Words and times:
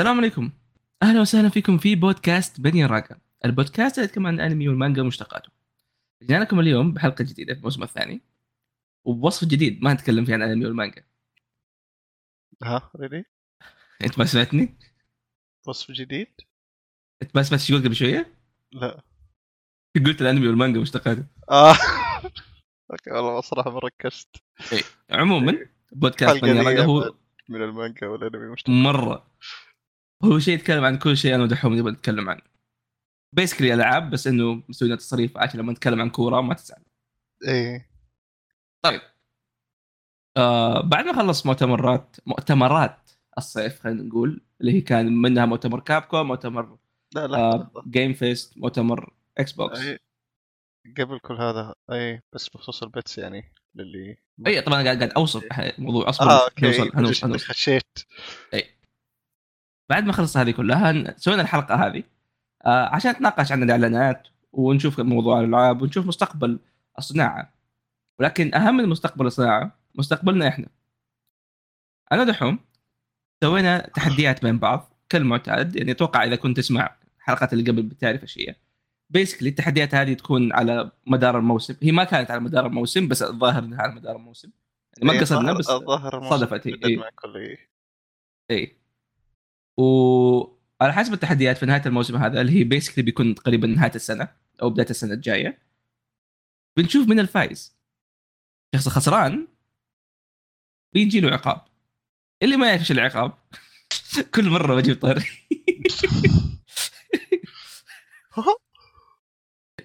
السلام 0.00 0.18
عليكم. 0.18 0.50
أهلا 1.02 1.20
وسهلا 1.20 1.48
فيكم 1.48 1.78
في 1.78 1.94
بودكاست 1.94 2.60
بني 2.60 2.84
الراقه 2.84 3.18
البودكاست 3.44 3.98
اللي 3.98 4.08
يتكلم 4.08 4.26
عن 4.26 4.34
الأنمي 4.34 4.68
والمانجا 4.68 5.02
ومشتقاته. 5.02 5.50
جينا 6.22 6.38
لكم 6.38 6.60
اليوم 6.60 6.92
بحلقة 6.92 7.24
جديدة 7.24 7.54
في 7.54 7.58
الموسم 7.58 7.82
الثاني. 7.82 8.20
وبوصف 9.04 9.48
جديد 9.48 9.82
ما 9.84 9.92
نتكلم 9.94 10.24
فيه 10.24 10.34
عن 10.34 10.42
الأنمي 10.42 10.66
والمانجا. 10.66 11.04
ها 12.62 12.90
really 12.96 13.24
أنت 14.04 14.18
ما 14.18 14.24
سمعتني؟ 14.24 14.78
وصف 15.66 15.90
جديد؟ 15.90 16.34
أنت 17.22 17.36
ما 17.36 17.42
سمعت 17.42 17.72
قلت 17.72 17.84
قبل 17.84 17.96
شوية؟ 17.96 18.34
لا. 18.72 19.02
قلت 20.06 20.20
الأنمي 20.20 20.48
والمانجا 20.48 20.78
ومشتقاته. 20.78 21.26
آه. 21.50 21.76
okay 22.90 23.10
والله 23.10 23.40
صراحة 23.40 23.70
ما 23.70 23.78
ركزت. 23.78 24.36
عموما 25.10 25.66
بودكاست 25.92 26.42
بني 26.42 26.60
الراقه 26.60 26.84
هو 26.84 27.14
من 27.48 27.62
المانجا 27.62 28.06
والأنمي 28.06 28.52
مش 28.52 28.62
مرة. 28.68 29.26
هو 30.24 30.38
شيء 30.38 30.54
يتكلم 30.54 30.84
عن 30.84 30.98
كل 30.98 31.16
شيء 31.16 31.34
أنا 31.34 31.42
ودحوم 31.42 31.74
نبغى 31.74 31.92
نتكلم 31.92 32.30
عنه. 32.30 32.42
basically 33.32 33.74
العاب 33.74 34.10
بس 34.10 34.26
إنه 34.26 34.62
مسوينا 34.68 34.96
تصريف 34.96 35.38
عشان 35.38 35.60
لما 35.60 35.72
نتكلم 35.72 36.00
عن 36.00 36.10
كورة 36.10 36.40
ما 36.40 36.54
تزعل. 36.54 36.82
إيه. 37.48 37.90
طيب. 38.82 39.00
آه 40.36 40.80
بعد 40.80 41.04
ما 41.04 41.12
خلص 41.12 41.46
مؤتمرات 41.46 42.16
مؤتمرات 42.26 43.10
الصيف 43.38 43.80
خلينا 43.80 44.02
نقول 44.02 44.40
اللي 44.60 44.72
هي 44.72 44.80
كان 44.80 45.12
منها 45.12 45.46
مؤتمر 45.46 45.80
Capcom 45.80 46.28
مؤتمر 46.28 46.78
لا 47.14 47.26
لا 47.26 47.38
آه. 47.38 47.70
Game 47.88 48.12
Fest 48.12 48.58
مؤتمر 48.58 49.12
Xbox 49.38 49.78
اي 49.78 49.98
قبل 50.98 51.18
كل 51.18 51.34
هذا 51.34 51.74
اي 51.92 52.22
بس 52.32 52.48
بخصوص 52.48 52.82
ال 52.82 52.89
bets 52.89 53.18
يعني 53.18 53.52
للي 53.74 54.16
اي 54.46 54.60
طبعا 54.60 54.82
قاعد 54.82 54.96
قاعد 54.96 55.10
أوصف 55.12 55.44
الموضوع 55.60 56.08
أصبر 56.08 56.30
آه 56.30 56.44
okay. 56.44 56.66
هنوصل 56.66 56.90
هنوصل, 56.94 57.26
هنوصل. 57.26 57.46
خشيت. 57.46 57.98
بعد 59.90 60.04
ما 60.04 60.12
خلص 60.12 60.36
هذه 60.36 60.50
كلها 60.50 61.18
سوينا 61.18 61.42
الحلقة 61.42 61.74
هذه. 61.74 62.02
آه 62.66 62.86
عشان 62.94 63.10
نتناقش 63.10 63.52
عن 63.52 63.62
الإعلانات 63.62 64.28
ونشوف 64.52 65.00
موضوع 65.00 65.40
الألعاب 65.40 65.82
ونشوف 65.82 66.06
مستقبل 66.06 66.58
الصناعة. 66.98 67.52
ولكن 68.20 68.54
أهم 68.54 68.76
من 68.76 68.88
مستقبل 68.88 69.26
الصناعة 69.26 69.78
مستقبلنا 69.94 70.48
إحنا. 70.48 70.66
أنا 72.12 72.24
دحوم 72.24 72.58
سوينا 73.44 73.90
تحديات 73.94 74.42
بين 74.42 74.58
بعض 74.58 74.92
كالمعتاد. 75.08 75.76
يعني 75.76 75.90
أتوقع 75.90 76.24
إذا 76.24 76.36
كنت 76.36 76.56
تسمع 76.56 76.96
الحلقات 77.18 77.52
اللي 77.52 77.70
قبل 77.70 77.82
بتعرف 77.82 78.22
إيش 78.22 78.38
هي. 78.38 78.54
basically 79.10 79.48
التحديات 79.48 79.94
هذه 79.94 80.12
تكون 80.14 80.52
على 80.52 80.90
مدار 81.06 81.38
الموسم. 81.38 81.76
هي 81.82 81.92
ما 81.92 82.04
كانت 82.04 82.30
على 82.30 82.40
مدار 82.40 82.66
الموسم 82.66 83.08
بس 83.08 83.22
الظاهر 83.22 83.64
إنها 83.64 83.82
على 83.82 83.94
مدار 83.94 84.16
الموسم. 84.16 84.50
يعني 84.96 85.06
ما 85.06 85.12
إيه، 85.12 85.20
قصدنا 85.20 85.52
بس 85.52 85.64
صدفت 86.30 86.66
هي. 86.66 86.74
اي 88.50 88.76
وعلى 89.76 90.92
حسب 90.92 91.12
التحديات 91.12 91.58
في 91.58 91.66
نهاية 91.66 91.82
الموسم 91.86 92.16
هذا 92.16 92.40
اللي 92.40 92.52
هي 92.52 92.64
basically 92.64 93.04
بيكون 93.04 93.34
تقريبا 93.34 93.66
نهاية 93.66 93.94
السنة 93.94 94.28
أو 94.62 94.70
بداية 94.70 94.90
السنة 94.90 95.14
الجاية 95.14 95.58
بنشوف 96.76 97.08
من 97.08 97.20
الفايز 97.20 97.76
الشخص 98.74 98.86
الخسران 98.86 99.48
بيجي 100.92 101.20
له 101.20 101.30
عقاب. 101.30 101.60
اللي 102.42 102.56
ما 102.56 102.68
يعرف 102.68 102.80
إيش 102.80 102.92
العقاب 102.92 103.32
كل 104.34 104.50
مرة 104.50 104.74
بجيب 104.74 105.00
طاري. 105.00 105.24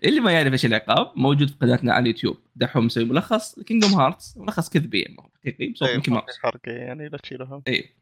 اللي 0.03 0.19
ما 0.19 0.31
يعرف 0.31 0.53
إيش 0.53 0.65
العقاب 0.65 1.11
موجود 1.15 1.49
في 1.49 1.55
قناتنا 1.55 1.93
على 1.93 2.01
اليوتيوب. 2.01 2.37
دحوم 2.55 2.85
مسوي 2.85 3.05
ملخص 3.05 3.59
Kingdom 3.59 3.93
Hearts 3.93 4.37
ملخص 4.37 4.69
كذبي 4.69 5.15
هو 5.19 5.29
حقيقي 5.45 5.71
بصوت 5.71 5.89
ميكي 5.89 6.11
ما 6.11 6.17
ماوس 6.17 6.37
حرق 6.39 6.61
يعني 6.65 7.09
لا 7.09 7.17
تشيلهم 7.17 7.63
اي 7.67 8.00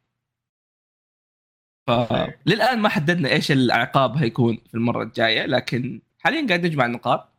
إيه. 1.90 2.40
فللآن 2.46 2.80
ما 2.80 2.90
حددنا 2.90 3.30
إيش 3.30 3.52
العقاب 3.52 4.18
هيكون 4.18 4.58
في 4.68 4.74
المرة 4.74 5.04
الجاية 5.04 5.46
لكن 5.46 6.02
حاليا 6.20 6.48
قاعد 6.48 6.66
نجمع 6.66 6.86
النقاط 6.86 7.34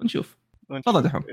ونشوف. 0.00 0.38
تفضل 0.84 1.02
دحوم. 1.02 1.24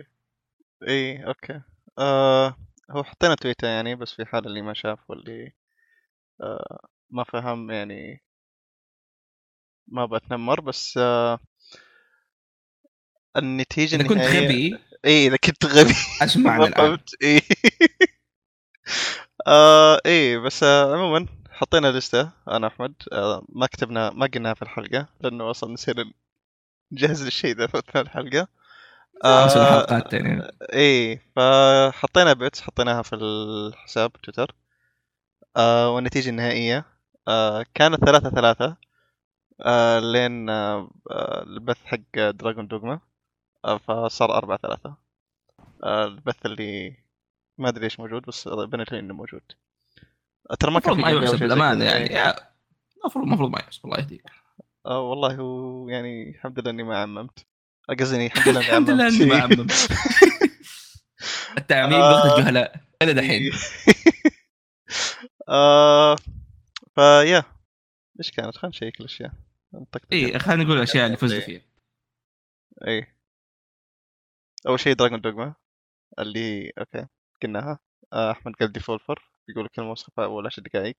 اي 0.88 1.28
okay. 1.28 1.62
آه 2.00 2.56
هو 2.92 3.04
حطينا 3.04 3.36
تويتر 3.36 3.68
يعني 3.68 3.96
بس 3.96 4.14
في 4.14 4.26
حال 4.26 4.48
اللي 4.48 4.62
ما 4.62 4.74
شاف 4.74 5.00
واللي 5.10 5.52
آه 6.42 6.80
ما 7.10 7.24
فهم 7.24 7.72
يعني 7.72 8.22
ما 9.88 10.06
بتنمر 10.06 10.62
بس 10.62 10.98
آه 10.98 11.40
النتيجة 13.38 13.96
إذا 13.96 14.08
كنت 14.08 14.22
غبي 14.22 14.80
اي 15.06 15.28
إذا 15.28 15.38
كنت 15.38 15.66
غبي. 15.66 15.94
ما 16.36 16.72
فهمت. 16.78 17.10
اي 17.24 17.42
آه 19.48 20.02
اي 20.06 20.38
بس 20.38 20.64
آه 20.64 20.96
عموما 20.96 21.26
حطينا 21.58 21.92
لستة 21.92 22.32
أنا 22.48 22.68
احمد 22.68 22.94
آه 23.12 23.46
ما 23.50 23.68
كتبنا 23.68 24.10
ما 24.10 24.26
قلناها 24.34 24.54
في 24.54 24.62
الحلقة 24.62 25.08
لأنه 25.22 25.52
أصلا 25.52 25.74
نسينا 25.74 26.12
نجهز 26.92 27.26
للشيء 27.26 27.56
ذا 27.56 27.68
في 27.68 28.02
الحلقة. 28.02 28.48
آه، 29.26 29.48
حلقات 29.50 30.12
ثانية 30.12 30.52
إيه 30.74 31.22
فحطينا 31.36 32.34
bets 32.34 32.62
حطيناها 32.62 33.02
في 33.02 33.16
الحساب 33.16 34.12
تويتر. 34.12 34.56
آه 35.58 35.90
والنتيجة 35.96 36.30
النهائية 36.30 36.86
آه 37.28 37.66
كانت 37.74 38.06
ثلاثة 38.06 38.30
ثلاثة 38.30 38.78
آه 39.62 40.00
لين 40.00 40.50
آه 40.50 40.90
البث 41.44 41.86
حق 41.86 42.00
دراجون 42.16 42.68
دوغما 42.68 43.00
آه 43.66 43.78
فصار 43.78 44.38
أربعة 44.38 44.58
ثلاثة. 44.58 44.96
آه 45.84 46.06
البث 46.06 46.46
اللي 46.46 46.98
ما 47.58 47.70
أدري 47.70 47.84
ليش 47.84 48.00
موجود 48.00 48.22
بس 48.28 48.48
لي 48.48 49.00
إنه 49.00 49.14
موجود. 49.14 49.42
ترى 50.60 50.72
ما 50.72 50.80
كان 50.80 50.98
ما 50.98 51.10
يحسب 51.10 51.40
كذا. 51.40 51.74
يعني. 51.86 52.14
يا- 52.14 52.36
المفروض 53.02 53.26
المفروض 53.26 53.50
ما 53.52 53.60
يحسب 53.60 53.86
الله 53.86 53.98
يهديك. 53.98 54.24
آه 54.86 55.00
والله 55.02 55.36
هو 55.36 55.90
يعني 55.90 56.30
الحمد 56.30 56.60
لله 56.60 56.70
إني 56.72 56.84
ما 56.84 56.98
عممت. 56.98 57.46
آه، 57.90 57.94
قصدي 57.94 58.26
الحمد 58.26 58.48
لله 58.48 58.60
الحمد 58.60 58.90
لله 58.90 59.04
عممت. 59.04 59.22
إني 59.22 59.30
ما 59.30 59.42
عمم 59.42 59.68
التعميم 61.58 62.00
آه. 62.02 62.24
بغض 62.24 62.40
الجهلاء. 62.40 62.82
إلى 63.02 63.14
دحين. 63.14 63.52
آه 65.50 66.16
فيا 66.96 67.44
إيش 68.20 68.32
كانت؟ 68.32 68.58
خلينا 68.58 68.70
نشيك 68.76 69.00
الأشياء. 69.00 69.32
اي 70.14 70.40
خلينا 70.40 70.64
نقول 70.64 70.78
الاشياء 70.78 71.06
اللي 71.06 71.18
فزوا 71.18 71.40
فيها. 71.40 71.62
اي 72.88 73.08
أول 74.68 74.80
شيء 74.80 74.94
Dragon's 74.96 75.22
Dogma 75.22 75.56
اللي 76.20 76.72
okay 76.80 77.08
قلناها. 77.44 77.80
آه، 78.14 78.32
أحمد 78.32 78.54
قال 78.56 78.72
Devolver 78.72 79.32
يقول 79.50 79.68
كلمة 79.68 79.92
وصفها 79.92 80.26
اول 80.26 80.46
10 80.46 80.64
دقائق 80.64 80.96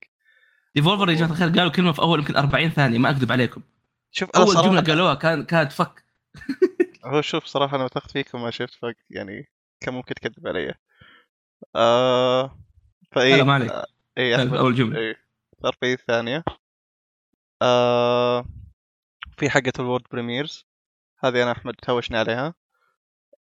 Devolver 0.74 1.10
يا 1.10 1.14
جماعة 1.14 1.30
الخير 1.30 1.48
قالوا 1.48 1.70
كلمة 1.70 1.92
في 1.92 1.98
أول 2.02 2.18
يمكن 2.18 2.36
40 2.36 2.68
ثانية 2.68 2.98
ما 2.98 3.10
أكذب 3.10 3.32
عليكم. 3.32 3.62
شوف 4.10 4.30
أول 4.30 4.54
جملة 4.54 4.80
قالوها 4.80 5.14
كان 5.14 5.44
كانت 5.44 5.72
fuck 5.72 6.04
هو 7.04 7.20
شوف 7.20 7.44
صراحة 7.44 7.76
أنا 7.76 7.84
وثقت 7.84 8.10
فيك 8.10 8.34
وما 8.34 8.50
شفت 8.50 8.74
fuck 8.74 8.96
يعني 9.10 9.48
كان 9.80 9.94
ممكن 9.94 10.14
تكذب 10.14 10.46
علي. 10.46 10.74
آه 11.76 12.58
فاي 13.12 13.36
لا، 13.36 13.44
ما 13.44 13.54
عليك. 13.54 13.70
آه، 13.70 13.86
اي 14.18 14.58
أول 14.58 14.74
جملة. 14.74 14.98
اي 15.00 15.16
40 15.64 15.96
ثانية. 15.96 16.44
آه 17.62 18.44
في 19.38 19.50
حقة 19.50 19.72
ال 19.78 19.82
world 19.82 20.02
premieres. 20.12 20.66
هذه 21.24 21.42
أنا 21.42 21.52
أحمد 21.52 21.74
تهوشنا 21.74 22.18
عليها. 22.18 22.54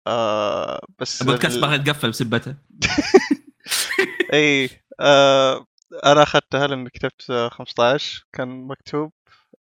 آه 0.08 0.82
بس 1.00 1.22
البودكاست 1.22 1.56
ال- 1.56 1.62
باغي 1.62 1.76
يتقفل 1.76 2.10
بسبتها 2.10 2.58
اي 4.34 4.70
آه 5.00 5.66
أنا 6.06 6.24
أخذتها 6.24 6.68
لأن 6.68 6.88
كتبت 6.88 7.30
آه، 7.30 7.50
15 7.50 8.28
كان 8.34 8.68
مكتوب 8.68 9.14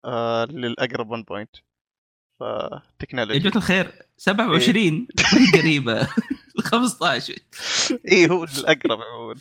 آه 0.05 0.44
للأقرب 0.44 1.11
1 1.11 1.25
بوينت 1.25 1.56
يا 2.43 2.81
فتكنولوجي 2.99 3.39
جماعة 3.39 3.56
الخير 3.56 4.03
27 4.17 5.09
ما 5.33 5.41
هي 5.41 5.61
قريبة. 5.61 6.09
15 6.65 7.34
إي 8.12 8.31
هو 8.31 8.44
الأقرب 8.44 9.00
عموما. 9.03 9.34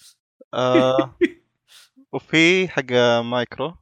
آه 0.53 1.18
وفي 2.14 2.68
حق 2.68 2.92
مايكرو. 3.22 3.76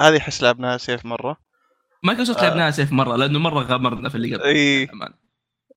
هذه 0.00 0.16
أحس 0.18 0.42
لعبناها 0.42 0.78
سيف 0.78 1.04
مرة. 1.04 1.36
مايكروسوفت 2.02 2.38
آه. 2.38 2.42
لعبناها 2.42 2.70
سيف 2.70 2.92
مرة 2.92 3.16
لأنه 3.16 3.38
مرة 3.38 3.60
غامرنا 3.60 4.08
في 4.08 4.14
اللي 4.14 4.34
قبل. 4.36 4.44
إي. 4.44 4.88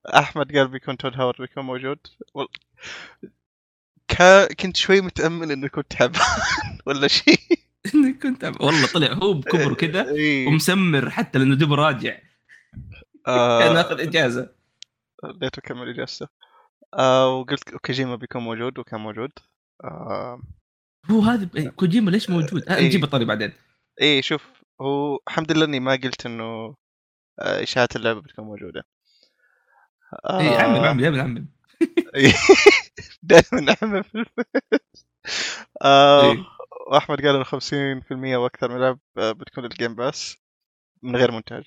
أحمد 0.06 0.56
قال 0.56 0.68
بيكون 0.68 0.96
تود 0.96 1.14
هاورد 1.14 1.40
بيكون 1.40 1.64
موجود. 1.64 1.98
كا... 4.08 4.54
كنت 4.54 4.76
شوي 4.76 5.00
متأمل 5.00 5.52
إنه 5.52 5.68
كنت 5.68 5.92
تعبان 5.92 6.20
ولا 6.86 7.08
شيء. 7.08 7.38
كنت 8.22 8.44
أب- 8.44 8.60
والله 8.60 8.86
طلع 8.86 9.12
هو 9.12 9.32
بكبر 9.34 9.74
كذا 9.84 10.06
ومسمر 10.48 11.10
حتى 11.10 11.38
لأنه 11.38 11.54
دوب 11.54 11.72
راجع. 11.72 12.18
كان 13.26 13.76
آه... 13.76 13.80
آخذ 13.80 14.00
إجازة. 14.00 14.54
ليته 15.24 15.62
كمل 15.62 15.88
اجازته 15.88 16.28
آه 16.98 17.34
وقلت 17.36 17.70
كوجيما 17.76 18.16
بيكون 18.16 18.42
موجود 18.42 18.78
وكان 18.78 19.00
موجود. 19.00 19.30
آه. 19.84 20.42
هو 21.10 21.20
هذا 21.20 21.70
كوجيما 21.76 22.10
ليش 22.10 22.30
موجود؟ 22.30 22.68
آه،. 22.68 22.80
نجيب 22.80 23.04
الطري 23.04 23.24
بعدين. 23.24 23.52
إيه 24.00 24.20
شوف 24.22 24.46
هو 24.80 25.18
الحمد 25.28 25.52
لله 25.52 25.64
إني 25.64 25.80
ما 25.80 25.92
قلت 25.92 26.26
إنه 26.26 26.44
آه، 27.40 27.62
إشاعات 27.62 27.96
اللعبة 27.96 28.20
بتكون 28.20 28.44
موجودة. 28.44 28.84
آه. 30.24 30.40
اي 30.40 30.48
عمم 30.56 30.76
عمم 30.76 31.00
دائما 31.00 31.22
عمم 31.22 31.48
دائما 33.22 34.02
في 34.02 34.14
البيت 34.14 34.64
آه 35.82 36.32
إيه. 36.32 36.44
واحمد 36.90 37.20
قال 37.26 37.34
انه 37.36 37.44
50% 37.44 38.36
وأكثر 38.36 38.70
من 38.74 38.80
لعب 38.80 38.98
آه، 39.18 39.32
بتكون 39.32 39.64
الجيم 39.64 39.94
باس 39.94 40.36
من 41.02 41.16
غير 41.16 41.30
مونتاج. 41.30 41.64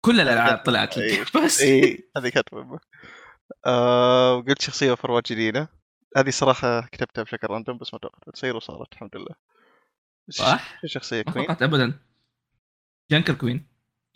كل 0.00 0.20
الألعاب 0.20 0.62
طلعت 0.66 0.98
إيه. 0.98 1.20
لك 1.20 1.36
بس. 1.44 1.60
اي 1.60 2.10
هذه 2.16 2.28
كانت 2.28 2.54
مهمة. 2.54 2.78
آه 3.66 4.34
وقلت 4.36 4.62
شخصية 4.62 4.90
اوفر 4.90 5.20
جديدة. 5.20 5.68
هذه 6.16 6.30
صراحة 6.30 6.80
كتبتها 6.80 7.22
بشكل 7.24 7.46
راندوم 7.46 7.78
بس 7.78 7.94
ما 7.94 8.00
توقعت 8.00 8.30
تصير 8.34 8.56
وصارت 8.56 8.92
الحمد 8.92 9.16
لله. 9.16 9.34
صح؟ 10.30 10.80
في 10.80 10.88
شخصية 10.88 11.24
ما 11.26 11.32
كوين 11.32 11.46
توقعت 11.46 11.62
ابدا. 11.62 11.98
جنكر 13.10 13.34
كوين 13.34 13.66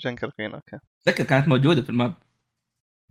جنكر 0.00 0.30
كوين 0.30 0.54
أوكي. 0.54 0.78
اتذكر 1.02 1.24
كانت 1.24 1.48
موجودة 1.48 1.82
في 1.82 1.90
الماب. 1.90 2.14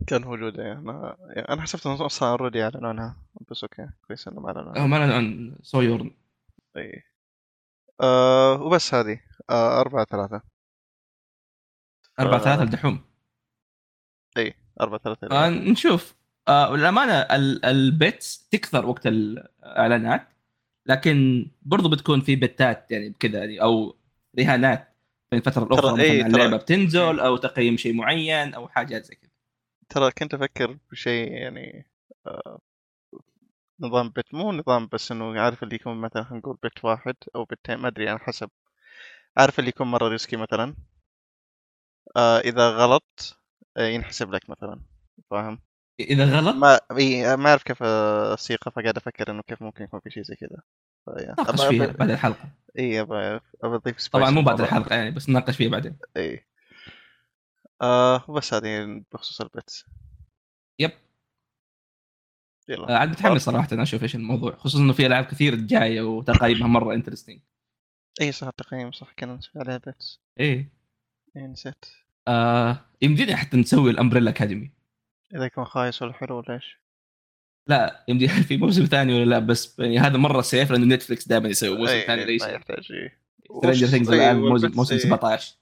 كان 0.08 0.22
موجودة 0.22 0.64
يعني 0.64 0.80
أنا 0.80 1.18
يعني 1.30 1.50
أنا 1.50 1.62
حسبت 1.62 1.86
إنه 1.88 2.06
أصلا 2.06 2.30
already 2.30 2.64
اعلنوا 2.64 2.90
عنها 2.90 3.18
بس 3.52 3.64
أوكي 3.64 3.90
كويس 4.08 4.28
انه 4.28 4.40
ما 4.42 4.48
اعلنوا 4.48 4.72
عنها 4.72 4.88
ما 4.88 5.06
لنا 5.06 5.16
عن 5.16 5.56
سويورن 5.62 6.12
إي. 6.78 7.04
آه 8.02 8.62
وبس 8.62 8.94
هذه. 8.94 9.20
آه 9.50 9.80
أربعة 9.82 10.06
ثلاثة. 10.06 10.42
4 12.20 12.36
آه. 12.40 12.44
3 12.44 12.64
الدحوم 12.64 13.02
إي 14.38 14.54
أربعة 14.82 15.00
ثلاثة 15.00 15.28
آه 15.32 15.50
نشوف. 15.50 16.16
آه 16.48 16.72
والامانه 16.72 17.14
ال- 17.14 17.66
ال 17.66 17.82
bets 17.82 18.48
تكثر 18.48 18.86
وقت 18.86 19.08
الإعلانات 19.08 20.28
لكن 20.86 21.48
برضو 21.62 21.90
بتكون 21.90 22.22
في 22.22 22.36
بتات 22.36 22.92
يعني 22.92 23.10
بكذا 23.10 23.40
يعني 23.40 23.62
أو 23.62 23.96
رهانات 24.40 24.88
في 25.30 25.36
الفترة 25.36 25.64
الأخرى 25.64 25.96
ترى- 25.98 26.00
إيه، 26.00 26.24
مثلا 26.24 26.28
اللعبة 26.36 26.58
بتنزل 26.58 27.20
أو 27.20 27.38
تقييم 27.38 27.78
شيء 27.78 27.94
معين 27.94 28.54
أو 28.54 28.68
حاجات 28.68 29.06
زي 29.06 29.16
كذا. 29.16 29.30
ترى 29.94 30.12
كنت 30.12 30.34
أفكر 30.34 30.78
بشيء 30.92 31.32
يعني 31.32 31.88
آه 32.28 32.60
نظام 33.80 34.10
بت 34.10 34.34
مو 34.34 34.52
نظام 34.52 34.90
بس 34.92 35.12
إنه 35.12 35.40
عارف 35.40 35.64
اللي 35.64 35.76
يكون 35.76 36.02
مثلا 36.02 36.28
نقول 36.32 36.58
بت 36.64 36.86
واحد 36.86 37.16
أو 37.36 37.46
بتين 37.46 37.76
ما 37.76 37.88
أدري 37.88 38.10
على 38.10 38.20
حسب. 38.20 38.50
عارف 39.38 39.60
اللي 39.60 39.70
يكون 39.70 39.88
مرة 39.88 40.08
ريسكي 40.08 40.36
مثلا؟ 40.38 40.76
آه 42.18 42.40
إذا 42.40 42.70
غلط 42.70 43.40
آه 43.78 43.88
ينحسب 43.88 44.32
لك 44.32 44.50
مثلا. 44.50 44.82
فاهم؟ 45.32 45.60
إذا 46.00 46.40
غلط؟ 46.40 46.56
ما 46.56 46.80
ما 47.36 47.50
أعرف 47.50 47.64
كيف 47.64 47.84
الصيغه 47.84 48.70
فقاعد 48.76 48.98
أفكر 48.98 49.32
إنه 49.32 49.42
كيف 49.42 49.62
ممكن 49.62 49.84
يكون 49.84 50.00
في 50.00 50.10
شيء 50.10 50.24
زي 50.24 50.36
كذا. 50.36 50.62
ناقش 51.38 51.66
فيها 51.66 51.86
بعد 51.88 52.10
الحلقة. 52.10 52.50
إي 52.80 53.02
ابى 53.02 53.40
أضيف 53.64 54.08
طبعا 54.08 54.30
مو 54.30 54.42
بعد. 54.42 54.62
الحلقة 54.62 54.96
يعني 54.96 55.12
بس 55.12 55.30
نناقش 55.30 55.58
فيها 55.58 55.70
بعدين. 55.70 55.98
إي. 56.18 56.46
آه 57.84 58.26
وبس 58.28 58.54
هذه 58.54 59.04
بخصوص 59.14 59.42
ال 59.42 59.51
bets 59.51 59.86
yep. 60.80 60.92
يلا. 62.70 62.90
آه، 62.90 62.98
عاد 62.98 63.10
متحمس 63.10 63.42
صراحة 63.42 63.68
أشوف 63.74 64.04
إيش 64.04 64.16
الموضوع 64.16 64.56
خصوصا 64.56 64.84
إنه 64.84 64.94
في 64.94 65.06
ألعاب 65.06 65.26
كثير 65.26 65.56
جاية 65.56 66.02
وتقايمها 66.02 66.68
مرة 66.68 66.94
interesting 66.94 67.40
إي 68.22 68.32
صح 68.32 68.48
التقييم 68.48 68.92
صح 68.92 69.14
كنا 69.20 69.36
نسوي 69.36 69.62
عليها 69.62 69.78
بيتس 69.78 70.22
إيه 70.40 70.70
إي 71.38 71.42
نسيت. 71.48 71.86
آه 72.28 72.86
يمدينا 73.02 73.36
حتى 73.36 73.58
نسوي 73.58 73.92
الأمبريلا 73.92 74.30
أكاديمي. 74.30 74.72
اذا 75.36 75.46
يكون 75.46 75.66
خايس 75.66 76.02
ولا 76.02 76.14
حلو 76.14 76.38
ولا 76.38 76.54
إيش؟ 76.54 76.78
لا 77.70 78.06
يمدي 78.08 78.28
في 78.48 78.58
موسم 78.58 78.86
ثاني 78.86 79.14
ولا 79.14 79.26
لا 79.30 79.40
بس 79.40 79.80
يعني 79.80 80.00
هذا 80.00 80.18
مرة 80.18 80.42
safe 80.42 80.72
لأنه 80.72 80.96
نتفلكس 80.96 81.28
دائما 81.28 81.50
يسوي 81.50 81.78
موسم 81.78 82.00
ثاني 82.08 82.24
إي 82.24 82.40
Stranger 82.40 83.88
Things 83.88 84.10
الان 84.12 84.36
موسم 84.40 84.68
وال 84.68 84.70
bets- 84.70 84.76
موسم 84.78 84.94
إي. 84.96 85.00
17 85.00 85.56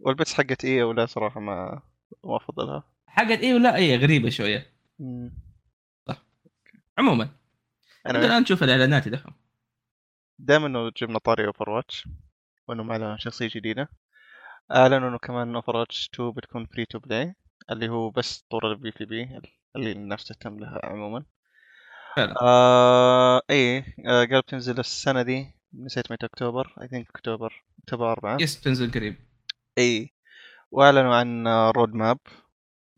وال 0.00 0.11
bets 0.11 0.34
حقت 0.34 0.64
اي 0.64 0.82
ولا 0.82 1.06
صراحة 1.06 1.40
ما 1.40 1.82
ما 2.24 2.36
أفضلها. 2.36 2.84
حقت 3.06 3.38
إيه 3.38 3.54
ولا 3.54 3.76
إيه 3.76 3.96
غريبة 3.96 4.30
شوية. 4.30 4.66
عموما. 6.98 7.28
أنا 8.06 8.18
الآن 8.26 8.42
نشوف 8.42 8.62
الإعلانات 8.62 9.08
دحين 9.08 9.32
دائما 10.38 10.66
إنه 10.66 10.90
جبنا 10.96 11.18
طاري 11.18 11.46
Overwatch 11.46 12.08
وانه 12.68 12.82
معلن 12.82 13.18
شخصية 13.18 13.48
جديدة. 13.54 13.88
أعلنوا 14.72 15.08
إنه 15.08 15.18
كمان 15.18 15.54
Overwatch 15.54 16.10
2 16.14 16.30
بتكون 16.30 16.66
free 16.66 16.84
to 16.86 16.98
play 16.98 17.34
اللي 17.70 17.88
هو 17.88 18.10
بس 18.10 18.44
طور 18.50 18.72
ال 18.72 18.92
PvP 18.92 19.40
اللي 19.76 19.92
الناس 19.92 20.24
تهتم 20.24 20.58
لها 20.58 20.80
عموما. 20.84 21.24
فعلا 22.16 22.34
آه 22.42 23.42
اي 23.50 23.78
آه 24.06 24.24
قال 24.24 24.40
بتنزل 24.40 24.78
السنة 24.78 25.22
دي 25.22 25.54
نسيت 25.74 26.12
متى 26.12 26.26
أكتوبر؟ 26.26 26.74
I 26.82 26.88
think 26.88 27.08
أكتوبر 27.10 27.64
أكتوبر 27.78 28.12
4 28.12 28.38
yes 28.40 28.60
تنزل 28.60 28.92
قريب. 28.92 29.16
إي 29.78 30.12
وأعلنوا 30.70 31.14
عن 31.14 31.48
road 31.48 31.94
map 31.94 32.18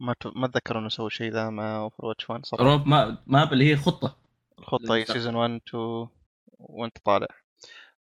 ما 0.00 0.12
ت... 0.20 0.26
ما 0.26 0.46
اتذكر 0.46 0.78
إنه 0.78 0.88
سووا 0.88 1.08
شيء 1.08 1.32
ذا 1.32 1.50
مع 1.50 1.76
Overwatch 1.76 2.30
1 2.30 2.46
صراحة 2.46 2.84
ما 2.84 3.19
map 3.26 3.52
اللي 3.52 3.70
هي 3.72 3.76
خطة. 3.76 4.16
الخطة 4.58 4.94
هي. 4.94 5.04
season 5.04 5.34
1 5.34 5.60
2 5.69 6.08
وانت 6.58 6.98
طالع. 7.04 7.26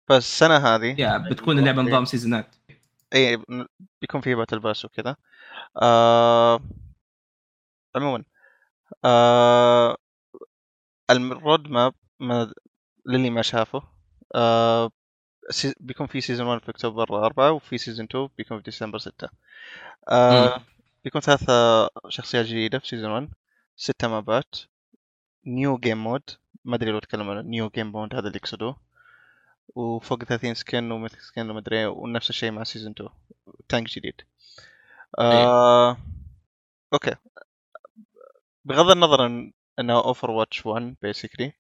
فالسنة 0.07 0.56
هذه 0.57 0.95
يا 1.01 1.18
بتكون 1.18 1.59
اللعبة 1.59 1.81
نظام 1.81 2.06
seasonات 2.06 2.56
إي 3.15 3.44
بيكون 4.01 4.21
فيه 4.21 4.35
battle 4.35 4.59
pass 4.59 4.85
وكذا. 4.85 5.15
آه... 5.81 6.59
عموما 7.95 8.24
آه... 9.06 9.97
ال 11.12 11.23
road 11.23 11.69
map 11.69 11.94
ما... 12.19 12.53
للي 13.06 13.29
ما 13.29 13.41
شافه 13.41 13.83
آه... 14.35 14.91
بيكون 15.79 16.07
في 16.07 16.21
season 16.21 16.47
1 16.47 16.61
في 16.61 16.71
أكتوبر 16.71 17.25
4 17.25 17.51
وفي 17.51 17.77
season 17.77 18.06
2 18.05 18.29
بيكون 18.38 18.57
في 18.57 18.63
ديسمبر 18.63 18.97
6 18.97 19.29
آه... 20.09 20.61
بيكون 21.03 21.21
ثلاثة 21.21 21.89
شخصيات 22.09 22.45
جديدة 22.45 22.79
في 22.79 22.88
season 22.88 23.12
1 23.11 23.29
ستة 23.75 24.07
مابات 24.07 24.55
new 25.45 25.77
game 25.77 26.03
mode 26.03 26.29
ما 26.65 26.75
أدري 26.75 26.91
لو 26.91 26.99
تكلم 26.99 27.29
عن 27.29 27.45
new 27.45 27.69
game 27.69 27.91
mode 27.91 28.15
هذا 28.15 28.27
اللي 28.27 28.38
يقصدوه. 28.38 28.77
وفوق 29.75 30.23
30 30.23 30.53
skin 30.53 30.91
ومثل 30.91 31.21
skin 31.21 31.50
وما 31.50 31.59
أدري 31.59 31.85
ونفس 31.85 32.29
الشيء 32.29 32.51
مع 32.51 32.63
season 32.63 32.91
2 32.91 33.09
tank 33.69 33.88
جديد. 33.89 34.21
آه... 35.19 35.97
أوكي. 36.93 37.15
بغض 38.65 38.89
النظر 38.91 39.21
عن 39.21 39.53
انها 39.79 39.95
Overwatch 40.03 40.65
1 40.65 40.95
basically 41.01 41.53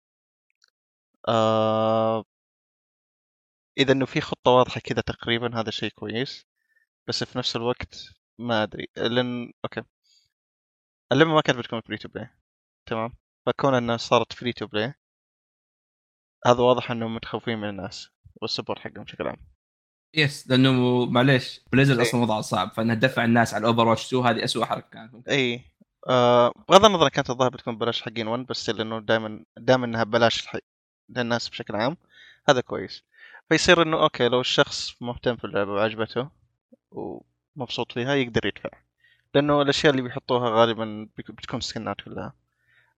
آه... 1.27 2.25
إذا 3.77 3.91
إنه 3.91 4.05
في 4.05 4.21
خطة 4.21 4.51
واضحة 4.51 4.81
كذا 4.81 5.01
تقريبا 5.01 5.59
هذا 5.59 5.71
شيء 5.71 5.89
كويس. 5.89 6.45
بس 7.07 7.23
في 7.23 7.37
نفس 7.37 7.55
الوقت 7.55 8.09
ما 8.39 8.63
أدري. 8.63 8.87
لأن 8.97 9.53
أوكي. 9.65 9.83
اللعبه 11.11 11.31
ما 11.33 11.41
كانت 11.41 11.59
بتكون 11.59 11.81
free 11.81 11.97
to 11.97 12.09
play 12.09 12.29
تمام. 12.85 13.13
فكون 13.45 13.73
انها 13.73 13.97
صارت 13.97 14.33
free 14.33 14.53
to 14.53 14.67
play 14.67 14.93
هذا 16.45 16.59
واضح 16.61 16.91
انهم 16.91 17.15
متخوفين 17.15 17.57
من 17.57 17.69
الناس 17.69 18.09
وال 18.41 18.50
support 18.50 18.79
حقهم 18.79 19.03
بشكل 19.03 19.27
عام. 19.27 19.37
yes 20.13 20.47
لأنه 20.49 21.05
معليش 21.05 21.61
Blizzard 21.71 21.99
إيه. 21.99 22.07
أصلا 22.07 22.21
وضعها 22.21 22.41
صعب 22.41 22.73
فانها 22.73 22.95
تدفع 22.95 23.25
الناس 23.25 23.53
على 23.53 23.61
ال 23.61 23.87
Overwatch 23.87 24.07
2 24.07 24.25
هذه 24.25 24.43
اسوء 24.43 24.65
حركة 24.65 24.89
كانت. 24.89 25.29
اي 25.29 25.61
آه 26.09 26.53
بغض 26.69 26.85
النظر 26.85 27.09
كانت 27.09 27.29
الظاهر 27.29 27.49
بتكون 27.49 27.75
ببلاش 27.75 28.01
حقين 28.01 28.27
1 28.27 28.45
بس 28.45 28.69
لأنه 28.69 28.99
دائما 28.99 29.45
دائما 29.57 29.85
إنها 29.85 30.03
ببلاش 30.03 30.47
للناس 31.09 31.49
بشكل 31.49 31.75
عام 31.75 31.97
هذا 32.49 32.61
كويس. 32.61 33.03
فيصير 33.49 33.81
إنه 33.81 34.03
أوكي 34.03 34.27
لو 34.27 34.41
الشخص 34.41 34.95
مهتم 35.01 35.35
في 35.35 35.45
اللعبة 35.45 35.71
وعجبته 35.71 36.29
ومبسوط 36.91 37.91
فيها 37.91 38.13
يقدر 38.13 38.45
يدفع. 38.45 38.69
لأنه 39.35 39.61
الأشياء 39.61 39.91
اللي 39.91 40.01
بيحطوها 40.01 40.49
غالبا 40.49 41.07
بتكون 41.17 41.61
سكنات 41.61 42.01
كلها. 42.01 42.33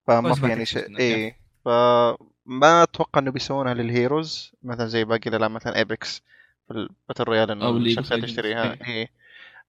فما 0.08 0.34
في 0.34 0.48
يعني 0.48 0.66
شيء 0.66 1.00
اي 1.00 1.36
فما 1.66 2.84
أتوقع 2.84 3.20
إنه 3.20 3.32
بيسوونها 3.32 3.74
لل 3.74 3.93
heroes 3.93 4.52
مثلا 4.64 4.88
زي 4.88 5.04
باقي 5.04 5.30
الألعاب 5.30 5.52
مثلا 5.52 5.76
Apex 5.76 6.22
في 6.68 6.74
ال 6.74 6.81
battle 6.81 7.24
royale 7.24 7.52
إنه 7.52 7.70
الشخصيات. 7.70 8.22
تشتريها 8.22 8.74
إيه. 8.74 9.02
اي 9.02 9.10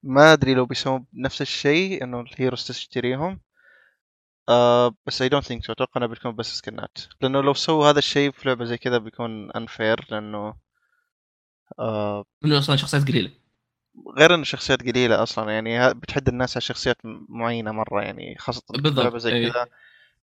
ما 0.03 0.33
أدري 0.33 0.55
لو 0.55 0.67
بيسوون 0.67 1.05
نفس 1.15 1.43
الشيء 1.43 2.05
إنه 2.05 2.21
ال 2.21 2.27
heroes 2.27 2.67
تشتريهم. 2.67 3.41
آه 4.49 4.95
بس 5.07 5.23
I 5.23 5.29
don't 5.29 5.45
think 5.45 5.71
أتوقع 5.71 5.93
إنها 5.97 6.07
بتكون 6.07 6.37
بس 6.37 6.59
سكنات. 6.59 6.99
لأنه 7.21 7.41
لو 7.41 7.55
سووا 7.55 7.91
هذا 7.91 7.99
الشيء 7.99 8.31
في 8.31 8.49
لعبة 8.49 8.65
زي 8.65 8.79
كذا 8.79 8.99
بيكون 8.99 9.51
unfair 9.51 10.07
لأنه 10.11 10.55
آه 11.79 12.25
انه 12.45 12.59
أصلا 12.59 12.77
شخصيات 12.77 13.09
قليلة؟ 13.09 13.31
غير 14.19 14.35
إنه 14.35 14.45
شخصيات 14.45 14.83
قليلة 14.83 15.23
أصلا 15.23 15.53
يعني 15.53 15.95
بتحد 15.95 16.29
الناس 16.29 16.57
على 16.57 16.61
شخصيات 16.61 16.97
معينة 17.29 17.73
مرة 17.73 18.03
يعني 18.03 18.37
خاصة 18.39 18.63
بالضبط، 18.71 19.17
زي 19.17 19.33
إيه. 19.33 19.51
كذا 19.51 19.67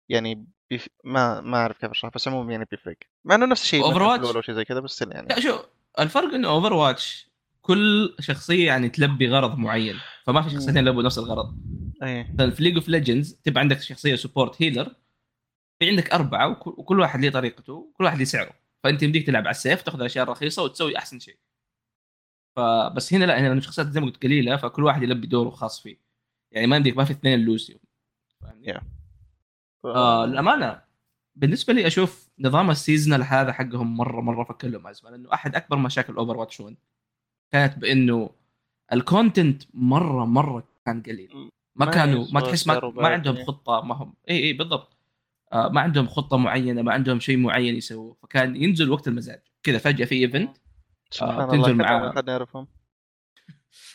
يعني 0.10 0.46
بيف... 0.70 0.88
ما 1.04 1.42
ما 1.42 1.58
أعرف 1.58 1.78
كيف 1.78 1.90
اشرح 1.92 2.12
بس 2.16 2.28
عموما 2.28 2.52
يعني 2.52 2.66
بيفرق. 2.72 2.98
مع 3.26 3.36
إنه 3.36 3.46
نفس 3.46 3.64
الشيء؟ 3.64 3.92
في 3.92 3.98
الأول 3.98 4.36
أو 4.36 4.42
شيء 4.42 4.56
زي 4.56 4.66
كذا 4.66 4.80
بس 4.80 5.02
يعني. 5.02 5.28
لا 5.28 5.40
شو 5.40 5.60
الفرق 6.00 6.34
إنه 6.34 6.48
Overwatch 6.48 7.28
كل 7.62 8.16
شخصية 8.20 8.66
يعني 8.68 8.90
تلبي 8.90 9.30
غرض 9.30 9.58
معين 9.58 9.96
فما 10.26 10.42
في 10.42 10.50
شخصيتين 10.50 10.78
يلبوا 10.78 11.04
نفس 11.04 11.18
الغرض. 11.18 11.58
إيه. 12.04 12.36
في 12.50 12.64
League 12.64 12.76
of 12.76 12.90
Legends 12.90 13.34
تبقى 13.44 13.62
عندك 13.62 13.82
شخصية 13.82 14.16
support 14.16 14.62
healer 14.62 14.96
في 15.80 15.90
عندك 15.90 16.14
أربعة 16.14 16.50
وكل 16.50 17.00
واحد 17.00 17.22
له 17.22 17.32
طريقته 17.32 17.74
وكل 17.74 18.04
واحد 18.04 18.18
له 18.18 18.24
سعره. 18.24 18.67
فأنت 18.88 19.04
يمديك 19.04 19.28
تلعب 19.28 19.44
على 19.44 19.52
ال 19.52 19.58
safe 19.58 19.82
تاخذ 19.82 20.00
الأشياء 20.00 20.24
الرخيصة 20.24 20.64
وتسوي 20.64 20.98
أحسن 20.98 21.20
شيء. 21.20 21.38
فبس 22.56 23.14
هنا 23.14 23.26
لا 23.26 23.40
هنا 23.40 23.54
الشخصيات 23.54 23.88
زي 23.88 24.00
ما 24.00 24.06
قلت 24.06 24.24
قليلة 24.24 24.58
فكل 24.58 24.84
واحد 24.84 25.04
يلبي 25.04 25.28
دوره 25.28 25.50
خاص 25.50 25.82
فيه. 25.82 25.98
يعني 26.52 26.68
ما 26.68 26.76
يمديك 26.76 26.98
ما 26.98 27.04
في 27.04 27.12
اثنين 27.12 27.40
لوسي. 27.40 27.80
فاهمني؟ 28.42 28.74
Yeah. 28.74 28.82
ف... 29.84 29.86
آه 29.86 30.26
الامانه 30.26 30.82
بالنسبة 31.36 31.74
لي 31.74 31.88
أشوف 31.88 32.30
نظام 32.40 32.70
ال 32.70 32.76
seasonal 32.76 33.24
هذا 33.24 33.54
حقهم 33.54 33.98
مرة 33.98 34.22
مرة 34.22 34.44
فك 34.44 34.66
لهم 34.66 34.88
أزمة 34.88 35.10
لأنه 35.10 35.34
أحد 35.34 35.56
أكبر 35.56 35.78
مشاكل 35.78 36.16
Overwatch 36.16 36.60
1 36.60 36.76
كانت 37.52 37.78
بإنه 37.78 38.30
ال 38.94 39.02
content 39.03 39.64
مرة 39.74 40.26
مرة 40.26 40.68
كان 40.86 41.04
قليل. 41.04 41.50
ما 41.76 41.86
كانوا 41.86 42.26
ما 42.32 42.42
تحس 42.42 42.68
ما, 42.68 42.80
ما 42.96 43.08
عندهم. 43.08 43.46
خطة 43.46 43.82
ما 43.82 43.96
هم. 43.96 44.14
إي 44.30 44.44
إي 44.44 44.54
بالضبط. 44.54 44.97
ما 45.54 45.82
عندهم 45.82 46.08
خطة 46.08 46.38
معينة 46.38 46.82
ما 46.82 46.94
عندهم 46.94 47.20
شيء 47.20 47.38
معين 47.38 47.76
يسووه. 47.76 48.18
فكان 48.24 48.56
ينزل 48.56 48.90
وقت 48.90 49.08
المزاج. 49.08 49.42
كذا 49.64 49.78
فجأة 49.78 50.06
في 50.06 50.16
event 50.16 50.58
سبحان 51.12 51.50
تنزل 51.50 51.72
الله 51.72 51.84
مع- 51.84 52.66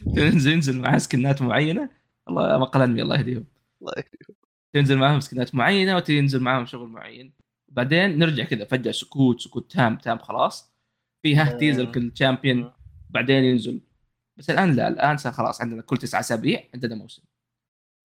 تنزل 0.17 0.53
ينزل 0.53 0.81
معاه 0.81 0.99
سكنات 0.99 1.43
معينة. 1.43 1.91
الله 2.29 2.59
ما 2.59 2.65
قلني 2.65 3.03
الله 3.03 3.17
يهديهم 3.17 3.45
الله 3.83 3.93
يهديهم. 3.97 4.37
تنزل 4.73 4.99
معاهم 4.99 5.21
سكنات 5.21 5.55
معينة 5.55 5.97
وتنزل 5.97 6.41
معاهم 6.41 6.67
شغل 6.67 6.89
معين. 6.89 7.33
بعدين 7.69 8.19
نرجع 8.19 8.45
كذا 8.45 8.65
فجأة 8.65 8.91
سكوت 8.93 9.41
سكوت 9.41 9.73
تام 9.73 9.97
تام 9.97 10.19
خلاص. 10.19 10.73
في 11.23 11.37
ها. 11.37 11.53
teaser 11.59 11.85
كل 11.93 12.11
champion 12.11 12.57
مم. 12.57 12.73
بعدين 13.11 13.45
ينزل. 13.45 13.81
بس 14.37 14.51
الآن 14.51 14.73
لا 14.77 14.89
الآن 14.89 15.17
صار 15.17 15.33
خلاص 15.33 15.61
عندنا 15.61 15.83
كل 15.83 15.97
تسعة 15.97 16.21
أسابيع 16.21 16.65
عندنا 16.75 16.95
موسم. 16.95 17.23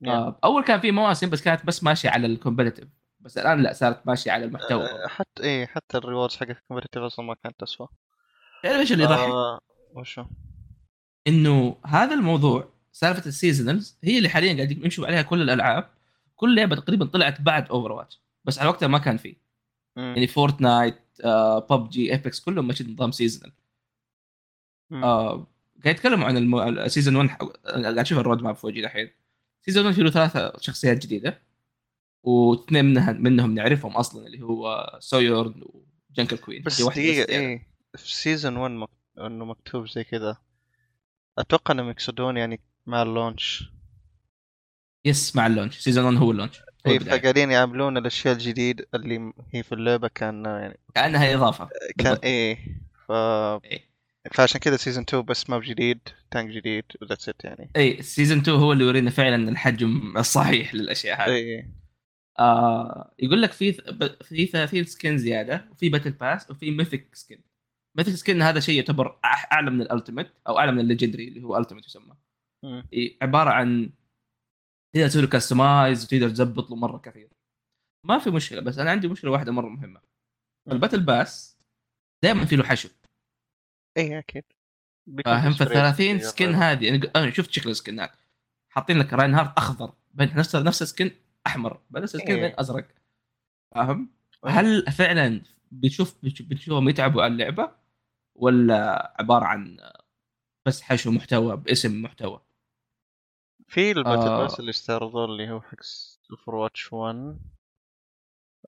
آه 0.06 0.40
أول 0.44 0.64
كان 0.64 0.80
في 0.80 0.92
مواسم 0.92 1.30
بس 1.30 1.42
كانت 1.42 1.66
بس 1.66 1.84
ماشية 1.84 2.10
على 2.10 2.28
ال 2.28 2.33
competitive 2.33 2.88
بس 3.20 3.38
الآن 3.38 3.64
لا 3.64 3.74
صارت 3.74 4.08
ماشية 4.08 4.32
على 4.32 4.46
المحتوى 4.46 4.84
آه، 4.84 5.08
حتى 5.08 5.44
إيه 5.44 5.66
حتى 5.66 5.98
ال 5.98 6.02
rewards 6.03 6.36
حق 6.36 6.50
الكومبتيتيف 6.50 7.04
أصلا 7.04 7.26
ما 7.26 7.36
كانت 7.44 7.60
تسوى 7.60 7.88
تعرف 8.64 8.80
إيش 8.80 8.92
اللي 8.92 9.04
يضحك؟ 9.04 9.30
آه 9.30 9.60
وشو؟ 9.94 10.26
إنه 11.28 11.78
هذا 11.86 12.14
الموضوع 12.14 12.70
سالفة 12.92 13.26
ال 13.26 13.33
seasonals 13.33 13.98
هي 14.04 14.18
اللي 14.18 14.30
حاليا 14.30 14.56
قاعد 14.56 14.72
يمشوا 14.72 15.08
عليها 15.08 15.22
كل 15.22 15.42
الألعاب 15.42 15.90
كل 16.36 16.56
لعبة 16.56 16.76
تقريبا 16.76 17.06
طلعت 17.06 17.42
بعد 17.42 17.70
Overwatch 17.70 18.22
بس 18.46 18.60
على 18.60 18.70
وقتها 18.70 18.88
ما 18.88 18.98
كان 18.98 19.18
فيه. 19.18 19.36
يعني 19.96 20.28
Fortnite 20.28 21.02
آه 21.24 21.60
PUBG 21.60 22.12
Apex 22.12 22.40
كلهم 22.40 22.68
ماشيين 22.68 22.92
نظام 22.94 23.12
seasonal. 23.12 23.52
آه 24.94 25.48
قاعد 25.84 25.96
يتكلموا 25.96 26.28
عن. 26.28 26.54
ال 26.80 26.85
season 26.85 27.16
1 27.16 27.30
قاعد 27.66 27.98
أشوف 27.98 28.20
ال 28.20 28.24
road 28.24 28.42
map 28.42 28.56
فوقي 28.56 28.80
الحين 28.80 29.10
season 29.62 29.86
1 29.86 29.96
فيه 29.96 30.04
له 30.04 30.10
ثلاثة 30.12 30.54
شخصيات 30.60 30.98
جديدة 31.06 31.42
واثنين 32.28 32.86
منها 32.86 33.12
منهم 33.14 33.56
نعرفهم 33.56 33.92
أصلا 33.92 34.28
اللي 34.28 34.42
هو 34.42 34.98
Sojourn 35.00 35.64
و 36.12 36.15
Junker 36.15 36.38
Queen 36.38 36.64
بس 36.64 36.82
زيادة. 36.82 37.34
إيه 37.34 37.68
في 37.98 38.16
season 38.16 38.58
1 38.58 38.72
مك... 38.72 38.90
إنه 39.18 39.46
مكتوب 39.46 39.88
زي 39.88 40.04
كذا 40.04 40.38
أتوقع 41.38 41.74
انهم 41.74 41.90
يقصدون 41.90 42.38
يعني 42.38 42.60
مع 42.86 43.02
اللونش 43.02 43.72
يس 45.06 45.36
مع 45.36 45.48
اللونش 45.48 45.78
سيزون 45.78 46.06
1 46.06 46.18
هو 46.18 46.32
اللونش 46.32 46.62
البداية. 46.88 47.20
فقاعدين 47.20 47.52
يعملون 47.52 47.98
الأشياء 47.98 48.34
الجديد 48.34 48.86
اللي 48.96 49.34
هي 49.54 49.64
في 49.64 49.72
اللعبة 49.72 50.08
كان 50.08 50.46
يعني 50.46 50.80
كأنها 50.96 51.36
إضافة 51.36 51.70
كان. 51.98 52.18
إيه 52.24 52.58
ف 53.08 53.12
إيه. 53.12 53.88
فعشان 54.32 54.60
كذا 54.60 54.78
season 54.78 55.04
2 55.04 55.24
بس 55.26 55.50
map 55.50 55.62
جديد 55.62 56.00
tank 56.32 56.50
جديد 56.50 56.84
و 57.02 57.06
that's 57.06 57.30
it 57.30 57.44
يعني 57.44 57.72
اي 57.76 58.02
season 58.02 58.38
2 58.38 58.58
هو 58.58 58.74
اللي 58.74 58.84
يورينا 58.84 59.10
فعلا 59.10 59.50
الحجم 59.50 60.18
الصحيح 60.18 60.76
للأشياء 60.76 61.22
هذه 61.22 61.32
إيه 61.34 61.87
آه 62.40 63.14
يقول 63.20 63.42
لك 63.42 63.52
في 63.52 63.74
في 64.22 64.46
30 64.46 64.84
skin 64.84 65.18
زيادة 65.18 65.68
وفي 65.72 65.90
battle 65.90 66.12
pass 66.12 66.52
وفي 66.52 66.72
mythic 66.72 67.16
skin 67.16 67.44
mythic 67.98 68.16
skin 68.16 68.42
هذا 68.42 68.60
شيء 68.60 68.76
يعتبر 68.76 69.20
أعلى 69.26 69.72
من 69.72 69.82
ال 69.82 69.87
ultimate 69.87 70.32
أو 70.48 70.60
أعلى 70.60 70.72
من 70.72 70.80
ال 70.80 70.85
legendary 70.85 71.28
اللي 71.28 71.44
هو 71.44 71.58
ultimate 71.58 71.86
يسمى. 71.86 72.16
عبارة 73.22 73.50
عن 73.50 73.90
تقدر 74.94 75.08
تسوي 75.08 75.22
له 75.22 75.28
customize 75.28 76.04
وتقدر 76.04 76.30
تزبط 76.30 76.70
له 76.70 76.76
مرة 76.76 76.98
كثير. 76.98 77.30
ما 78.04 78.20
في 78.20 78.30
مشكلة 78.30 78.62
بس 78.62 78.80
أنا 78.80 78.92
عندي 78.92 79.08
مشكلة 79.08 79.32
واحدة 79.32 79.52
مرة 79.52 79.70
مهمة. 79.70 80.02
ال 80.72 80.76
battle 80.76 81.00
pass 81.00 81.58
دائما 82.24 82.46
في 82.46 82.56
له 82.56 82.64
حشو. 82.64 82.90
إيه 83.98 84.20
أكيد. 84.20 84.44
فاهم؟ 85.26 85.52
في 85.52 85.58
فال 85.58 85.68
30 85.68 86.20
sprite 86.20 86.24
سكن 86.24 86.54
هذه 86.54 86.90
أنا 86.90 87.12
أنا 87.16 87.32
شفت 87.32 87.52
شكل 87.52 87.70
السكنات 87.70 88.12
حاطين 88.70 89.00
لك 89.00 89.14
راينهارت 89.14 89.58
أخضر. 89.58 89.94
بين 90.14 90.36
نفس 90.36 90.56
نفس 90.56 90.82
السكن 90.82 91.12
أحمر 91.48 91.82
نفس 91.92 92.16
السكن 92.16 92.34
إيه. 92.34 92.42
بين 92.48 92.60
أزرق 92.60 92.88
فاهم؟ 93.76 94.10
إيه. 94.46 94.52
هل 94.52 94.92
فعلا 94.92 95.42
بتشوف 95.72 96.18
بتشوف- 96.26 96.48
بتشوفهم 96.48 96.90
يتعبوا 96.90 97.24
على 97.24 97.34
اللعبة 97.34 97.72
ولا 98.36 99.14
عبارة 99.20 99.46
عن 99.46 99.78
بس 100.68 100.82
حشو 100.82 101.12
محتوى 101.12 101.58
باسم 101.58 102.02
محتوى؟ 102.02 102.42
في 103.68 103.92
الباتل 103.92 104.28
آه. 104.28 104.42
باس 104.44 104.60
اللي 104.60 104.70
استعرضوه 104.70 105.26
اللي 105.26 105.50
هو 105.52 105.62
حق 105.62 105.78
اوفر 106.32 106.56
واتش 106.56 106.94
1 106.94 107.40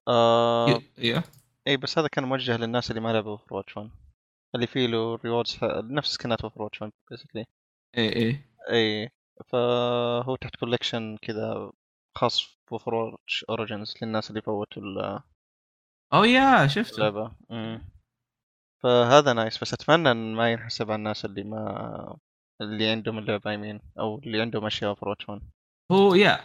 آه 0.08 0.82
أيوه 0.98 1.24
اي 1.66 1.76
بس 1.76 1.98
هذا 1.98 2.08
كان 2.08 2.24
موجه 2.24 2.56
للناس 2.56 2.90
اللي 2.90 3.00
ما 3.00 3.12
لعبوا 3.12 3.30
Overwatch 3.32 3.76
1 3.76 3.90
اللي 4.54 4.66
فيه 4.66 4.86
له 4.86 5.14
rewards 5.14 5.58
نفس 5.64 6.14
skinات 6.14 6.40
Overwatch 6.42 6.82
1 6.82 6.92
basically 7.10 7.44
اي 7.98 8.16
اي 8.16 8.40
اي 8.70 9.08
فهو 9.46 10.36
تحت 10.36 10.56
collection 10.56 11.16
كذا 11.22 11.72
خاص 12.18 12.59
Watch 12.72 13.44
Origins 13.48 13.94
للناس 14.02 14.30
اللي 14.30 14.42
فوتوا 14.42 14.82
ال- 14.82 15.20
oh 16.12 16.24
yeah 16.24 16.66
شفته. 16.66 16.94
اللعبة. 16.94 17.32
فهذا 18.82 19.32
nice 19.32 19.58
بس 19.62 19.72
أتمنى 19.72 20.10
إن 20.10 20.34
ما 20.34 20.52
ينحسب 20.52 20.90
على 20.90 20.98
الناس 20.98 21.24
اللي 21.24 21.42
ما 21.44 22.16
اللي 22.60 22.88
عندهم 22.88 23.18
اللعبة 23.18 23.52
يمين 23.52 23.80
أو 23.98 24.18
اللي 24.18 24.40
عندهم 24.40 24.66
أشياء 24.66 24.90
اوفر 24.90 25.08
واتش 25.08 25.28
1 25.28 25.40
هو 25.92 26.14
يا 26.14 26.40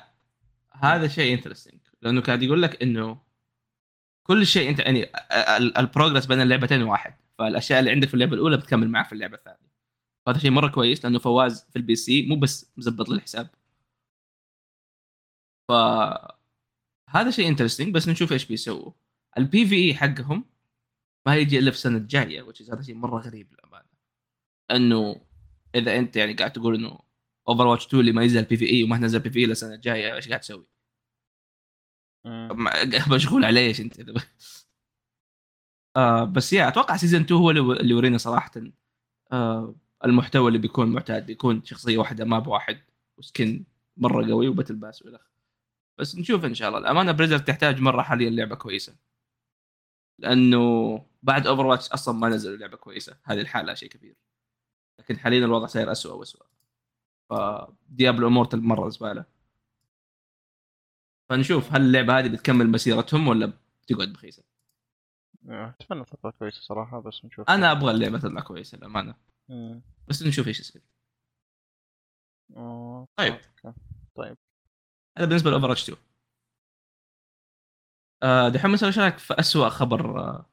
هذا 0.71 1.07
شيء 1.07 1.33
interesting 1.37 1.79
لأنه 2.01 2.21
قاعد 2.21 2.43
يقول 2.43 2.61
لك 2.61 2.83
إنه 2.83 3.21
كل 4.23 4.45
شيء 4.45 4.69
أنت 4.69 4.79
يعني 4.79 5.03
ال- 5.57 5.77
ال 5.77 5.82
progress 5.82 6.25
بين 6.25 6.41
اللعبتين 6.41 6.81
واحد. 6.83 7.13
فالأشياء 7.39 7.79
اللي 7.79 7.91
عندك 7.91 8.07
في 8.07 8.13
اللعبة 8.13 8.33
الأولى 8.33 8.57
بتكمل 8.57 8.89
معك 8.89 9.05
في 9.07 9.13
اللعبة 9.13 9.37
الثانية. 9.37 9.71
فهذا 10.25 10.37
شيء 10.39 10.51
مرة 10.51 10.67
كويس 10.67 11.05
لأنه 11.05 11.19
فواز 11.19 11.65
في 11.69 11.75
ال 11.75 11.95
PC 11.95 12.25
مو 12.27 12.35
بس 12.35 12.73
مزبط 12.77 13.09
للحساب. 13.09 13.47
ف 15.67 15.71
هذا 17.09 17.31
شيء 17.31 17.47
interesting 17.47 17.93
بس 17.93 18.07
نشوف 18.07 18.31
إيش 18.31 18.45
بيسووا 18.45 18.91
ال 19.37 19.65
PvE 19.67 19.95
حقهم 19.95 20.45
ما 21.27 21.35
يجي 21.35 21.59
إلا 21.59 21.71
في 21.71 21.77
السنة 21.77 21.97
الجاية 21.97 22.43
هذا 22.53 22.81
شيء 22.81 22.95
مرة 22.95 23.19
غريب 23.21 23.53
للأمانة 23.53 23.85
إنه 24.71 25.21
إذا 25.75 25.99
أنت 25.99 26.15
يعني 26.15 26.33
قاعد 26.33 26.53
تقول 26.53 26.75
إنه 26.75 26.99
Overwatch 27.47 27.87
2 27.87 28.01
اللي 28.01 28.11
ما 28.11 28.23
ينزل 28.23 28.43
بي 28.43 28.57
في 28.57 28.69
اي 28.69 28.83
وما 28.83 28.97
نزل 28.97 29.19
بي 29.19 29.29
في 29.29 29.39
اي 29.39 29.45
السنة 29.45 29.73
الجاية 29.75 30.15
إيش 30.15 30.27
قاعد 30.29 30.39
تسوي؟ 30.39 30.67
ما- 32.25 32.71
مشغول 33.15 33.45
على 33.45 33.59
إيش 33.59 33.81
أنت 33.81 34.01
آه 35.95 36.23
بس 36.23 36.53
yeah 36.53 36.67
أتوقع 36.67 36.97
season 36.97 37.21
2 37.21 37.41
هو 37.41 37.51
اللي 37.51 37.89
يورينا 37.89 38.17
صراحة 38.17 38.51
آه 39.31 39.75
المحتوى 40.05 40.47
اللي 40.47 40.59
بيكون 40.59 40.87
معتاد 40.93 41.25
بيكون 41.25 41.63
شخصية 41.65 41.97
واحدة 41.97 42.25
map 42.25 42.47
واحد 42.47 42.81
و 43.17 43.27
skin 43.27 43.65
مرة 43.97 44.27
قوي 44.29 44.47
و 44.47 44.51
battle 44.51 44.75
pass 44.75 45.01
وإلى 45.01 45.15
آخره. 45.17 45.34
بس 45.97 46.15
نشوف 46.15 46.45
إن 46.45 46.53
شاء 46.53 46.67
الله. 46.67 46.79
الأمانة 46.79 47.11
Blizzard 47.11 47.37
تحتاج 47.37 47.81
مرة 47.81 48.01
حاليا 48.01 48.29
لعبة 48.29 48.55
كويسة. 48.55 48.95
لأنه 50.19 51.05
بعد 51.23 51.47
Overwatch 51.47 51.89
أصلا 51.89 52.13
ما 52.15 52.29
نزلوا 52.29 52.57
لعبة 52.57 52.77
كويسة. 52.77 53.17
هذه 53.23 53.41
الحالة 53.41 53.73
شيء 53.73 53.89
كبير. 53.89 54.15
لكن 54.99 55.19
حاليا 55.19 55.45
الوضع 55.45 55.65
صاير 55.65 55.91
اسوء 55.91 56.17
واسوء 56.17 56.45
فديابلو 57.29 58.27
امورتال 58.27 58.63
مرة 58.63 58.89
زبالة. 58.89 59.25
فنشوف 61.29 61.73
هل 61.73 61.81
اللعبة 61.81 62.19
هذه 62.19 62.27
بتكمل 62.27 62.69
مسيرتهم 62.69 63.27
ولا 63.27 63.53
بتقعد 63.81 64.13
بخيسة؟ 64.13 64.43
أتمنى 65.49 66.05
تطلع 66.05 66.31
كويسة 66.31 66.61
صراحة 66.61 66.99
بس 66.99 67.25
نشوف. 67.25 67.49
أنا 67.49 67.71
أبغى 67.71 67.91
اللعبة 67.91 68.19
تطلع 68.19 68.41
كويسة 68.41 68.77
للامانه. 68.77 69.15
بس 70.07 70.23
نشوف 70.23 70.47
إيش 70.47 70.59
يصير. 70.59 70.81
آه، 72.55 73.07
طيب. 73.17 73.37
طيب. 74.15 74.37
هذا 75.17 75.25
بالنسبة 75.27 75.51
لأوفر 75.51 75.71
اتش 75.71 75.83
2 75.83 75.97
آه 78.23 78.49
دحين 78.49 78.71
مثلا 78.71 78.87
إيش 78.89 78.99
رأيك 78.99 79.17
في 79.17 79.33
اسوء 79.39 79.69
خبر 79.69 80.19
آه، 80.19 80.45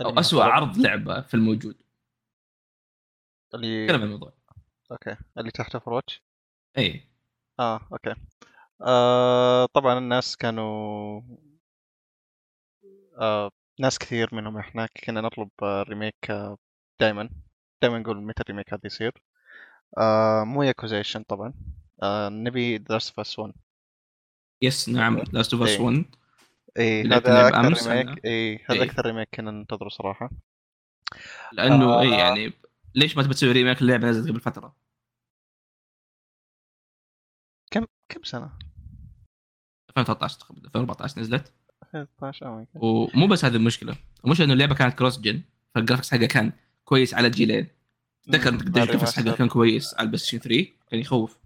أو 0.00 0.18
اسوء 0.20 0.42
عرض 0.42 0.78
لعبة 0.78 1.20
في 1.20 1.34
الموجود؟ 1.34 1.82
اللي 3.54 3.84
نتكلم 3.84 4.00
عن 4.00 4.06
الموضوع. 4.06 4.32
أوكي. 4.92 5.16
اللي 5.38 5.50
تحت 5.50 5.74
أوفر 5.74 5.92
واتش 5.92 6.22
اي 6.78 7.08
آه 7.60 7.80
أوكي. 7.92 8.14
آه 8.82 9.66
طبعا 9.66 9.98
الناس 9.98 10.36
كانوا 10.36 11.20
آه 13.20 13.50
ناس 13.80 13.98
كثير 13.98 14.34
منهم 14.34 14.58
إحنا 14.58 14.88
كنا 15.06 15.20
نطلب 15.20 15.50
ريميك 15.62 16.30
آه 16.30 16.58
دائما 17.00 17.30
دائما 17.82 17.98
نقول 17.98 18.16
متى 18.22 18.42
الريميك 18.42 18.72
هذا 18.74 18.80
يصير. 18.84 19.12
آه 19.98 20.44
مو 20.44 20.62
ياكوزيشن 20.62 21.22
طبعا. 21.22 21.54
آه 22.02 22.28
نبي 22.28 22.78
درس 22.78 23.10
فاس 23.10 23.38
1 23.38 23.52
يس 24.62 24.88
نعم 24.88 25.18
لاست 25.32 25.54
اوف 25.54 25.62
اس 25.62 25.68
إيه. 25.68 25.80
1 25.80 26.04
اي 26.78 27.02
هذا 27.02 27.48
أكثر. 27.48 27.92
ريميك 27.92 28.24
اي 28.24 28.56
هذا 28.56 28.78
إيه. 28.78 28.82
أكثر 28.82 29.06
remake 29.06 29.28
كنا 29.34 29.50
ننتظره 29.50 29.88
صراحة. 29.88 30.30
لأنه 31.52 31.84
آه. 31.84 32.00
اي 32.00 32.10
يعني 32.10 32.52
ليش 32.94 33.16
ما 33.16 33.22
تبي 33.22 33.34
تسوي 33.34 33.52
remake 33.52 33.82
اللعبه 33.82 34.08
نزلت 34.08 34.28
قبل 34.28 34.40
فترة؟ 34.40 34.76
كم 37.70 37.86
كم 38.08 38.22
سنة؟ 38.22 38.52
2013 39.90 40.38
تقريبا 40.38 40.66
2014 40.66 41.20
نزلت. 41.20 41.52
2012 41.82 42.46
oh 42.46 42.56
my 42.56 42.66
god 42.74 42.82
ومو 42.84 43.26
بس 43.26 43.44
هذه 43.44 43.56
المشكلة 43.56 43.96
المشكلة 44.24 44.44
إنه 44.44 44.54
اللعبة 44.54 44.74
كانت 44.74 44.98
cross-gen 44.98 45.20
فال 45.20 45.42
graphics 45.74 46.10
حقها 46.10 46.26
كان 46.26 46.52
كويس 46.84 47.14
على 47.14 47.26
الجيلين 47.26 47.68
تذكر 48.22 48.50
قديش 48.50 48.66
ال 48.66 48.72
graphics 48.72 49.16
حقها 49.16 49.36
كان 49.36 49.48
كويس 49.48 49.94
على 49.94 50.02
ال 50.02 50.18
PlayStation 50.18 50.38
3 50.38 50.66
كان 50.90 51.00
يخوف. 51.00 51.41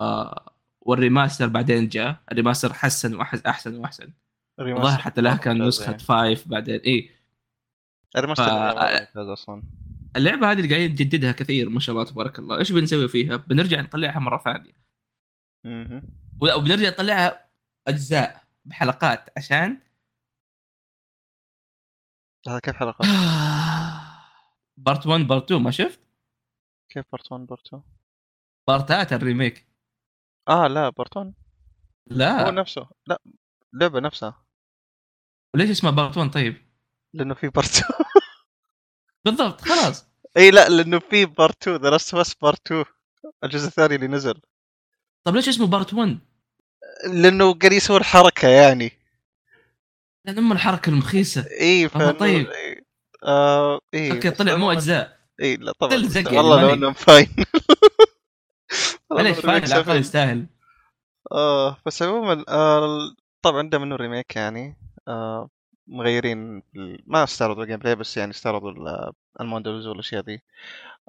آه 0.00 0.52
وال 0.80 0.93
remaster 0.93 1.46
بعدين 1.48 1.88
جاء. 1.88 2.16
ال 2.32 2.36
remaster 2.36 2.72
حسن 2.72 3.14
واحسن 3.14 3.42
أحسن 3.46 3.76
وأحسن. 3.76 4.12
الظاهر 4.60 4.98
حتى 4.98 5.20
لها 5.20 5.36
كان 5.36 5.56
ممتاز 5.58 5.68
نسخة 5.68 5.90
يعني. 5.90 5.98
5 6.34 6.48
بعدين. 6.48 6.80
اي 6.80 7.10
ال 8.16 8.19
remaster 8.19 8.44
ف- 8.44 9.18
أصلا. 9.18 9.62
اللعبة 10.16 10.50
هذه 10.52 10.56
اللي 10.60 10.68
قاعدين 10.68 10.90
نجددها 10.92 11.32
كثير 11.32 11.68
ما 11.68 11.80
شاء 11.80 11.94
الله 11.96 12.04
تبارك 12.10 12.38
الله. 12.38 12.58
إيش 12.58 12.72
بنسوي 12.72 13.08
فيها؟ 13.08 13.36
بنرجع 13.36 13.80
نطلعها 13.80 14.18
مرة 14.18 14.38
ثانية. 14.38 14.72
وبنرجع 16.40 16.88
نطلعها 16.88 17.48
أجزاء 17.88 18.44
بحلقات 18.64 19.28
عشان 19.36 19.80
هذا 22.48 22.58
كيف 22.58 22.76
حلقة؟ 22.76 23.04
part 24.76 25.06
1 25.06 25.20
part 25.26 25.44
2 25.44 25.62
ما 25.62 25.70
شفت؟ 25.70 26.00
كيف 26.88 27.04
part 27.12 27.32
1 27.32 27.46
part 27.46 27.66
2 27.66 27.82
partات 28.68 29.12
ال 29.12 29.19
remake. 29.19 29.66
آه 30.48 30.66
لا 30.66 30.88
part 30.88 31.16
1 31.16 31.26
هو 31.26 31.34
لا 32.16 32.50
نفسه. 32.50 32.88
لا 33.06 33.20
اللعبه 33.74 34.00
نفسها. 34.00 34.44
ليش 35.56 35.70
اسمها 35.70 35.92
part 35.92 36.16
1 36.16 36.30
طيب؟ 36.30 36.56
لأنه 37.14 37.34
في 37.34 37.48
part 37.48 37.68
2 37.68 37.84
بالضبط 39.24 39.60
خلاص. 39.60 40.06
إي 40.36 40.50
لا 40.50 40.68
لأنه 40.68 40.98
في 40.98 41.26
part 41.26 41.62
2 41.68 41.76
The 41.82 41.90
Last 41.90 42.14
of 42.14 42.34
Part 42.42 42.66
2 42.66 42.84
الجزء 43.44 43.66
الثاني 43.68 43.94
اللي 43.94 44.06
نزل. 44.08 44.40
طب 45.24 45.34
ليش 45.36 45.48
اسمه 45.48 45.66
part 45.66 45.94
1؟ 45.94 45.98
لأنه 47.12 47.54
قاعد 47.54 47.72
يسوي 47.72 47.96
الحركة 47.96 48.48
يعني. 48.48 48.92
لأن 50.24 50.38
ام 50.38 50.52
الحركة 50.52 50.90
المخيسة. 50.90 51.46
إي 51.60 51.88
فإنه- 51.88 52.18
طيب. 52.18 52.46
آه 53.24 53.80
إيه 53.94 54.12
أوكي 54.12 54.30
طلع 54.30 54.56
مو 54.56 54.72
أجزاء. 54.72 55.18
إي 55.40 55.56
لا 55.56 55.72
طبعا. 55.80 55.94
والله 56.26 56.62
لو. 56.62 56.74
انه 56.74 56.92
فاين 56.92 57.28
معليش 59.10 59.38
فاهم 59.38 59.64
العقل 59.64 59.96
يستاهل. 59.96 60.46
آه 61.32 61.76
بس 61.86 62.02
عموما 62.02 62.44
آه 62.48 63.10
طبعا 63.42 63.70
ده 63.70 63.78
منه 63.78 63.96
ريميك 63.96 64.36
يعني. 64.36 64.76
آه 65.08 65.50
مغيرين 65.86 66.62
ما 67.06 67.24
استعرضوا 67.24 67.62
الجيم 67.62 67.78
بلاي 67.78 67.94
بس 67.94 68.16
يعني 68.16 68.30
استعرضوا 68.30 68.70
ال- 68.70 69.12
المودلز 69.40 69.86
والأشياء 69.86 70.24
ذي. 70.24 70.40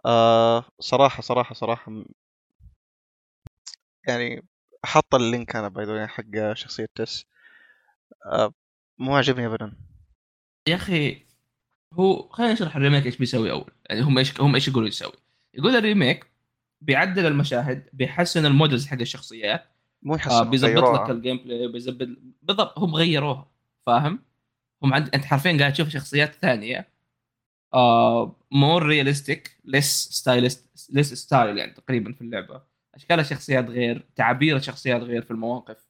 آه 0.06 0.64
صراحة 0.80 1.22
صراحة 1.22 1.54
صراحة 1.56 1.92
م- 1.92 2.06
يعني 4.08 4.48
حط 4.86 5.16
اللينك 5.16 5.56
أنا 5.56 5.68
باي 5.68 6.08
حق 6.08 6.54
شخصية 6.54 6.88
تس 6.96 7.26
آه 8.26 8.54
مو 8.98 9.16
عاجبني 9.16 9.46
ابدا. 9.48 9.74
يا 10.68 10.76
أخي 10.76 11.26
هو 11.94 12.30
خلينا 12.30 12.54
نشرح 12.54 12.76
ال 12.76 12.80
remake 12.80 13.06
إيش 13.06 13.18
بيسوي 13.18 13.52
أول. 13.52 13.72
يعني 13.90 14.02
هم 14.02 14.18
إيش 14.18 14.42
هم 14.42 14.56
إيش 14.56 14.68
يقولوا 14.68 14.88
يسوي. 14.88 15.14
يقول 15.54 15.76
ال 15.76 15.83
remake 15.83 16.29
بيعدل 16.82 17.26
المشاهد 17.26 17.90
بيحسن 17.94 18.46
ال 18.46 18.52
models 18.52 18.88
حق 18.88 19.00
الشخصيات. 19.00 19.66
مو 20.04 20.14
آه 20.14 20.18
يحسن 20.18 20.50
بيظبط 20.50 21.02
لك 21.02 21.10
ال 21.10 21.38
gameplay 21.38 21.68
بيظبط 21.68 22.08
بالضبط 22.42 22.80
هم 22.80 22.96
غيروها 22.96 23.52
فاهم؟ 23.86 24.20
هم 24.84 24.94
عند... 24.94 25.10
انت 25.16 25.26
حرفيا 25.26 25.58
قاعد 25.58 25.74
تشوف 25.74 25.90
شخصيات 25.90 26.36
ثانية. 26.36 26.88
آه 27.74 28.36
more 28.52 28.84
realistic 28.84 29.58
less 29.66 30.10
stylized 30.12 30.90
less 30.90 31.14
style 31.14 31.58
يعني 31.58 31.74
تقريبا 31.74 32.14
في 32.14 32.22
اللعبة. 32.22 32.62
أشكال 32.96 33.20
الشخصيات 33.20 33.70
غير 33.70 34.06
تعابير 34.16 34.56
الشخصيات 34.58 35.02
غير 35.02 35.22
في 35.22 35.32
المواقف. 35.32 35.90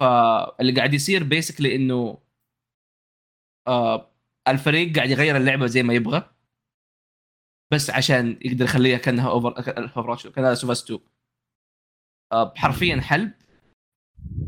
فاللي 0.00 0.72
قاعد 0.72 0.94
يصير 0.94 1.24
basically 1.24 1.76
إنه 1.76 2.18
آه 3.66 4.10
الفريق 4.48 4.96
قاعد 4.96 5.10
يغير 5.10 5.36
اللعبة 5.36 5.66
زي 5.66 5.82
ما 5.82 5.94
يبغى. 5.94 6.30
بس 7.72 7.90
عشان 7.90 8.38
يقدر 8.42 8.64
يخليها 8.64 8.98
كأنها 8.98 9.30
over 9.30 9.58
over 9.96 10.30
كأنها 10.30 10.54
Last 10.54 10.69
of 10.69 10.76
Us 10.76 10.84
2 10.84 11.00
آه 12.32 12.54
حرفيا 12.56 13.00
حلب. 13.00 13.32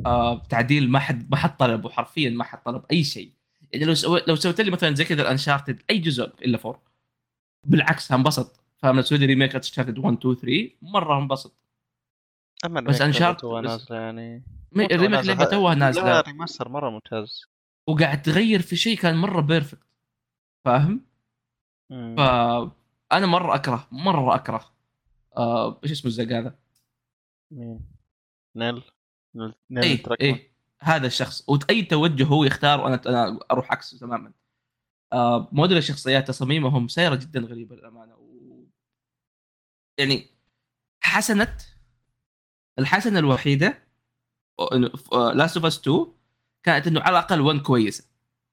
آه 0.06 0.38
تعديل 0.44 0.90
ما 0.90 0.98
حد 0.98 1.30
ما 1.30 1.36
حد 1.36 1.56
طلبه 1.56 1.90
حرفيا 1.90 2.30
ما 2.30 2.44
حد 2.44 2.62
طلب 2.62 2.84
أي 2.92 3.04
شيء. 3.04 3.32
يعني 3.72 3.84
لو 3.84 3.94
سوي 3.94 4.22
لو 4.28 4.34
سويت 4.36 4.60
لي 4.60 4.70
مثلا 4.70 4.94
زي 4.94 5.04
كذا 5.04 5.22
ال 5.22 5.28
Uncharted 5.28 5.82
أي 5.90 5.98
جزء 5.98 6.24
إلا 6.44 6.58
four 6.58 6.78
بالعكس 7.66 8.12
هنبسط 8.12 8.60
فاهم؟ 8.78 8.96
لو 8.96 9.02
تسوي 9.02 9.18
لي 9.18 9.26
remake 9.26 9.54
Uncharted 9.54 9.98
1 9.98 10.16
2 10.18 10.34
3 10.34 10.70
مرة 10.82 11.18
هنبسط 11.18 11.52
أما 12.64 12.80
بس 12.80 13.02
Uncharted 13.02 13.36
تو 13.40 13.60
بس- 13.62 13.64
نازلة 13.70 13.96
يعني. 13.96 14.42
مي- 14.72 14.86
ال 14.86 14.91
remake 14.91 15.24
لعبه 15.24 15.44
توها 15.44 15.74
لا 15.74 15.80
نازلة. 15.80 16.20
remaster 16.20 16.68
مرة 16.68 16.90
ممتاز. 16.90 17.44
وقاعد 17.88 18.22
تغير 18.22 18.62
في 18.62 18.76
شيء 18.76 18.96
كان 18.98 19.16
مرة 19.16 19.40
perfect 19.40 19.86
فاهم؟ 20.64 21.00
مم. 21.90 22.16
فانا 23.10 23.26
مرة 23.26 23.54
أكره 23.54 23.88
مرة 23.92 24.34
أكره 24.34 24.72
آه 25.36 25.80
إيش 25.84 25.92
اسمه 25.92 26.06
الزق 26.06 26.36
هذا؟ 26.36 26.58
مين؟ 27.50 27.80
نيل 28.56 28.82
نيل 29.34 29.54
نيل 29.70 29.84
اي. 29.84 30.04
اي 30.20 30.50
هذا 30.80 31.06
الشخص 31.06 31.48
واي 31.48 31.82
توجه 31.82 32.24
هو 32.24 32.44
يختار 32.44 32.80
وأنا 32.80 33.00
أنا 33.06 33.38
أروح 33.50 33.72
عكسه 33.72 33.98
تماما 33.98 34.32
آه 35.12 35.48
موديل 35.52 35.76
الشخصيات 35.76 36.28
تصاميمهم 36.28 36.88
صايرة 36.88 37.14
جدا 37.14 37.40
غريبة 37.40 37.76
للأمانة 37.76 38.14
و... 38.16 38.64
يعني 39.98 40.26
حسنت 41.00 41.62
الحسنة 42.78 43.18
الوحيدة 43.18 43.82
Last 45.34 45.56
of 45.56 45.66
Us 45.66 45.78
2 45.78 46.06
كانت 46.62 46.86
إنه 46.86 47.00
على 47.00 47.18
الأقل 47.18 47.40
1 47.40 47.58
كويسة 47.62 48.04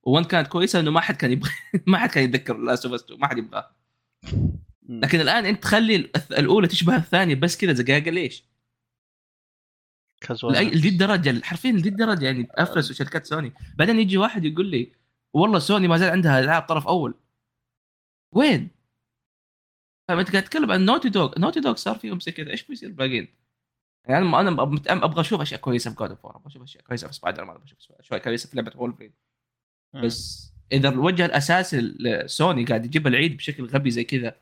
و1 0.08 0.28
كانت 0.28 0.48
كويسة 0.48 0.80
إنه 0.80 0.92
ما 0.92 1.02
حد 1.02 1.16
كان 1.16 1.32
يبغى 1.32 1.52
ما 1.88 1.98
حد 1.98 2.10
كان 2.10 2.24
يتذكر 2.24 2.58
Last 2.58 2.86
of 2.86 2.94
Us 2.94 3.04
2 3.04 3.20
ما 3.20 3.28
حد 3.28 3.38
يبغاه. 3.38 3.77
لكن 4.90 5.20
الآن 5.22 5.46
أنت 5.46 5.64
تخلي 5.64 5.96
الأولى 6.32 6.68
تشبه 6.68 6.96
الثانية 6.96 7.36
بس 7.36 7.58
كذا 7.58 7.74
زقاقه 7.74 8.12
ليش؟ 8.12 8.44
لذي 10.54 10.90
الدرجة 10.90 11.44
حرفيا 11.44 11.72
لذي 11.72 11.90
الدرجة 11.90 12.26
يعني 12.26 12.48
افلسوا 12.52 12.96
شركات 12.96 13.26
سوني 13.26 13.54
بعدين 13.76 14.00
يجي 14.00 14.18
واحد 14.18 14.46
يقول 14.46 14.66
لي 14.66 14.92
والله 15.34 15.60
سوني 15.60 15.88
ما 15.88 15.98
زال 15.98 16.10
عندها 16.10 16.40
العاب 16.40 16.62
طرف 16.62 16.88
أول 16.88 17.14
وين؟ 18.32 18.70
فانت 20.08 20.32
قاعد 20.32 20.44
تتكلم 20.44 20.72
عن 20.72 20.86
Naughty 20.86 21.10
Dog 21.10 21.40
Naughty 21.40 21.60
Dog 21.60 21.76
صار 21.76 21.96
فيهم 21.96 22.20
زي 22.20 22.32
كذا 22.32 22.52
إيش 22.52 22.64
بيصير 22.64 22.92
بالباقيين؟ 22.92 23.28
يعني 24.08 24.26
أنا 24.26 24.64
أبغى 25.06 25.22
أشوف 25.22 25.42
أشياء 25.42 25.60
كويسة 25.60 25.92
في 25.92 25.96
God 25.96 26.10
of 26.10 26.16
War 26.16 26.26
أبغى 26.26 26.48
أشوف 26.48 26.64
أشياء 26.64 26.84
كويسة 26.84 27.08
في 27.08 27.14
سبايدر 27.14 27.46
مان 27.46 27.56
أبغى 27.56 27.66
أشوف 27.66 27.92
اشياء 28.00 28.20
كويسة 28.20 28.50
في 28.50 28.56
لعبة 28.56 28.72
وولفرين 28.76 29.14
مم. 29.94 30.02
بس 30.02 30.52
إذا 30.72 30.90
الوجه 30.90 31.26
الأساسي 31.26 31.82
لسوني 31.82 32.66
قاعد 32.66 32.86
يجيب 32.86 33.08
العيد 33.08 33.38
بشكل 33.38 33.66
غبي 33.66 33.92
زي 33.92 34.04
كذا 34.04 34.36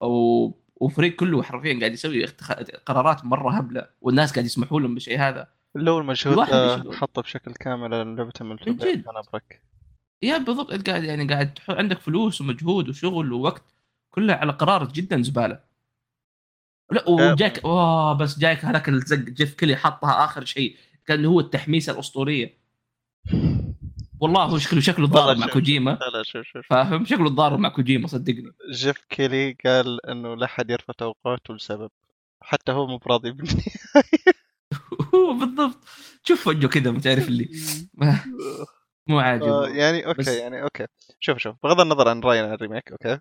و... 0.00 0.50
وفريق 0.76 1.16
كله 1.16 1.42
حرفيا 1.42 1.78
قاعد 1.78 1.92
يسوي 1.92 2.24
اختخ... 2.24 2.52
قرارات 2.86 3.24
مرة 3.24 3.58
هبلة 3.58 3.88
والناس 4.00 4.32
قاعد 4.32 4.44
يسمحوا 4.44 4.80
لهم 4.80 4.94
بالشيء 4.94 5.18
هذا. 5.18 5.48
لو 5.74 5.98
المجهود. 5.98 6.94
حطه 6.94 7.22
بشكل 7.22 7.52
كامل 7.52 7.90
لعبة 7.90 8.32
من 8.40 8.56
جد. 8.56 9.08
أنا 9.08 9.20
ابرك 9.28 9.62
يا 10.22 10.38
بالضبط 10.38 10.88
قاعد 10.88 11.04
يعني 11.04 11.26
قاعد 11.26 11.58
عندك 11.68 11.98
فلوس 11.98 12.40
ومجهود 12.40 12.88
وشغل 12.88 13.32
ووقت 13.32 13.62
كله 14.10 14.34
على 14.34 14.52
قرار 14.52 14.88
جدا 14.88 15.22
زبالة. 15.22 15.60
لا 16.90 17.08
وجاك 17.08 17.58
اوه 17.58 18.12
بس 18.12 18.38
جاك 18.38 18.64
هذاك 18.64 18.88
الزق 18.88 19.16
جيف 19.18 19.54
كيلي 19.54 19.76
حطها 19.76 20.24
آخر 20.24 20.44
شيء 20.44 20.76
كان 21.06 21.24
هو 21.24 21.40
التحميسة 21.40 21.92
الأسطورية. 21.92 22.54
والله 24.20 24.44
هو 24.44 24.58
شكله 24.58 24.80
شكله 24.80 25.06
ضارب 25.06 25.36
مع. 25.38 25.46
كوجيما. 25.46 25.98
فاهم؟ 26.70 27.04
شكله 27.04 27.30
ضارب 27.30 27.58
مع 27.58 27.68
كوجيما 27.68 28.06
صدقني. 28.06 28.52
جيف 28.72 28.98
كيلي 29.08 29.56
قال 29.64 30.06
إنه 30.06 30.34
لا 30.36 30.46
حد 30.46 30.70
يرفع 30.70 30.92
توقعاته 30.98 31.54
لسبب. 31.54 31.90
حتى 32.42 32.72
هو 32.72 32.86
مو 32.86 32.98
راضي 32.98 33.30
بالنهاية 33.30 33.62
هو 35.14 35.32
بالضبط. 35.34 35.78
شوف 36.24 36.46
وجهه 36.46 36.68
كذا 36.68 36.90
ما 36.90 37.00
تعرف 37.00 37.28
اللي. 37.28 37.48
مو 39.08 39.20
آه، 39.20 39.22
عاجب 39.22 39.74
يعني 39.76 40.06
okay 40.06 40.18
بس- 40.18 40.28
يعني 40.28 40.62
okay. 40.62 40.86
شوف 41.20 41.38
شوف. 41.38 41.56
بغض 41.62 41.80
النظر 41.80 42.08
عن 42.08 42.20
راينا 42.20 42.46
عن 42.46 42.52
ال 42.54 42.59
remake 42.59 42.92
okay. 42.92 43.20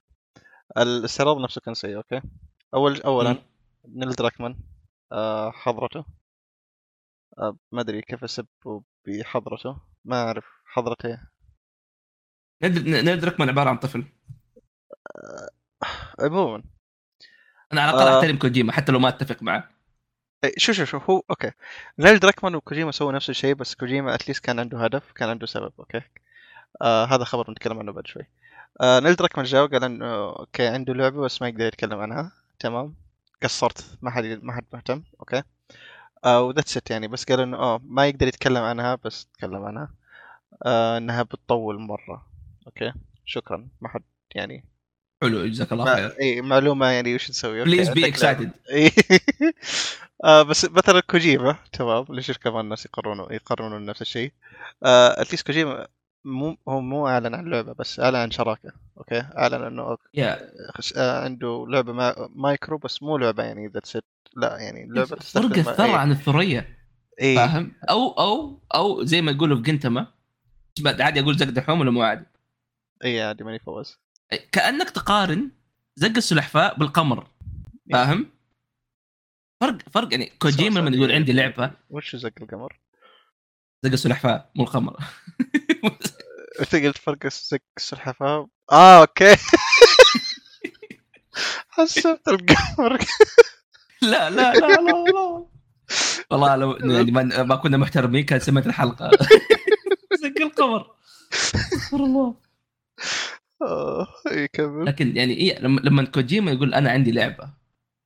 الاستعراض 0.78 1.42
نفسه 1.42 1.62
كان 1.62 1.74
سيء 1.74 1.96
okay. 1.98 2.22
اول 2.74 3.02
اولا 3.02 3.38
نيل 3.88 4.12
دراكمان 4.12 4.56
آه 5.12 5.52
حضرته. 5.52 6.06
آه 7.40 7.58
ما 7.72 7.82
أدري 7.82 8.02
كيف 8.02 8.24
اسب 8.24 8.46
بحضرته. 9.08 9.78
ما 10.06 10.24
أعرف. 10.24 10.46
حضرته 10.74 11.08
إيه؟ 11.08 11.32
نيل 12.64 13.26
دراكمان 13.26 13.50
عبارة 13.50 13.70
عن 13.70 13.78
طفل. 13.78 14.06
عموما. 16.20 16.64
أنا 17.74 17.82
على 17.82 17.92
الأقل 17.92 18.08
آه. 18.08 18.20
أحترم 18.20 18.38
كوجيما 18.38 18.72
حتى 18.72 18.92
لو 18.92 19.00
ما 19.00 19.10
أتفق 19.10 19.44
معه. 19.44 19.70
شوف 20.58 20.76
شوف 20.76 20.90
شوف 20.90 21.10
هو 21.10 21.24
okay. 21.30 21.52
نيل 22.00 22.20
دراكمان 22.20 22.56
وكوجيما 22.56 22.92
سووا 22.92 23.12
نفس 23.12 23.30
الشيء 23.30 23.56
بس 23.56 23.76
كوجيما 23.76 24.16
at 24.16 24.24
least 24.24 24.44
كان 24.46 24.60
عنده 24.60 24.84
هدف 24.84 25.12
كان 25.12 25.30
عنده 25.30 25.46
سبب 25.46 25.74
okay. 25.80 26.02
آه 26.82 27.06
هذا 27.06 27.24
خبر 27.24 27.52
نتكلم 27.52 27.80
عنه 27.80 27.92
بعد 27.92 28.08
شوي. 28.08 28.24
آه 28.82 29.00
نيل 29.00 29.16
دراكمان 29.16 29.46
جاء 29.46 29.64
وقال 29.64 29.84
إنه 29.84 30.30
okay 30.30 30.68
عنده 30.68 30.94
لعبة 30.94 31.22
بس 31.22 31.42
ما 31.42 31.48
يقدر 31.48 31.66
يتكلم 31.66 32.00
عنها. 32.00 32.32
تمام. 32.60 32.96
قصرت. 33.44 33.98
ما 34.02 34.12
حد 34.12 34.40
ما 34.44 34.54
حد 34.54 34.66
مهتم 34.74 35.04
okay. 35.20 35.44
آه 36.26 36.42
و 36.42 36.47
that's 36.47 36.78
it 36.78 36.92
يعني. 36.92 37.08
بس 37.08 37.24
قال 37.26 37.40
إنه 37.40 37.58
آه 37.58 37.82
ما 37.84 38.08
يقدر 38.08 38.28
يتكلم 38.28 38.64
عنها 38.64 38.96
بس 38.96 39.26
تكلم 39.26 39.66
عنها. 39.66 40.03
آه 40.66 40.98
إنها 40.98 41.24
بتطول 41.24 41.80
مرة. 41.80 42.26
okay؟ 42.68 42.94
شكرا. 43.26 43.68
ما 43.82 43.90
حد 43.90 44.04
يعني. 44.36 44.66
حلو 45.22 45.46
جزاك 45.46 45.74
الله 45.74 45.96
خير. 45.96 46.16
اي 46.20 46.42
معلومة 46.42 46.86
يعني 46.86 47.16
وش 47.16 47.30
نسوي. 47.30 47.64
please 47.64 47.90
be. 47.90 48.08
excited 48.08 48.52
بس 50.50 50.66
مثلا 50.66 51.00
كوجيما 51.00 51.56
تمام 51.74 52.06
ليش 52.10 52.38
كمان 52.38 52.60
الناس 52.60 52.86
يقررون 52.86 53.34
يقررون 53.34 53.86
نفس 53.86 54.02
الشيء. 54.02 54.32
آه 54.84 55.22
اتليست 55.22 55.48
كوجيما 55.48 55.88
مو 56.26 56.58
هو 56.68 56.82
مو 56.82 57.08
أعلن 57.08 57.36
عن 57.36 57.50
لعبة 57.50 57.74
بس 57.74 58.00
أعلن 58.00 58.16
عن 58.16 58.32
شراكة. 58.32 58.72
أوكي؟ 58.98 59.20
أعلن 59.38 59.64
إنه 59.64 59.98
خش- 60.76 60.94
آه 60.98 61.24
عنده 61.24 61.66
لعبة 61.70 61.94
ما 61.94 62.30
مايكرو 62.36 62.78
بس 62.78 63.04
مو 63.04 63.18
لعبة 63.18 63.44
يعني 63.44 63.68
ذاتس 63.68 63.98
لا 64.36 64.58
يعني 64.58 64.88
لعبة 64.90 65.06
فرق 65.06 65.58
الثرى 65.58 65.86
إي. 65.86 65.96
عن 65.96 66.12
الثريا. 66.12 66.78
اي 67.22 67.36
فاهم؟ 67.36 67.72
أو 67.90 68.12
أو 68.12 68.60
أو 68.76 69.04
زي 69.04 69.22
ما 69.22 69.32
يقولوا 69.32 69.58
في 69.58 69.64
جنتما 69.64 70.08
عادي 70.86 71.20
أقول 71.20 71.38
زق 71.38 71.46
دحوم 71.46 71.80
ولا 71.80 71.92
مو 71.92 72.02
عادي؟ 72.02 72.26
إي 73.04 73.22
عادي 73.22 73.44
ماني 73.44 73.60
فوز. 73.60 73.98
كأنك 74.52 74.90
تقارن 74.90 75.52
زق 75.96 76.16
السلحفاء 76.18 76.80
بالقمر 76.80 77.28
فاهم؟ 77.92 78.30
فرق 79.62 79.78
فرق 79.94 80.08
يعني 80.12 80.32
كوجيما 80.40 80.80
لما 80.80 80.96
يقول 80.96 81.12
عندي 81.12 81.34
لعبة. 81.34 81.72
وش 81.90 82.16
زق 82.16 82.32
القمر؟ 82.42 82.80
زق 83.84 83.92
السلحفاء 83.92 84.52
مو 84.56 84.64
القمر. 84.64 84.98
أنت 86.60 86.76
قلت 86.76 86.98
فرق 86.98 87.28
زق 87.28 87.60
السلحفاة. 87.78 88.50
آه 88.72 89.02
أوكي. 89.02 89.36
حسبت 91.70 92.28
القمر. 92.28 93.00
لا 94.02 94.30
لا 94.30 94.54
لا 94.54 94.68
لا 94.68 95.46
والله 96.32 96.56
لو 96.56 96.72
يعني 96.72 97.12
ما, 97.12 97.44
ما 97.44 97.56
كنا 97.56 97.78
محترمين 97.78 98.26
كان 98.26 98.40
سميت 98.40 98.68
الحلقة. 98.68 99.12
زق 100.36 100.42
القمر. 100.42 100.96
استغفر 101.34 101.98
الله. 101.98 102.36
آه، 103.62 104.08
اي 104.32 104.48
كمل 104.48 104.86
لكن 104.86 105.18
يعني 105.18 105.34
إيه 105.34 105.60
لما 105.60 105.82
لما 105.82 106.06
كوجيما 106.06 106.52
يقول 106.52 106.74
أنا 106.74 106.92
عندي 106.92 107.12
لعبة 107.12 107.54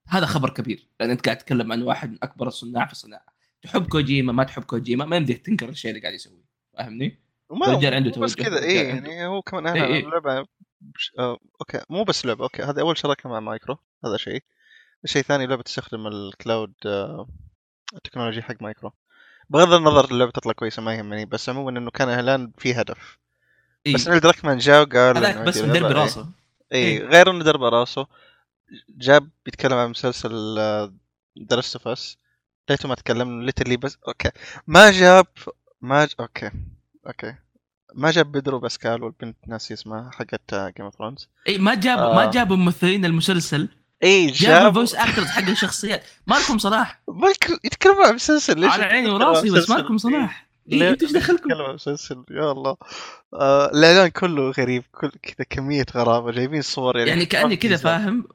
هذا 0.07 0.25
خبر 0.25 0.49
كبير 0.49 0.87
لأن 0.99 1.09
أنت 1.09 1.25
قاعد 1.25 1.37
تتكلم 1.37 1.71
عن 1.71 1.81
واحد 1.81 2.11
من 2.11 2.17
أكبر 2.23 2.47
الصناع 2.47 2.85
في 2.85 2.91
الصناعة. 2.91 3.25
تحب 3.61 3.87
كوجيما 3.87 4.33
ما 4.33 4.43
تحب 4.43 4.63
كوجيما 4.63 5.05
ما 5.05 5.15
يمديك 5.15 5.45
تنكر 5.45 5.69
الشيء 5.69 5.91
اللي 5.91 6.01
قاعد 6.01 6.13
يسويه. 6.13 6.43
فاهمني؟ 6.73 7.19
وما 7.49 7.67
الرجال 7.67 7.93
عنده 7.93 8.11
مو 8.15 8.23
بس 8.23 8.35
توجه، 8.35 8.49
كذا 8.49 8.63
اي 8.63 8.75
يعني 8.75 9.27
هو 9.27 9.41
كمان 9.41 9.67
إيه، 9.67 9.83
أهلا 9.83 9.95
إيه. 9.95 10.05
اللعبة 10.05 10.47
بش... 10.81 11.11
آه، 11.19 11.37
okay 11.61 11.81
مو 11.89 12.03
بس 12.03 12.25
لعبة 12.25 12.43
okay 12.43 12.63
هذا 12.63 12.81
أول 12.81 12.97
شراكة 12.97 13.29
مع 13.29 13.39
مايكرو 13.39 13.77
هذا 14.05 14.17
شيء. 14.17 14.43
الشيء 15.03 15.21
الثاني 15.21 15.47
لعبة 15.47 15.63
تستخدم 15.63 16.07
ال 16.07 16.18
cloud 16.18 16.73
آه، 16.85 17.29
التكنولوجيا 17.93 18.41
حق 18.41 18.61
مايكرو. 18.61 18.91
بغض 19.49 19.73
النظر 19.73 20.11
اللعبة 20.11 20.31
تطلع 20.31 20.53
كويسة 20.53 20.81
ما 20.81 20.95
يهمني 20.95 21.25
بس 21.25 21.49
عموما 21.49 21.79
إنه 21.79 21.91
كان 21.91 22.09
إعلان 22.09 22.51
في 22.57 22.73
هدف 22.73 23.17
إيه. 23.85 23.93
بس 23.93 24.07
نيل 24.07 24.19
دراكمان 24.19 24.57
جاء 24.57 24.81
وقال 24.81 25.17
هذاك 25.17 25.37
بس 25.37 25.57
ضرب 25.57 25.85
إيه. 25.85 25.91
راسه 25.91 26.29
اي 26.73 26.77
إيه. 26.77 27.03
غير 27.03 27.31
إنه 27.31 27.43
ضرب 27.43 27.63
راسه 27.63 28.07
جاب 28.89 29.29
بيتكلم 29.45 29.73
عن 29.73 29.89
مسلسل 29.89 30.55
The 31.35 31.52
Last 31.52 31.75
of 31.75 31.87
Us 31.87 32.17
ليته 32.69 32.89
ما 32.89 32.95
تكلم 32.95 33.41
literally 33.41 33.77
بس 33.77 33.97
okay 34.07 34.31
ما 34.67 34.91
جاب 34.91 35.27
ما 35.81 36.05
ج... 36.05 36.09
okay 36.19 36.51
okay 37.07 37.35
ما 37.95 38.11
جاب 38.11 38.31
بيدرو 38.31 38.59
باسكال 38.59 39.03
والبنت 39.03 39.37
ناسي 39.47 39.73
اسمها 39.73 40.11
حقت 40.13 40.55
Game 40.55 40.85
of 40.85 40.95
Thrones 40.95 41.29
اي 41.47 41.57
ما 41.57 41.75
جاب 41.75 41.99
آه. 41.99 42.15
ما 42.15 42.31
جاب 42.31 42.53
ممثلين 42.53 43.05
المسلسل 43.05 43.69
اي 44.03 44.27
جاب 44.27 44.67
ال 44.67 44.72
voice 44.72 44.95
actors 44.95 45.25
حق 45.25 45.49
الشخصيات 45.49 46.03
مالكم 46.27 46.57
صلاح 46.57 47.01
مالك 47.07 47.49
يتكلم 47.65 48.01
عن 48.01 48.15
مسلسل 48.15 48.59
ليش 48.59 48.71
على 48.71 48.83
عيني 48.83 49.09
وراسي 49.09 49.49
بس؟ 49.49 49.69
مالكم 49.69 49.97
صلاح 49.97 50.47
ليه- 50.67 50.81
إيه 50.81 50.89
أنتوا 50.89 51.07
إيش 51.07 51.15
دخلكم؟ 51.17 51.49
مسلسل 51.73 52.23
يا 52.31 52.51
الله 52.51 52.77
آه 53.33 53.65
الإعلان 53.71 54.07
كله 54.07 54.51
غريب 54.51 54.83
كل 54.91 55.09
كذا 55.09 55.45
كمية 55.49 55.85
غرابة 55.95 56.31
جايبين 56.31 56.61
صور 56.61 56.97
يعني 56.97 57.09
يعني 57.09 57.25
كأني 57.25 57.55
كذا 57.55 57.77
فاهم 57.77 58.27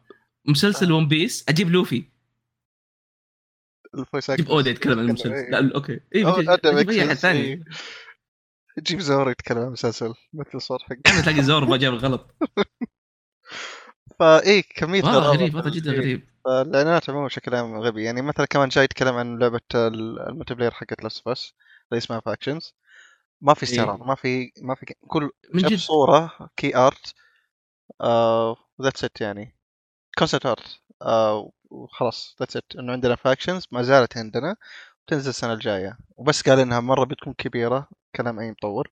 مسلسل 0.44 0.92
ون 0.92 1.08
بيس 1.08 1.44
أجيب 1.48 1.70
لوفي 1.70 2.04
الفويس 3.94 4.30
أجيب 4.30 4.44
أكتر. 4.44 4.54
اودا 4.56 4.70
يتكلم 4.70 4.98
عن 4.98 5.04
المسلسل 5.08 5.32
إيه. 5.32 5.50
لا 5.50 5.74
أوكي 5.74 5.92
أي 6.14 6.24
اي 6.24 7.06
أحد 7.06 7.14
ثاني 7.14 7.40
إيه. 7.40 7.64
جيب 8.82 9.00
زهر 9.00 9.30
يتكلم 9.30 9.58
عن 9.58 9.72
مسلسل 9.72 10.14
مثل 10.32 10.60
صوت 10.60 10.82
حق 10.82 10.96
تلاقي 11.24 11.42
زور 11.42 11.64
ما 11.64 11.76
جاب 11.76 11.92
الغلط 11.94 12.26
فإيه 14.22 14.62
كمية 14.76 15.02
والله 15.02 15.32
غريب 15.32 15.54
والله 15.54 15.70
جدا. 15.70 15.92
غريب. 15.92 16.28
فالإعلانات 16.44 17.10
عموما 17.10 17.26
بشكل 17.26 17.54
عام 17.54 17.80
غبي. 17.80 18.04
يعني 18.04 18.22
مثلا 18.22 18.46
كمان 18.46 18.68
جاي 18.68 18.84
يتكلم 18.84 19.14
عن 19.14 19.38
لعبة 19.38 19.60
ال- 19.74 20.20
الملتي 20.28 20.54
بلاير 20.54 20.70
حقت 20.70 21.02
لاست 21.02 21.28
اس 21.28 21.54
اللي 21.92 21.98
اسمها 21.98 22.20
Factions 22.20 22.74
ما 23.40 23.54
في 23.54 23.62
استعراض 23.62 24.00
إيه. 24.00 24.06
ما 24.06 24.14
في 24.14 24.52
ما 24.62 24.74
في 24.74 24.94
كل 25.08 25.30
من 25.54 25.62
جد؟ 25.62 25.74
صورة 25.74 26.50
key 26.56 26.76
art 26.76 27.14
و 28.78 28.82
that's 28.82 29.04
it 29.04 29.20
يعني. 29.20 29.56
concept 30.18 30.46
art 30.46 30.78
آه 31.02 31.50
وخلاص 31.70 32.36
that's 32.40 32.56
it 32.56 32.64
إنه 32.78 32.92
عندنا 32.92 33.16
Factions 33.16 33.66
ما 33.70 33.82
زالت 33.82 34.16
عندنا 34.16 34.56
تنزل 35.06 35.30
السنة 35.30 35.52
الجاية. 35.52 35.98
وبس 36.16 36.48
قال 36.48 36.58
إنها 36.60 36.80
مرة 36.80 37.04
بتكون 37.04 37.32
كبيرة 37.32 37.88
كلام 38.16 38.38
أي 38.38 38.50
مطور 38.50 38.90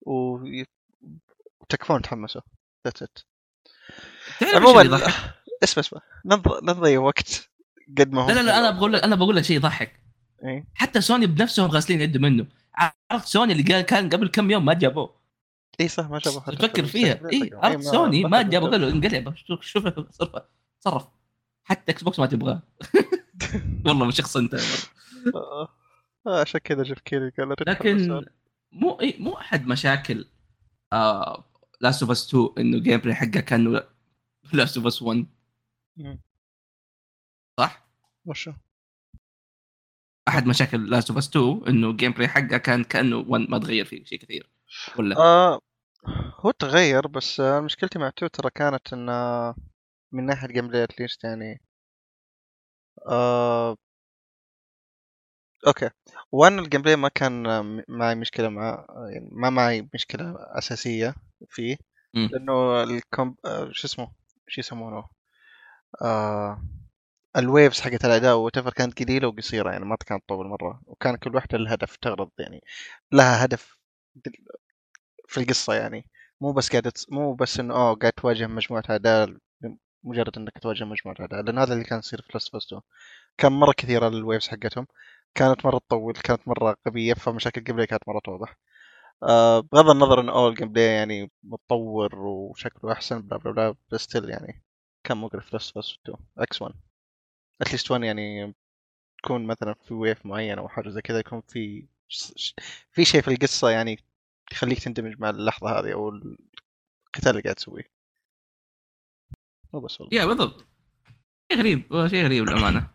وتكفون 0.00 2.02
تحمسوا 2.02 2.40
that's 2.86 3.02
it 3.02 3.18
عموما؟ 4.54 4.82
اسمع 5.64 5.80
اسمع. 5.80 6.00
لا 6.24 6.36
نض- 6.36 6.64
لا 6.64 6.72
نضيع 6.72 7.00
وقت 7.00 7.50
قد 7.98 8.12
ما 8.12 8.22
هو. 8.22 8.28
لا 8.28 8.32
لا 8.34 8.40
لا 8.42 8.58
أنا 8.58 8.70
بقول 8.70 8.92
لك 8.92 9.02
أنا 9.02 9.16
بقول 9.16 9.36
لك 9.36 9.42
شيء 9.44 9.56
يضحك. 9.56 10.00
إيه. 10.44 10.64
حتى 10.74 11.00
سوني 11.00 11.26
بنفسهم 11.26 11.70
غاسلين 11.70 12.00
يده 12.00 12.20
منه. 12.20 12.46
عرفت 13.10 13.26
سوني 13.28 13.52
اللي 13.52 13.62
قال 13.74 13.80
كان 13.82 14.08
قبل 14.10 14.28
كم 14.28 14.50
يوم 14.50 14.64
ما 14.64 14.74
جابوه. 14.74 15.14
اي 15.80 15.88
صح 15.88 16.08
ما 16.10 16.18
جابوا 16.18 16.40
حتى 16.40 16.56
تفكر 16.56 16.84
في 16.84 16.92
فيها. 16.92 17.20
اي 17.32 17.50
حقهم. 17.50 17.64
عرفت 17.64 17.84
سوني 17.84 18.24
ما 18.24 18.38
حد 18.38 18.50
جابوا 18.50 18.70
جاب. 18.70 18.80
قالوا 18.80 18.90
انقلب. 18.96 19.34
شوف 19.36 19.62
شوف 19.62 19.88
تصرف 20.80 21.06
حتى 21.64 21.92
إكس 21.92 22.02
بوكس 22.02 22.18
ما 22.18 22.26
تبغاه. 22.26 22.62
والله 23.86 24.06
مش 24.06 24.16
شخص 24.16 24.36
أنت. 24.36 24.54
آه، 26.26 26.40
عشان 26.40 26.60
كذا 26.64 26.82
جيف 26.82 26.98
كيلي 27.00 27.32
قال 27.38 27.54
لكن. 27.68 28.24
مو 28.72 29.00
إيه 29.00 29.22
مو 29.22 29.32
أحد 29.38 29.66
مشاكل 29.66 30.28
آه 30.92 31.44
Last 31.80 32.02
of 32.02 32.10
Us 32.10 32.28
2 32.28 32.48
إنه 32.58 32.78
gameplay 32.78 33.14
حقه 33.14 33.40
كان 33.40 33.80
Last 34.54 34.76
of 34.76 34.86
Us 34.86 35.02
1 35.02 35.26
مم. 35.96 36.22
صح؟ 37.60 37.88
وشو؟ 38.26 38.52
أحد 40.28 40.46
مشاكل 40.46 40.90
Last 40.90 41.08
of 41.10 41.18
Us 41.18 41.28
2 41.28 41.62
إنه 41.68 41.96
gameplay 41.96 42.28
حقه 42.28 42.56
كان 42.58 42.84
كأنه 42.84 43.16
1 43.28 43.50
ما 43.50 43.58
تغير 43.58 43.84
فيه 43.84 44.04
شيء 44.04 44.18
كثير 44.18 44.50
ولا 44.98 45.16
آه 45.18 45.60
هو 46.40 46.50
تغير 46.50 47.06
بس 47.06 47.40
آه 47.40 47.60
مشكلتي 47.60 47.98
مع 47.98 48.10
two 48.10 48.26
ترى 48.26 48.50
كانت 48.50 48.92
إن 48.92 49.08
آه، 49.08 49.54
من 50.12 50.26
ناحية 50.26 50.48
gameplay 50.48 50.68
at 50.68 50.84
least 50.84 51.24
يعني 51.24 51.60
آه 53.08 53.76
okay 55.66 55.90
وان 56.32 56.58
ال 56.58 56.82
gameplay 56.82 56.96
ما 56.96 57.08
كان 57.08 57.46
آه، 57.46 57.84
معي 57.88 58.14
مشكلة 58.14 58.48
مع 58.48 58.86
يعني 59.14 59.28
ما 59.32 59.50
معي 59.50 59.88
مشكلة 59.94 60.34
أساسية 60.38 61.14
فيه. 61.48 61.76
لأنه 62.14 62.82
الكم 62.82 63.34
آه 63.44 63.70
شو 63.72 63.86
اسمه 63.86 64.12
شو 64.52 64.60
يسمونه 64.60 65.04
آه 66.02 66.62
ال 67.36 67.43
waves 67.43 67.80
حقت 67.80 68.04
الاعداء 68.04 68.36
وتفر 68.38 68.72
كانت 68.72 69.02
قليله 69.04 69.28
وقصيرة 69.28 69.70
يعني 69.72 69.84
ما 69.84 69.96
كانت 70.06 70.22
تطول 70.28 70.46
مرة 70.48 70.82
وكان 70.86 71.16
كل 71.16 71.34
واحدة 71.36 71.58
لها 71.58 71.74
هدف 71.74 71.96
تغرض 71.96 72.30
يعني 72.40 72.62
لها 73.12 73.44
هدف 73.44 73.78
في 75.28 75.40
القصة 75.40 75.74
يعني. 75.74 76.06
مو 76.40 76.52
بس 76.52 76.70
قاعدة 76.70 76.92
مو 77.10 77.34
بس 77.34 77.60
إنه 77.60 77.74
آه 77.74 77.94
قاعد 77.94 78.12
تواجه 78.12 78.46
مجموعة 78.46 78.82
أعداء 78.90 79.36
مجرد 80.04 80.38
إنك 80.38 80.58
تواجه 80.58 80.84
مجموعة 80.84 81.16
أعداء 81.20 81.42
لأن 81.42 81.58
هذا 81.58 81.72
اللي 81.74 81.84
كان 81.84 81.98
يصير 81.98 82.22
في 82.22 82.28
Last 82.34 82.54
of 82.54 82.64
2 82.64 82.82
كان 83.38 83.52
مرة 83.52 83.72
كثيرة 83.72 84.08
ال 84.08 84.15
waves 84.15 84.48
حقتهم 84.48 84.86
كانت 85.34 85.66
مرة 85.66 85.78
تطول 85.78 86.14
كانت 86.14 86.48
مرة 86.48 86.76
غبيه 86.88 87.14
فمشاكل 87.14 87.64
قبل 87.64 87.84
كانت 87.84 88.02
مرة 88.08 88.20
توضح 88.24 88.56
آه 89.22 89.60
بغض 89.60 89.90
النظر 89.90 90.20
انه 90.20 90.32
أول 90.32 90.54
جيم 90.54 90.72
بلاي 90.72 90.86
يعني 90.86 91.30
متطور 91.42 92.16
وشكله 92.18 92.92
أحسن 92.92 93.22
بلا 93.22 93.36
بلا 93.38 93.52
بلا 93.52 93.74
بس 93.92 94.06
still 94.16 94.28
يعني 94.28 94.62
كان 95.04 95.16
مقرف 95.18 95.46
في 95.46 95.50
لاست 95.56 95.76
اوف 95.76 95.86
2 95.86 96.18
إكس 96.38 96.62
1 96.62 96.74
اتليست 97.60 97.90
1 97.90 98.02
يعني 98.04 98.54
تكون 99.22 99.46
مثلا 99.46 99.74
في 99.74 99.94
ويف 99.94 100.26
معين 100.26 100.58
أو 100.58 100.68
حاجة 100.68 100.88
زي 100.88 101.00
كذا 101.02 101.18
يكون 101.18 101.40
في 101.48 101.86
في 102.92 103.04
شيء 103.04 103.22
في 103.22 103.28
القصة 103.28 103.70
يعني 103.70 103.98
يخليك 104.52 104.78
تندمج 104.78 105.20
مع 105.20 105.30
اللحظة 105.30 105.78
هذه 105.80 105.92
أو 105.92 106.08
القتال 106.08 107.30
اللي 107.30 107.42
قاعد 107.42 107.54
تسويه. 107.54 107.90
مو 109.72 109.80
بس 109.80 110.00
والله. 110.00 110.18
يا 110.20 110.26
بالضبط. 110.26 110.66
شيء 111.52 111.58
غريب 111.60 112.06
شيء 112.08 112.24
غريب 112.24 112.44
للأمانة. 112.44 112.90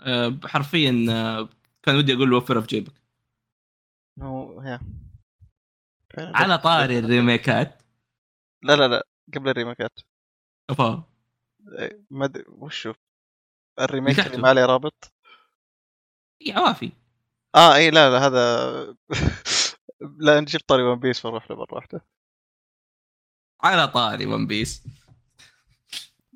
آه، 0.00 0.40
حرفيا 0.44 1.06
آه، 1.10 1.48
كان 1.82 1.96
ودي 1.96 2.14
أقول 2.14 2.30
له 2.30 2.36
وفرها 2.36 2.60
في 2.60 2.66
جيبك 2.66 2.92
هو 4.22 4.62
yeah 4.62 4.80
على 6.18 6.58
طاري 6.58 6.98
الريميكات. 6.98 7.82
لا 8.62 8.76
لا 8.76 8.88
لا 8.88 9.06
قبل 9.34 9.48
الريميكات. 9.48 10.00
أفا. 10.70 11.02
إيه، 11.78 12.04
ما 12.10 12.24
أدري 12.24 12.44
وشو 12.48 12.94
ال 13.80 13.85
remake. 13.85 14.20
اللي 14.20 14.38
ما 14.38 14.48
عليه 14.48 14.66
رابط؟ 14.66 15.12
في. 16.38 16.52
عوافي 16.52 16.92
آه 17.54 17.74
اي 17.74 17.90
لا 17.90 18.10
لا 18.10 18.26
هذا 18.26 18.96
لا 20.26 20.38
أنت 20.38 20.50
جبت 20.50 20.68
طاري 20.68 20.82
One 20.82 20.98
Piece 20.98 21.26
بنروح 21.26 21.50
له 21.50 21.56
مرة 21.56 21.74
واحدة. 21.74 22.04
على 23.60 23.88
طاري 23.88 24.26
One 24.26 24.46
Piece. 24.46 24.84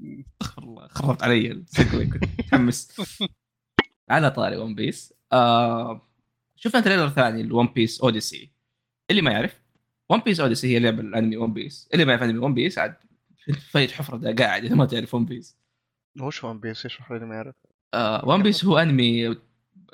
استغفر 0.03 0.63
الله 0.63 0.89
خربت 0.89 1.23
علي 1.23 1.51
ال 1.51 1.60
segue 1.60 2.07
كنت 2.07 2.25
متحمس. 2.25 3.01
على 4.11 4.31
طاري 4.31 4.57
One 4.57 4.75
Piece. 4.75 5.15
آه 5.33 6.09
شفنا 6.57 6.81
trailer 6.81 7.09
ثاني 7.09 7.43
ل 7.43 7.49
One 7.49 7.67
Piece 7.67 8.01
Odyssey 8.01 8.53
اللي 9.11 9.23
ما 9.23 9.33
يعرف. 9.33 9.62
One 10.13 10.21
Piece 10.21 10.41
Odyssey 10.41 10.75
هي 10.75 10.79
لعبة 10.79 11.01
الأنمي 11.01 11.37
One 11.37 11.53
Piece 11.53 11.89
اللي 11.95 12.05
ما 12.05 12.13
يعرف 12.13 12.23
انمي 12.23 12.39
One 12.39 12.55
Piece 12.55 12.79
عاد 12.79 12.95
فايت 13.71 13.91
حفرة 13.91 14.17
ده 14.17 14.45
قاعد 14.45 14.65
إذا 14.65 14.75
ما 14.75 14.87
تعرف 14.87 15.15
One 15.15 15.25
Piece 15.25 15.57
وش 16.21 16.45
One 16.45 16.61
Piece 16.61 16.87
اشرح 16.87 17.13
لي 17.13 17.19
ما 17.19 17.35
يعرف؟ 17.35 17.55
آه 17.95 18.29
One 18.29 18.43
Piece 18.43 18.65
هو 18.65 18.79
أنمي 18.79 19.37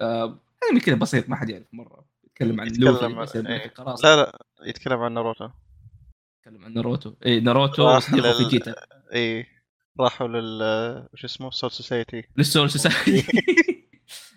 آه 0.00 0.40
أنمي 0.70 0.80
كذا 0.80 0.94
بسيط 0.94 1.28
ما 1.28 1.36
حد 1.36 1.50
يعرف 1.50 1.66
مرة. 1.72 2.04
يتكلم 2.26 2.60
عن 2.60 2.66
يتكلم 2.66 2.88
لوفي. 2.88 3.06
القراصنة. 3.06 4.10
لا 4.10 4.16
لا 4.16 4.68
يتكلم 4.68 4.98
عن 4.98 5.12
ناروتو. 5.12 5.48
يتكلم 6.38 6.64
عن 6.64 6.74
ناروتو. 6.74 7.14
اي 7.26 7.40
ناروتو 7.40 8.00
فيجيتا 8.00 8.74
اي 9.14 9.46
راحوا 10.00 10.28
لل 10.28 11.08
وش 11.12 11.24
اسمه؟ 11.24 11.50
Soul 11.50 11.70
Society 11.70 12.24
لل 12.36 12.47
Soul 12.47 12.70
Society 12.70 13.24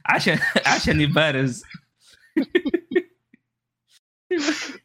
عشان 0.05 0.39
عشان 0.65 1.01
يبارز. 1.01 1.63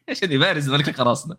عشان 0.09 0.31
يبارز 0.31 0.69
ملك 0.69 0.89
القراصنه 0.89 1.37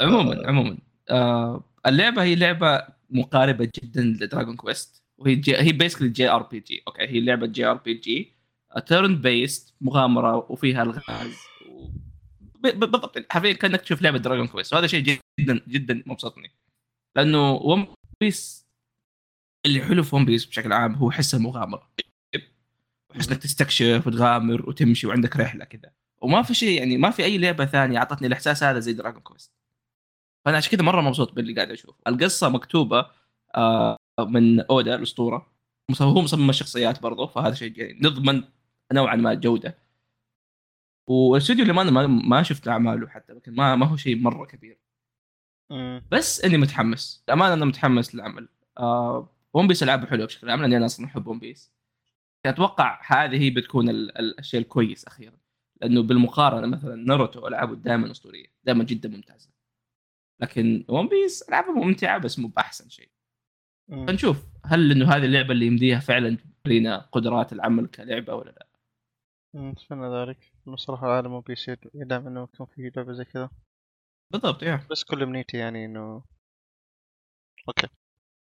عموما 0.00 0.46
عموما 0.46 0.78
آه 1.10 1.64
اللعبة 1.86 2.22
هي 2.22 2.34
لعبة 2.34 2.82
مقاربة 3.10 3.70
جدا 3.82 4.02
ل 4.02 4.10
Dragon 4.10 4.56
Quest 4.56 5.02
وهي 5.18 5.34
جي 5.34 5.56
هي 5.56 5.72
basically 5.72 6.08
JRPG 6.08 6.82
okay 6.88 7.02
هي 7.02 7.20
لعبة 7.20 7.46
جي 7.46 7.64
ار 7.64 7.76
بي 7.76 7.94
جي 7.94 8.32
تيرن 8.86 9.20
بيست 9.20 9.74
مغامرة 9.80 10.52
وفيها 10.52 10.82
الغاز 10.82 11.34
و... 11.68 11.88
بالضبط 12.64 13.32
حرفيا 13.32 13.52
كأنك 13.52 13.80
تشوف 13.80 14.02
لعبة 14.02 14.18
Dragon 14.18 14.46
Quest 14.46 14.72
وهذا 14.72 14.86
شيء 14.86 15.18
جدا 15.40 15.60
جدا 15.68 16.02
مبسطني. 16.06 16.50
لأنه 17.16 17.52
One 17.52 17.86
Piece 18.20 18.66
اللي 19.66 19.82
حلو 19.82 20.02
في 20.02 20.16
One 20.16 20.24
Piece 20.24 20.44
بشكل 20.46 20.72
عام 20.72 20.94
هو 20.94 21.10
حس 21.10 21.34
المغامره 21.34 21.90
انك 23.16 23.42
تستكشف 23.42 24.06
وتغامر 24.06 24.68
وتمشي 24.68 25.06
وعندك 25.06 25.36
رحلة 25.36 25.64
كذا. 25.64 25.92
وما 26.20 26.42
في 26.42 26.54
شيء 26.54 26.78
يعني 26.78 26.96
ما 26.96 27.10
في 27.10 27.24
أي 27.24 27.38
لعبة 27.38 27.64
ثانية 27.64 27.98
أعطتني 27.98 28.26
الإحساس 28.26 28.62
هذا 28.62 28.78
زي 28.78 28.92
Dragon 28.92 29.20
Quest 29.20 29.52
فأنا 30.44 30.56
عشان 30.56 30.70
كذا 30.70 30.82
مرة 30.82 31.00
مبسوط 31.00 31.32
باللي 31.32 31.54
قاعد 31.54 31.70
أشوف. 31.70 31.96
القصة 32.06 32.48
مكتوبة 32.48 33.06
آه، 33.56 33.96
من 34.20 34.60
أودا 34.60 34.94
الأسطورة. 34.94 35.52
هو 36.00 36.22
مصمم 36.22 36.50
الشخصيات 36.50 37.02
برضه 37.02 37.26
فهذا 37.26 37.54
شيء 37.54 37.78
يعني 37.78 37.98
نضمن 38.02 38.44
نوعا 38.92 39.16
ما 39.16 39.34
جودة. 39.34 39.78
والاستوديو 41.06 41.62
اللي 41.62 41.72
ما 41.74 41.84
ما, 41.84 42.06
ما 42.06 42.42
شفت 42.42 42.68
أعماله 42.68 43.08
حتى 43.08 43.32
لكن 43.32 43.54
ما 43.54 43.76
ما 43.76 43.86
هو 43.86 43.96
شيء 43.96 44.16
مرة 44.16 44.46
كبير. 44.46 44.78
بس 46.12 46.44
أني 46.44 46.56
متحمس. 46.56 47.22
الامانه 47.28 47.54
أنا 47.54 47.64
متحمس 47.64 48.14
للعمل. 48.14 48.48
آه 48.78 49.28
One 49.54 49.68
Piece 49.68 49.82
ألعابه 49.82 50.06
حلوة 50.06 50.26
بشكل 50.26 50.50
عام 50.50 50.60
لأني 50.62 50.76
أنا 50.76 50.86
أصلا 50.86 51.06
أحب 51.06 51.26
One 51.26 51.38
Piece 51.38 51.72
أتوقع 52.46 53.00
هذه 53.06 53.42
هي 53.42 53.50
بتكون 53.50 53.88
ال- 53.88 54.18
ال- 54.18 54.38
الشيء 54.38 54.60
الكويس 54.60 55.04
أخيرا. 55.04 55.36
لأنه 55.80 56.02
بالمقارنة 56.02 56.66
مثلا 56.66 56.94
ناروتو 56.94 57.48
ألعابه 57.48 57.74
دائما 57.74 58.10
أسطورية 58.10 58.46
دائما 58.64 58.84
جدا 58.84 59.08
ممتازة. 59.08 59.50
لكن 60.40 60.84
One 60.88 61.08
Piece 61.08 61.42
ألعابه 61.42 61.72
ممتعة 61.72 62.18
بس 62.18 62.38
مو 62.38 62.48
بأحسن 62.48 62.88
شيء. 62.88 63.10
فنشوف 63.88 64.46
هل 64.64 64.90
إنه 64.92 65.12
هذه 65.12 65.24
اللعبة 65.24 65.52
اللي 65.52 65.66
يمديها 65.66 65.98
فعلا 66.00 66.38
تورينا 66.64 66.98
قدرات 66.98 67.52
العمل 67.52 67.86
كلعبة 67.86 68.34
ولا 68.34 68.50
لا. 68.50 68.66
أتمنى 69.54 70.14
ذلك. 70.14 70.52
إنه 70.68 70.76
صراحة 70.76 71.06
العالم 71.06 71.32
One 71.32 71.40
Piece 71.40 71.68
يد- 71.68 71.90
يدعم 71.94 72.26
إنه 72.26 72.42
يكون 72.42 72.66
في 72.66 72.92
لعبة 72.96 73.12
زي 73.12 73.24
كذا. 73.24 73.50
بالضبط 74.32 74.62
yeah. 74.62 74.86
بس 74.90 75.04
كل 75.04 75.22
امنيتي 75.22 75.56
يعني 75.56 75.84
إنه 75.84 76.24
okay. 77.68 77.86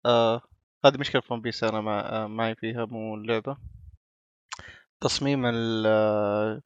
آه 0.07 0.43
هذه 0.85 0.99
مشكلة 0.99 1.21
في 1.21 1.33
One 1.33 1.40
Piece 1.40 1.64
أنا 1.65 1.81
مع... 1.81 2.01
آه 2.01 2.27
معي 2.27 2.55
فيها 2.55 2.85
مو 2.85 3.15
اللعبة. 3.15 3.57
تصميم 5.01 5.47
ال... 5.47 5.87
آه، 5.87 6.61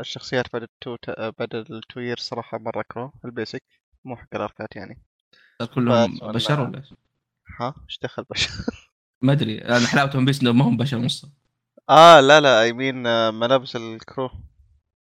الشخصيات 0.00 0.52
بعد 0.52 0.62
ال 0.62 0.70
two 0.70 0.96
آه، 1.08 1.32
بعد 1.38 1.54
ال 1.54 1.65
two 1.65 2.00
year 2.00 2.18
صراحة 2.18 2.58
مرة 2.58 2.84
crew 2.92 3.12
ال 3.24 3.30
basic 3.30 3.62
مو 4.04 4.16
حق 4.16 4.34
الأركات 4.34 4.76
يعني. 4.76 5.02
كلهم 5.74 6.18
بشر 6.22 6.60
ولا؟ 6.60 6.82
ها؟ 7.60 7.74
إيش 7.88 7.98
دخل 8.02 8.24
بشر؟ 8.30 8.50
ما 9.22 9.32
أدري 9.32 9.58
أنا 9.58 9.86
حلاوة 9.86 10.16
One 10.16 10.24
Piece 10.24 10.42
ما 10.42 10.64
هم 10.64 10.76
بشر 10.76 10.98
نص 10.98 11.26
آه 11.90 12.20
لا 12.20 12.40
لا 12.40 12.62
اي 12.62 12.72
مين 12.72 13.02
ملابس 13.34 13.76
ال 13.76 13.85
crew. 13.85 14.30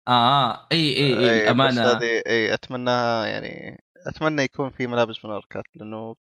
آه 0.09 0.68
إي 0.72 0.96
إي 0.96 1.31
إي 1.31 1.44
بس 1.44 1.51
أمانة. 1.51 1.83
هذه 1.83 2.22
إي 2.27 2.55
اتمناها 2.55 3.27
يعني 3.27 3.85
أتمنى 4.07 4.42
يكون 4.42 4.70
في 4.70 4.87
ملابس 4.87 5.25
من 5.25 5.31
الأركات 5.31 5.64
لأنه 5.75 6.16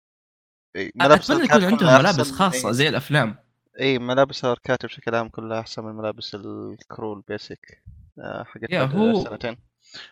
ملابس 0.95 1.31
أتمنى 1.31 1.45
يكون 1.45 1.63
عندهم 1.63 1.99
ملابس 1.99 2.31
خاصة. 2.31 2.71
زي 2.71 2.89
الأفلام. 2.89 3.46
اي 3.79 3.99
ملابس 3.99 4.45
الاركات 4.45 4.85
بشكل 4.85 5.15
عام 5.15 5.29
كلها 5.29 5.59
أحسن 5.59 5.83
من 5.83 5.93
ملابس 5.95 6.35
ال 6.35 6.51
crew 6.51 7.13
ال 7.13 7.25
basic 7.25 7.83
آه، 8.19 8.43
حقت 8.43 8.73
هو- 8.73 9.23
سنتين 9.23 9.57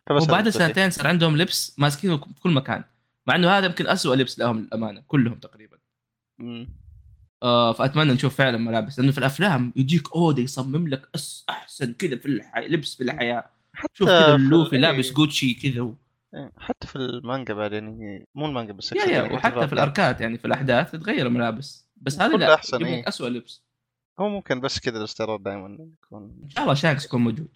فبس 0.08 0.24
وبعد. 0.24 0.50
سنتين 0.50 0.90
صار 0.90 1.08
عندهم 1.08 1.38
لبس 1.38 1.76
ماسكينه 1.80 2.18
في 2.18 2.40
كل 2.44 2.52
مكان 2.54 2.84
مع 3.28 3.36
إنه 3.36 3.50
هذا 3.50 3.66
يمكن 3.66 3.88
أسوأ 3.88 4.16
لبس 4.16 4.40
لهم 4.40 4.60
للأمانة 4.60 5.04
كلهم 5.08 5.36
تقريبا 5.40 5.78
مم. 6.40 6.70
آه 7.44 7.74
فأتمنى 7.74 8.14
نشوف 8.14 8.36
فعلا 8.36 8.58
ملابس 8.58 9.00
لأنه 9.00 9.12
في 9.12 9.18
الأفلام 9.18 9.74
يجيك 9.76 10.12
اودا 10.16 10.42
يصمم 10.42 10.88
لك 10.88 11.10
أس 11.16 11.46
أحسن 11.50 11.94
كذا 11.94 12.16
في 12.18 12.26
الح... 12.26 12.58
لبس 12.58 12.96
في 12.96 13.04
الحياة 13.04 13.46
شوف 13.94 14.08
كذا 14.08 14.26
في 14.30 14.36
اللوفي 14.36 14.76
ال- 14.76 14.82
لابس 14.82 15.08
إيه. 15.08 15.14
جوتشي 15.14 15.54
كذا 15.54 15.82
و... 15.82 15.96
إيه، 16.36 16.52
حتى 16.58 16.88
في 16.88 16.96
المانجا 16.96 17.54
بعد 17.54 17.74
يعني 17.74 18.28
مو 18.36 18.46
المانجا 18.46 18.74
بس 18.74 18.92
يا 18.92 19.06
يا 19.06 19.22
وحتى 19.34 19.68
في. 19.68 19.74
الأركات 19.74 20.22
يعني 20.22 20.38
في 20.38 20.46
الأحداث 20.46 20.92
تتغير 20.92 21.28
الملابس 21.28 21.85
بس 22.06 22.18
كلها 22.18 22.38
لا 22.38 22.56
أحسن، 22.56 22.76
يجيب 22.76 22.88
لك 22.88 22.94
إيه. 22.94 23.08
اسوء 23.08 23.30
لبس. 23.30 23.64
هو 24.20 24.30
ممكن 24.30 24.60
بس 24.62 24.80
كذا 24.80 24.98
الاستعراض 24.98 25.44
دائما 25.44 25.90
يكون. 26.04 26.40
إن 26.44 26.50
شاء 26.50 26.64
الله 26.64 26.74
شانكس 26.74 27.06
يكون 27.06 27.22
موجود. 27.22 27.48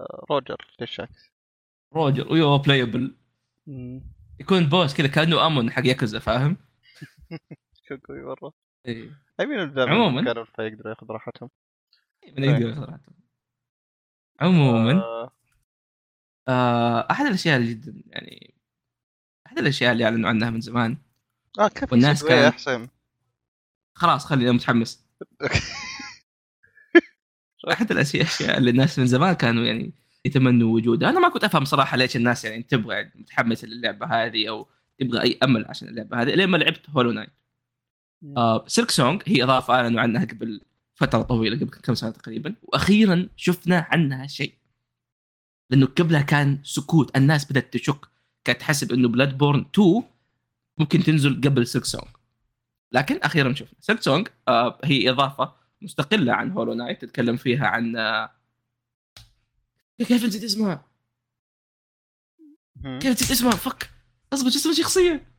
آه، 0.00 0.26
روجر 0.30 0.74
ليش 0.80 0.90
شاكس؟ 0.90 1.30
روجر 1.94 2.32
ويو 2.32 2.58
بلايبل 2.58 3.16
مم. 3.66 4.02
يكون 4.40 4.66
بوس 4.68 4.94
كذا 4.94 5.06
كأنه 5.06 5.46
أمون 5.46 5.70
حق 5.70 5.86
ياكوزا 5.86 6.18
فاهم؟ 6.18 6.56
كوكوي 7.88 8.22
مرة؟ 8.22 8.52
إيه. 8.86 9.10
اي 9.40 9.46
مين 9.46 9.58
اللي 9.60 9.82
عموماً. 9.82 10.24
كانوا 10.24 10.44
فيقدروا 10.44 10.90
ياخذ 10.94 11.06
راحتهم. 11.10 11.50
من 12.38 12.44
يقدر 12.44 12.68
ياخذ 12.68 12.80
راحته 12.80 13.12
عموما 14.40 14.92
آه، 14.92 15.30
آه 16.48 17.06
أحد 17.10 17.26
الأشياء 17.26 17.56
اللي 17.56 17.74
جدا 17.74 18.02
يعني 18.06 18.54
أحد 19.46 19.58
الأشياء 19.58 19.92
اللي 19.92 20.04
أعلنوا 20.04 20.28
عنها 20.28 20.50
من 20.50 20.60
زمان. 20.60 20.98
آه 21.58 21.68
كيف 21.68 21.92
والناس 21.92 22.24
كان- 22.24 22.48
أحسن. 22.48 22.88
خلاص 23.96 24.26
خلي 24.26 24.44
أنا 24.44 24.52
متحمس 24.52 25.06
احد 27.72 27.90
الاشياء 27.90 28.58
اللي 28.58 28.70
الناس 28.70 28.98
من 28.98 29.06
زمان 29.06 29.32
كانوا 29.32 29.64
يعني 29.64 29.92
يتمنوا 30.24 30.74
وجودها 30.74 31.10
أنا 31.10 31.20
ما 31.20 31.28
كنت 31.28 31.44
أفهم 31.44 31.64
صراحة 31.64 31.96
ليش 31.96 32.16
الناس 32.16 32.44
يعني 32.44 32.62
تبغى 32.62 33.10
متحمسه 33.14 33.68
للعبه 33.68 34.06
هذه 34.06 34.48
أو 34.48 34.68
تبغى 34.98 35.22
أي 35.22 35.38
أمل 35.42 35.64
عشان 35.68 35.88
اللعبة 35.88 36.22
هذه 36.22 36.34
لين 36.34 36.48
ما 36.48 36.56
لعبت 36.56 36.90
هولو 36.90 37.12
نايت 37.12 37.30
آه 38.36 38.64
سيلك 38.66 38.90
سونج 38.90 39.22
هي 39.26 39.42
إضافة 39.42 39.74
أعلنوا 39.74 40.00
عنها 40.00 40.24
قبل 40.24 40.60
فترة 40.94 41.22
طويلة 41.22 41.56
قبل 41.56 41.70
كم 41.70 41.94
سنة 41.94 42.10
تقريبا. 42.10 42.54
وأخيرا 42.62 43.28
شفنا 43.36 43.86
عنها 43.90 44.26
شيء. 44.26 44.54
لأنه 45.70 45.86
قبلها 45.86 46.22
كان 46.22 46.60
سكوت 46.64 47.16
الناس 47.16 47.52
بدأت 47.52 47.72
تشك 47.72 48.00
كانت 48.44 48.60
تحسب 48.60 48.92
إنه 48.92 49.08
بلود 49.08 49.38
بورن 49.38 49.66
2 49.74 50.02
ممكن 50.78 51.02
تنزل 51.02 51.40
قبل 51.40 51.66
سيلك 51.66 51.84
سونج 51.84 52.15
لكن 52.92 53.16
أخيرا 53.16 53.54
شفنا 53.54 54.00
سونج 54.00 54.28
آه 54.48 54.78
هي 54.84 55.10
إضافة 55.10 55.54
مستقلة 55.82 56.32
عن 56.32 56.50
هولو 56.50 56.74
نايت 56.74 57.02
تتكلم 57.02 57.36
فيها 57.36 57.66
عن 57.66 57.96
آه 57.96 58.30
كيف 59.98 60.24
نسيت 60.24 60.44
اسمها؟ 60.44 60.84
كيف 62.84 63.06
نسيت 63.06 63.30
اسمها؟ 63.30 63.52
فك 63.52 63.90
أصبر 64.32 64.50
شو 64.50 64.58
اسم 64.58 64.70
الشخصية؟ 64.70 65.32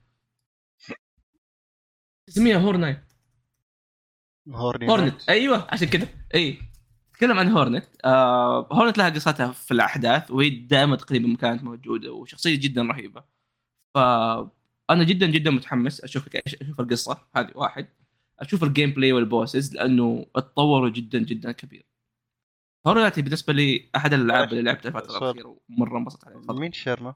اسمها 2.30 2.58
هورنايت 2.58 3.04
هورني 4.50 4.90
هورنت 4.90 5.30
أيوه 5.30 5.68
عشان 5.72 5.88
كذا 5.88 6.08
إي 6.36 6.60
تكلم 7.14 7.40
عن 7.40 7.52
هورنت 7.52 7.86
آه 8.06 8.68
هورنت 8.72 8.98
لها 8.98 9.10
قصتها 9.10 9.52
في 9.52 9.72
الأحداث 9.72 10.32
وهي 10.32 10.50
دائما 10.50 10.96
تقريبا 10.96 11.36
كانت 11.36 11.64
موجودة 11.64 12.12
وشخصية 12.12 12.60
جدا 12.60 12.82
رهيبة 12.82 13.24
فانا 14.90 15.04
جدا 15.04 15.28
جدا 15.28 15.52
متحمس 15.52 16.04
أشوف 16.04 16.36
أشوف 16.36 16.80
القصة 16.80 17.28
هذه 17.36 17.52
واحد. 17.56 17.88
أشوف 18.40 18.64
الجيم 18.64 18.92
بلاي 18.92 19.14
والبوسز 19.14 19.76
لأنه 19.76 20.26
اتطوروا 20.36 20.90
جدا 20.90 21.20
جدا 21.20 21.52
كبير. 21.52 21.86
هورنت 22.88 23.20
بالنسبة 23.20 23.54
لي 23.54 23.90
أحد 23.96 24.14
الألعاب 24.14 24.50
اللي 24.50 24.62
لعبتها 24.62 24.90
الفترة. 24.90 25.18
الأخيرة 25.18 25.60
ومرة 25.70 25.98
انبسطت 25.98 26.28
عليها. 26.28 26.54
مين 26.54 26.72
شيرما؟ 26.72 27.16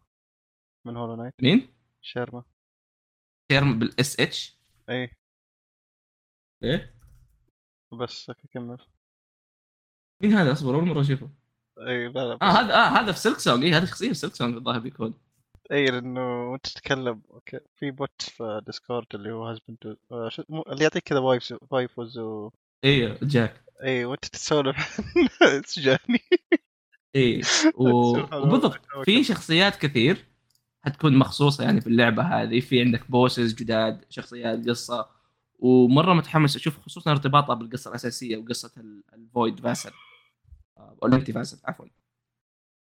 من 0.85 0.97
هولو 0.97 1.15
نايت؟ 1.15 1.33
مين؟ 1.41 1.67
شيرما. 2.01 2.43
تيرم 3.49 3.79
بالاس 3.79 4.19
اتش 4.19 4.57
اي 4.89 5.11
إيه. 6.63 6.95
بس 7.99 8.31
كمل. 8.31 8.77
مين 10.23 10.33
هذا؟ 10.33 10.51
أصبر 10.51 10.75
أول 10.75 10.85
مرة 10.85 11.01
أشوفه. 11.01 11.29
اي 11.79 12.07
لا 12.07 12.25
لا 12.25 12.37
آه 12.41 12.45
هذا 12.45 12.73
آه 12.73 12.87
هذا 12.87 13.11
في 13.11 13.19
سلك 13.19 13.37
سونج 13.37 13.63
اي 13.63 13.71
هذا 13.73 13.85
شخصية 13.85 14.07
في 14.07 14.13
سلك 14.13 14.35
سونج 14.35 14.55
الظاهر 14.55 14.79
بيكون. 14.79 15.13
اي 15.71 15.85
لأنه 15.85 16.51
وأنت 16.51 16.67
تتكلم 16.67 17.21
أوكي 17.31 17.59
في 17.75 17.91
بوت 17.91 18.21
في 18.21 18.61
ديسكورد 18.65 19.05
اللي 19.13 19.31
هو 19.31 19.47
هازبند 19.47 19.97
اللي 20.67 20.83
يعطيك 20.83 21.03
كذا 21.03 21.19
وايفز 21.19 21.57
وايفوز 21.71 22.17
و 22.17 22.51
اي 22.83 23.17
جاك 23.23 23.63
اي 23.83 24.05
وأنت 24.05 24.25
تسولف 24.25 25.01
سجاني 25.65 26.19
اي 27.15 27.41
و... 27.75 27.89
وبالضبط 28.43 28.79
في 29.05 29.23
شخصيات 29.23 29.75
كثير 29.75 30.25
حتكون 30.81 31.17
مخصوصة 31.17 31.63
يعني 31.63 31.81
في 31.81 31.87
اللعبة 31.87 32.23
هذه. 32.23 32.59
في 32.59 32.81
عندك 32.81 33.11
بوسز 33.11 33.53
جداد 33.53 34.05
شخصيات 34.09 34.69
قصة. 34.69 35.09
ومرة 35.59 36.13
متحمس 36.13 36.55
أشوف 36.55 36.79
خصوصا 36.79 37.11
ارتباطها 37.11 37.53
بالقصة 37.53 37.89
الأساسية 37.89 38.37
وقصة 38.37 38.71
ال- 38.77 39.03
الفويد 39.13 39.59
فاسل 39.59 39.91
آه، 40.77 40.97
أو 41.03 41.07
ال 41.07 41.12
empty 41.12 41.33
vessel 41.33 41.59
عفوا. 41.65 41.85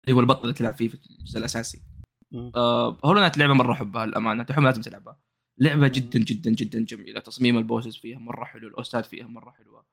اللي 0.04 0.16
هو 0.16 0.20
البطل 0.20 0.42
اللي 0.42 0.54
تلعب 0.54 0.74
فيه 0.74 0.88
في 0.88 0.94
الجزء 0.94 1.38
الأساسي. 1.38 1.82
آه 2.34 2.98
هولو 3.04 3.20
نايت 3.20 3.38
لعبة 3.38 3.54
مرة 3.54 3.72
أحبها 3.72 4.04
الامانه 4.04 4.42
تحب 4.42 4.62
لازم 4.62 4.82
تلعبها 4.82 5.18
لعبة. 5.58 5.88
جدا 5.88 6.18
جدا 6.18 6.50
جدا 6.50 6.84
جميلة 6.84 7.20
تصميم 7.20 7.58
ال 7.58 7.64
bosses 7.64 7.96
فيها 7.96 8.18
مرة 8.18 8.44
حلو 8.44 8.68
الاوستات 8.68 9.06
فيها 9.06 9.26
مرة 9.26 9.50
حلوة. 9.50 9.86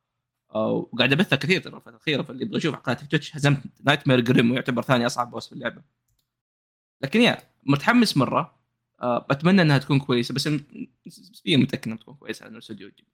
آه 0.55 0.71
وقاعد 0.71 1.13
أبثها 1.13 1.35
كثير 1.35 1.61
ترى 1.61 1.75
الفترة 1.75 1.91
الاخيره 1.91 2.21
فاللي 2.23 2.43
يبغى 2.45 2.57
يشوف 2.57 2.75
قناه 2.75 2.95
تويتش 2.95 3.35
هزمت 3.35 3.59
نايتمير 3.83 4.19
جريم 4.19 4.51
ويعتبر 4.51 4.81
ثاني 4.81 5.05
أصعب 5.05 5.31
boss 5.31 5.47
في 5.47 5.53
اللعبة. 5.53 5.81
لكن 7.01 7.21
يا 7.21 7.37
متحمس 7.63 8.17
مرة. 8.17 8.55
آه 9.01 9.19
بتمنى 9.19 9.61
إنها 9.61 9.77
تكون 9.77 9.99
كويسة 9.99 10.33
بس 10.33 10.47
نسبيا 11.07 11.57
متأكد 11.57 11.85
إنها 11.87 11.97
تكون 11.97 12.13
كويسة 12.15 12.43
لأنه 12.43 12.53
الاستوديو 12.57 12.87
يجي 12.87 13.07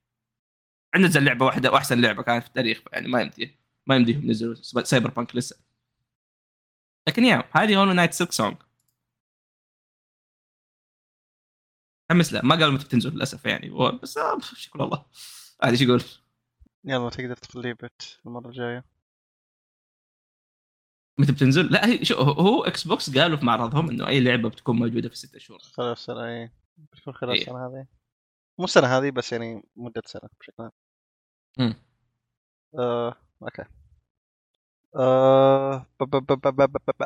عندنا 0.96 1.10
نزل 1.10 1.26
لعبة 1.26 1.46
واحدة 1.46 1.72
واحسن 1.72 2.02
لعبة 2.02 2.24
كانت 2.24 2.44
في 2.44 2.50
التاريخ 2.50 2.82
يعني 2.94 3.08
ما 3.08 3.22
يمديه 3.22 3.60
ما 3.88 3.96
يمديهم 3.96 4.24
ينزلوا 4.26 4.56
سايبر 4.84 5.10
بانك 5.10 5.36
لسه. 5.36 5.56
لكن 7.08 7.24
yeah 7.26 7.44
هذه 7.52 7.76
هولو 7.78 7.92
نايت 7.94 8.14
سيلك 8.14 8.32
سونج 8.32 8.58
متحمس 12.14 12.34
لا 12.34 12.42
ما 12.46 12.56
قالوا 12.56 12.72
متى 12.74 12.86
بتنزل 12.86 13.10
للأسف 13.14 13.46
يعني 13.46 13.70
بس 14.04 14.18
آه 14.18 14.40
شكرا 14.40 14.86
الله 14.86 15.06
عادي 15.62 15.72
إيش 15.74 15.82
يقول. 15.82 16.04
يلا 16.84 17.10
تقدر 17.10 17.36
تخليه 17.36 17.74
بيت 17.74 18.02
المرة 18.26 18.48
الجاية. 18.48 18.86
متى 21.18 21.32
بتنزل؟ 21.32 21.66
لا 21.74 21.86
هي 21.88 22.06
شو 22.06 22.16
هو- 22.16 22.64
إكس 22.64 22.88
بوكس 22.88 23.18
قالوا 23.18 23.38
في 23.38 23.46
معرضهم 23.46 23.90
إنه 23.90 24.08
أي 24.08 24.20
لعبة 24.20 24.50
بتكون 24.50 24.76
موجودة 24.76 25.10
في 25.10 25.16
ستة 25.16 25.40
شهور. 25.40 25.60
خلال 25.60 25.92
السنة 25.92 26.26
اي 26.28 26.52
بتكون 26.78 27.14
خلال 27.14 27.32
إيه. 27.32 27.42
السنة 27.42 27.66
هذه. 27.68 27.88
مو 28.60 28.66
السنة 28.66 28.88
هذه 28.88 29.10
بس 29.12 29.32
يعني 29.32 29.64
مدة 29.76 30.02
سنة 30.06 30.30
بشكل 30.40 30.64
عام. 30.64 30.72
مم. 31.60 31.74
آه، 32.80 33.16
okay. 33.44 33.64
آه، 34.96 35.86
ب- 36.00 36.04
ب- 36.04 36.26
ب- 36.48 37.04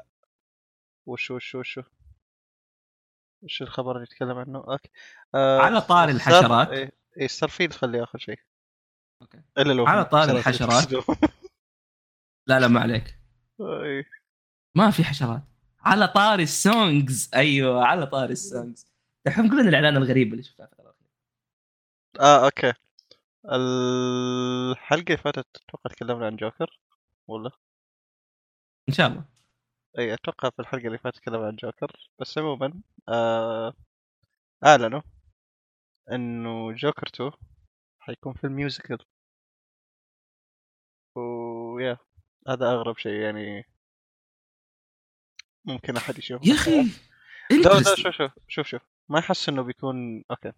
وش 3.45 3.61
الخبر 3.61 3.91
اللي 3.91 4.03
يتكلم 4.03 4.37
عنه؟ 4.37 4.59
أوكي. 4.59 4.89
آه، 5.35 5.59
على 5.59 5.81
ستار- 5.81 6.09
الحشرات. 6.09 6.69
إيه 6.69 6.91
إيه، 7.17 7.27
ستارفيلد 7.27 7.73
خليه 7.73 8.03
آخر 8.03 8.19
شيء. 8.19 8.39
okay. 9.21 9.41
إلا 9.57 9.73
لو 9.73 9.85
على 9.85 10.05
في 10.05 10.09
حشرات 10.41 10.91
الحشرات. 10.91 10.91
لا 12.49 12.59
لا 12.59 12.67
ما 12.67 12.79
عليك. 12.79 13.19
إيه. 13.61 14.09
ما 14.77 14.91
في 14.91 15.03
حشرات. 15.03 15.41
على 15.79 16.07
طاري 16.07 16.43
السونجز. 16.43 17.31
أيوه 17.35 17.85
على 17.85 18.05
طاري 18.07 18.33
السونجز. 18.33 18.87
الحين 19.27 19.49
قلنا 19.49 19.69
الإعلان 19.69 19.97
الغريب 19.97 20.31
اللي 20.31 20.43
شفناه 20.43 20.65
الفترة 20.65 20.83
الأخيرة. 20.83 21.09
آه 22.19 22.45
okay. 22.45 22.73
الحلقة 23.45 25.03
اللي 25.07 25.17
فاتت 25.17 25.47
أتوقع 25.55 25.89
تكلمنا 25.95 26.25
عن 26.25 26.35
جوكر 26.35 26.79
ولا؟ 27.27 27.51
إن 28.89 28.93
شاء 28.93 29.07
الله. 29.07 29.25
اي 29.99 30.13
أتوقع 30.13 30.49
في 30.49 30.59
الحلقة 30.59 30.87
اللي 30.87 30.97
فاتت 30.97 31.17
تكلمنا 31.17 31.47
عن 31.47 31.55
جوكر. 31.55 32.09
بس 32.19 32.37
عموما 32.37 32.73
آه 33.09 33.73
أعلنوا 34.65 35.01
إنه 36.11 36.71
جوكر 36.71 37.07
2 37.07 37.31
حيكون 37.99 38.33
في 38.33 38.43
ال 38.43 38.49
musical. 38.49 38.97
و 41.15 41.32
yeah 41.32 41.97
هذا 42.47 42.65
أغرب 42.71 42.97
شيء 42.97 43.13
يعني 43.13 43.65
ممكن 45.65 45.97
أحد 45.97 46.17
يشوفه 46.17 46.47
يا 46.47 46.53
أخي 46.53 46.81
لا 47.51 47.79
لا. 47.79 47.95
شوف 47.95 48.15
شوف 48.15 48.31
شوف 48.47 48.67
شوف. 48.67 48.81
ما 49.09 49.19
احس 49.19 49.49
إنه 49.49 49.61
بيكون 49.61 50.23
okay. 50.31 50.51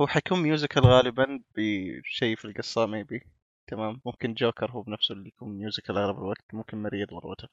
هو 0.00 0.06
حيكون 0.06 0.38
musical 0.42 0.86
غالبا 0.86 1.42
بشيء 1.56 2.36
في 2.36 2.44
القصة 2.44 2.86
maybe 2.86 3.26
تمام. 3.66 4.00
ممكن 4.06 4.34
جوكر 4.34 4.70
هو 4.70 4.82
بنفسه 4.82 5.12
اللي 5.12 5.28
يكون 5.28 5.58
musical 5.58 5.98
أغلب 5.98 6.18
الوقت 6.18 6.54
ممكن 6.54 6.82
مريض 6.82 7.12
ولا 7.12 7.26
what 7.26 7.44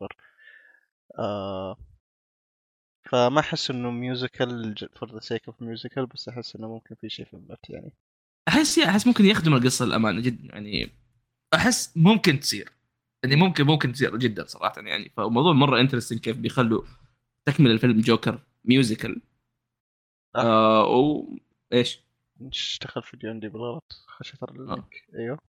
آه 1.20 1.78
فما 3.10 3.40
أحس 3.40 3.72
إنه 3.72 3.92
musical 3.92 4.76
for 4.96 5.14
the 5.14 5.20
sake 5.20 5.48
of 5.48 5.62
musical 5.62 6.06
بس 6.06 6.30
أحس 6.30 6.56
إنه 6.56 6.68
ممكن 6.68 6.96
في 6.96 7.10
شيء 7.10 7.26
في 7.26 7.34
البت 7.34 7.70
يعني. 7.70 7.92
أحس 8.48 8.80
أحس 8.80 9.08
ممكن 9.08 9.26
يخدم 9.26 9.54
القصة 9.54 9.86
الامانه 9.86 10.22
جدا 10.22 10.54
يعني 10.54 10.92
أحس 11.54 11.98
ممكن 11.98 12.40
تصير. 12.40 12.72
يعني 13.24 13.36
ممكن 13.36 13.64
ممكن 13.64 13.94
تصير 13.94 14.18
جدا 14.18 14.46
صراحة 14.46 14.82
يعني. 14.82 15.10
فالموضوع 15.10 15.54
مرة 15.54 15.82
interesting 15.82 16.20
كيف 16.20 16.38
بيخلوا 16.38 16.84
تكمل 17.46 17.72
الفيلم 17.72 18.02
جوكر 18.02 18.40
musical 18.66 19.22
آه. 20.36 20.84
آه 20.84 20.86
و 20.88 21.26
إيش؟ 21.74 22.00
اشتغل 22.42 23.04
فيديو 23.04 23.30
عندي 23.30 23.50
بالغلط. 23.50 24.04
خشيت 24.08 24.44
ال 24.44 24.54
link. 24.54 25.08
أيوه. 25.16 25.40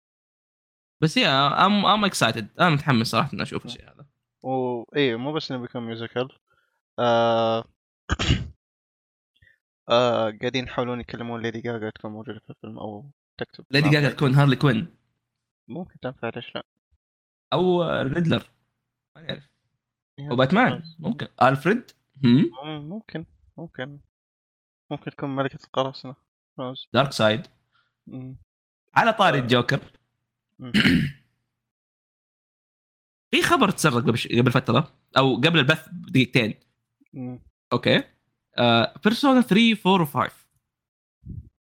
بس 1.01 1.17
yeah 1.17 1.65
I'm 1.65 1.85
I'm 1.85 2.05
excited 2.05 2.47
أنا 2.59 2.69
متحمس 2.69 3.07
صراحة 3.07 3.33
إني 3.33 3.41
أشوف 3.41 3.65
الشيء 3.65 3.83
هذا. 3.83 4.05
وايه 4.43 5.15
مو 5.15 5.33
بس 5.33 5.51
إنه 5.51 5.61
بيكون 5.61 5.83
musical 5.83 6.29
آه... 6.99 7.63
آه 9.89 10.37
قاعدين 10.41 10.63
يحاولون 10.63 10.99
يكلمون 10.99 11.41
ليدي 11.41 11.61
جاجا 11.61 11.89
تكون 11.89 12.11
موجودة 12.11 12.39
في 12.39 12.49
الفيلم 12.49 12.79
أو 12.79 13.11
تكتب 13.37 13.65
ليدي 13.71 13.89
جاجا 13.89 14.09
تكون 14.09 14.35
هارلي 14.35 14.55
كوين 14.55 14.95
ممكن 15.67 15.99
تنفع 15.99 16.31
ليش 16.35 16.55
لا؟ 16.55 16.63
أو 17.53 17.83
ريدلر 17.83 18.49
ما 19.15 19.21
نعرف 19.21 19.49
يا 20.19 20.31
أو 20.31 20.35
باتمان 20.35 20.83
ممكن. 20.99 21.27
الفريد 21.41 21.91
ممكن 22.63 23.25
ممكن. 23.57 23.99
ممكن 24.91 25.11
تكون 25.11 25.35
ملكة 25.35 25.59
القراصنة. 25.65 26.15
دارك 26.93 27.11
سايد. 27.11 27.47
على 28.95 29.13
طاري 29.13 29.37
آه. 29.37 29.41
الجوكر. 29.41 29.79
في 33.33 33.41
خبر 33.41 33.71
تسرب 33.71 34.09
قبل 34.09 34.51
فترة 34.51 34.95
أو 35.17 35.35
قبل 35.35 35.59
البث 35.59 35.89
بدقيقتين. 35.89 36.59
okay. 37.73 38.03
بيرسونا 39.03 39.41
3 39.41 39.77
4 39.85 40.27
و5 40.27 40.31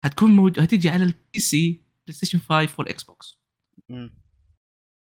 هتكون 0.05 0.31
موج... 0.31 0.61
هتيجي 0.61 0.89
على 0.89 1.05
ال 1.05 1.41
PC 1.41 1.83
بلاي 2.07 2.17
ستيشن 2.17 2.39
5 2.39 2.75
والاكس 2.79 3.03
بوكس. 3.03 3.39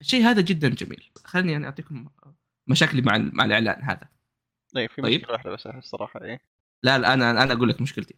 الشيء 0.00 0.22
هذا 0.24 0.40
جدا 0.40 0.68
جميل. 0.68 1.10
خليني 1.24 1.52
يعني 1.52 1.66
أعطيكم 1.66 2.08
مشاكلي 2.66 3.02
مع 3.02 3.18
مع 3.18 3.44
الإعلان 3.44 3.82
هذا. 3.82 4.08
اي 4.76 4.88
في 4.88 5.02
طيب. 5.02 5.20
مشكلة 5.20 5.32
واحدة 5.32 5.50
بس 5.50 5.66
أحس 5.66 5.84
صراحة 5.84 6.24
إيه. 6.24 6.40
لا 6.82 6.98
لا 6.98 7.14
أنا 7.14 7.30
أنا 7.30 7.52
أقول 7.52 7.68
لك 7.68 7.80
مشكلتي. 7.80 8.14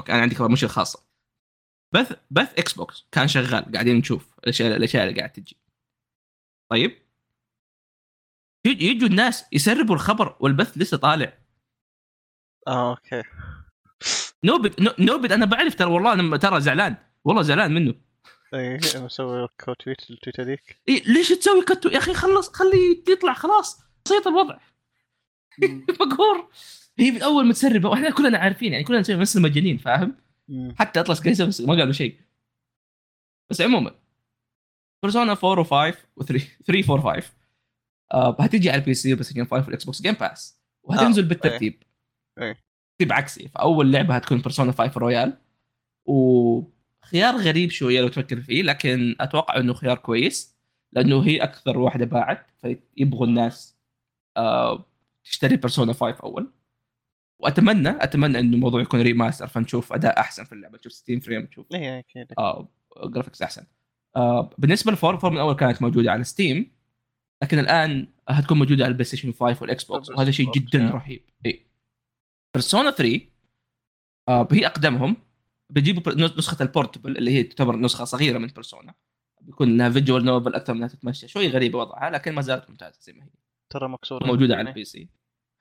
okay 0.00 0.12
أنا 0.12 0.22
عندي 0.22 0.34
كمان 0.34 0.50
مشكلة 0.50 0.70
خاصة. 0.70 1.04
بث 1.94 2.12
بث 2.30 2.58
إكس 2.58 2.72
بوكس 2.72 3.06
كان 3.12 3.28
شغال 3.28 3.72
قاعدين 3.72 3.96
نشوف 3.96 4.38
الأشياء 4.38 4.76
الأشياء 4.76 5.08
اللي 5.08 5.18
قاعد 5.18 5.32
تجي. 5.32 5.56
طيب. 6.70 7.07
يجوا 8.72 9.08
الناس 9.08 9.44
يسربوا 9.52 9.94
الخبر 9.94 10.36
والبث 10.40 10.78
لسه 10.78 10.96
طالع. 10.96 11.38
آه 12.66 12.90
أوكي. 12.90 13.22
نوبد 14.44 14.80
نو- 14.80 14.94
نوبد 14.98 15.32
أنا 15.32 15.44
بعرف 15.46 15.74
ترى 15.74 15.90
والله 15.90 16.12
أنا 16.12 16.36
ترى 16.36 16.60
زعلان. 16.60 16.96
والله 17.24 17.42
زعلان 17.42 17.74
منه. 17.74 17.94
اي 18.54 18.78
أنا 18.94 19.04
مسوي 19.04 19.48
كو 19.64 19.72
تويت 19.74 20.10
التويت 20.10 20.40
هذيك. 20.40 20.80
إيه 20.88 21.02
ليش 21.04 21.28
تسوي 21.28 21.64
كتو 21.64 21.88
يا 21.88 21.98
أخي 21.98 22.14
خلص 22.14 22.48
خليه 22.52 23.02
يطلع 23.08 23.32
خلاص. 23.32 23.80
بسيط 24.06 24.26
الوضع. 24.26 24.58
مقهور 26.00 26.48
هي 26.98 27.10
من 27.10 27.22
أول 27.22 27.46
متسربه 27.46 27.88
وإحنا 27.88 28.10
كلنا 28.10 28.38
عارفين 28.38 28.72
يعني 28.72 28.84
كلنا 28.84 29.00
نسوي 29.00 29.16
مثل 29.16 29.42
مجانين 29.42 29.78
فاهم. 29.78 30.16
حتى 30.78 31.00
أطلس 31.00 31.20
قيس 31.20 31.60
ما 31.60 31.74
قالوا 31.74 31.92
شيء. 31.92 32.20
بس 33.50 33.60
عموما 33.60 33.94
بيرسونا 35.02 35.32
4 35.44 35.64
و5 35.64 35.94
و3 36.20 36.40
3 36.66 36.92
4 36.94 37.14
5 37.20 37.26
آه 37.26 37.37
هتيجي 38.12 38.70
على 38.70 38.80
ال 38.80 38.94
PC 38.94 39.14
بس 39.14 39.32
5 39.32 39.56
والاكس 39.56 39.84
بوكس 39.84 40.02
جيم 40.02 40.14
باس 40.14 40.60
وهتنزل 40.82 41.22
آه، 41.22 41.28
بالترتيب. 41.28 41.82
إيه. 42.38 42.56
ترتيب 42.98 43.12
عكسي 43.12 43.48
فأول 43.48 43.92
لعبة 43.92 44.16
هتكون 44.16 44.38
بيرسونا 44.38 44.72
5 44.72 44.98
رويال 44.98 45.38
وخيار 46.06 47.36
غريب 47.36 47.70
شوية 47.70 48.00
لو 48.00 48.08
تفكر 48.08 48.40
فيه 48.40 48.62
لكن 48.62 49.16
أتوقع 49.20 49.56
إنه 49.56 49.74
خيار 49.74 49.98
كويس 49.98 50.58
لأنه 50.92 51.20
هي 51.22 51.36
أكثر 51.36 51.78
واحدة 51.78 52.04
باعت 52.04 52.46
فيبغوا 52.60 53.26
الناس 53.26 53.76
آه 54.36 54.84
تشتري 55.24 55.56
بيرسونا 55.56 55.92
5 55.92 56.16
أول. 56.22 56.52
وأتمنى 57.38 57.88
أتمنى 57.88 58.38
إنه 58.38 58.54
الموضوع 58.54 58.80
يكون 58.80 59.00
remaster 59.00 59.46
فنشوف 59.46 59.92
أداء 59.92 60.20
أحسن 60.20 60.44
في 60.44 60.52
اللعبة 60.52 60.78
تشوف 60.78 60.92
60 60.92 61.20
frame 61.20 61.46
تشوف 61.46 61.66
أكيد. 61.72 62.32
آه 62.38 62.68
graphics 63.04 63.42
أحسن. 63.42 63.66
آه 64.16 64.50
بالنسبة 64.58 64.92
ل 64.92 64.97
four 64.97 65.16
four 65.18 65.30
من 65.30 65.38
أول 65.38 65.54
كانت 65.54 65.82
موجودة 65.82 66.12
على 66.12 66.24
ستيم 66.24 66.77
لكن 67.42 67.58
الآن 67.58 68.08
هتكون 68.28 68.58
موجودة 68.58 68.84
على 68.84 68.90
البلاي 68.90 69.04
ستيشن 69.04 69.32
5 69.32 69.62
والإكس 69.62 69.84
بوكس 69.84 70.10
وهذا 70.10 70.30
شيء 70.30 70.52
جدا 70.52 70.78
يعني. 70.78 70.90
رهيب. 70.90 71.22
اي 71.46 71.66
بيرسونا 72.54 72.90
3 72.90 73.20
آه 74.28 74.48
هي 74.52 74.66
أقدمهم. 74.66 75.16
بيجيبوا 75.70 76.14
نسخة 76.14 76.62
ال 76.62 76.68
portable 76.68 77.18
اللي 77.18 77.30
هي 77.30 77.42
تعتبر 77.42 77.76
نسخة 77.76 78.04
صغيرة 78.04 78.38
من 78.38 78.46
بيرسونا 78.46 78.94
بيكون 79.40 79.68
انها 79.68 79.90
visual 79.90 80.24
novel 80.24 80.54
أكثر 80.54 80.72
من 80.74 80.78
إنها 80.78 80.88
تتمشى. 80.88 81.28
شوي 81.28 81.48
غريبة 81.48 81.78
وضعها 81.78 82.10
لكن 82.10 82.32
ما 82.32 82.42
زالت 82.42 82.70
ممتازة 82.70 82.98
زي 83.00 83.12
ما 83.12 83.24
هي. 83.24 83.30
ترى 83.70 83.88
مكسورة 83.88 84.26
موجودة 84.26 84.56
على. 84.56 84.68
ال 84.68 84.84
PC. 84.84 85.08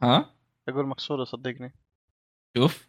ها؟ 0.04 0.36
أقول 0.70 0.88
مكسورة 0.88 1.24
صدقني. 1.24 1.74
شوف. 2.58 2.88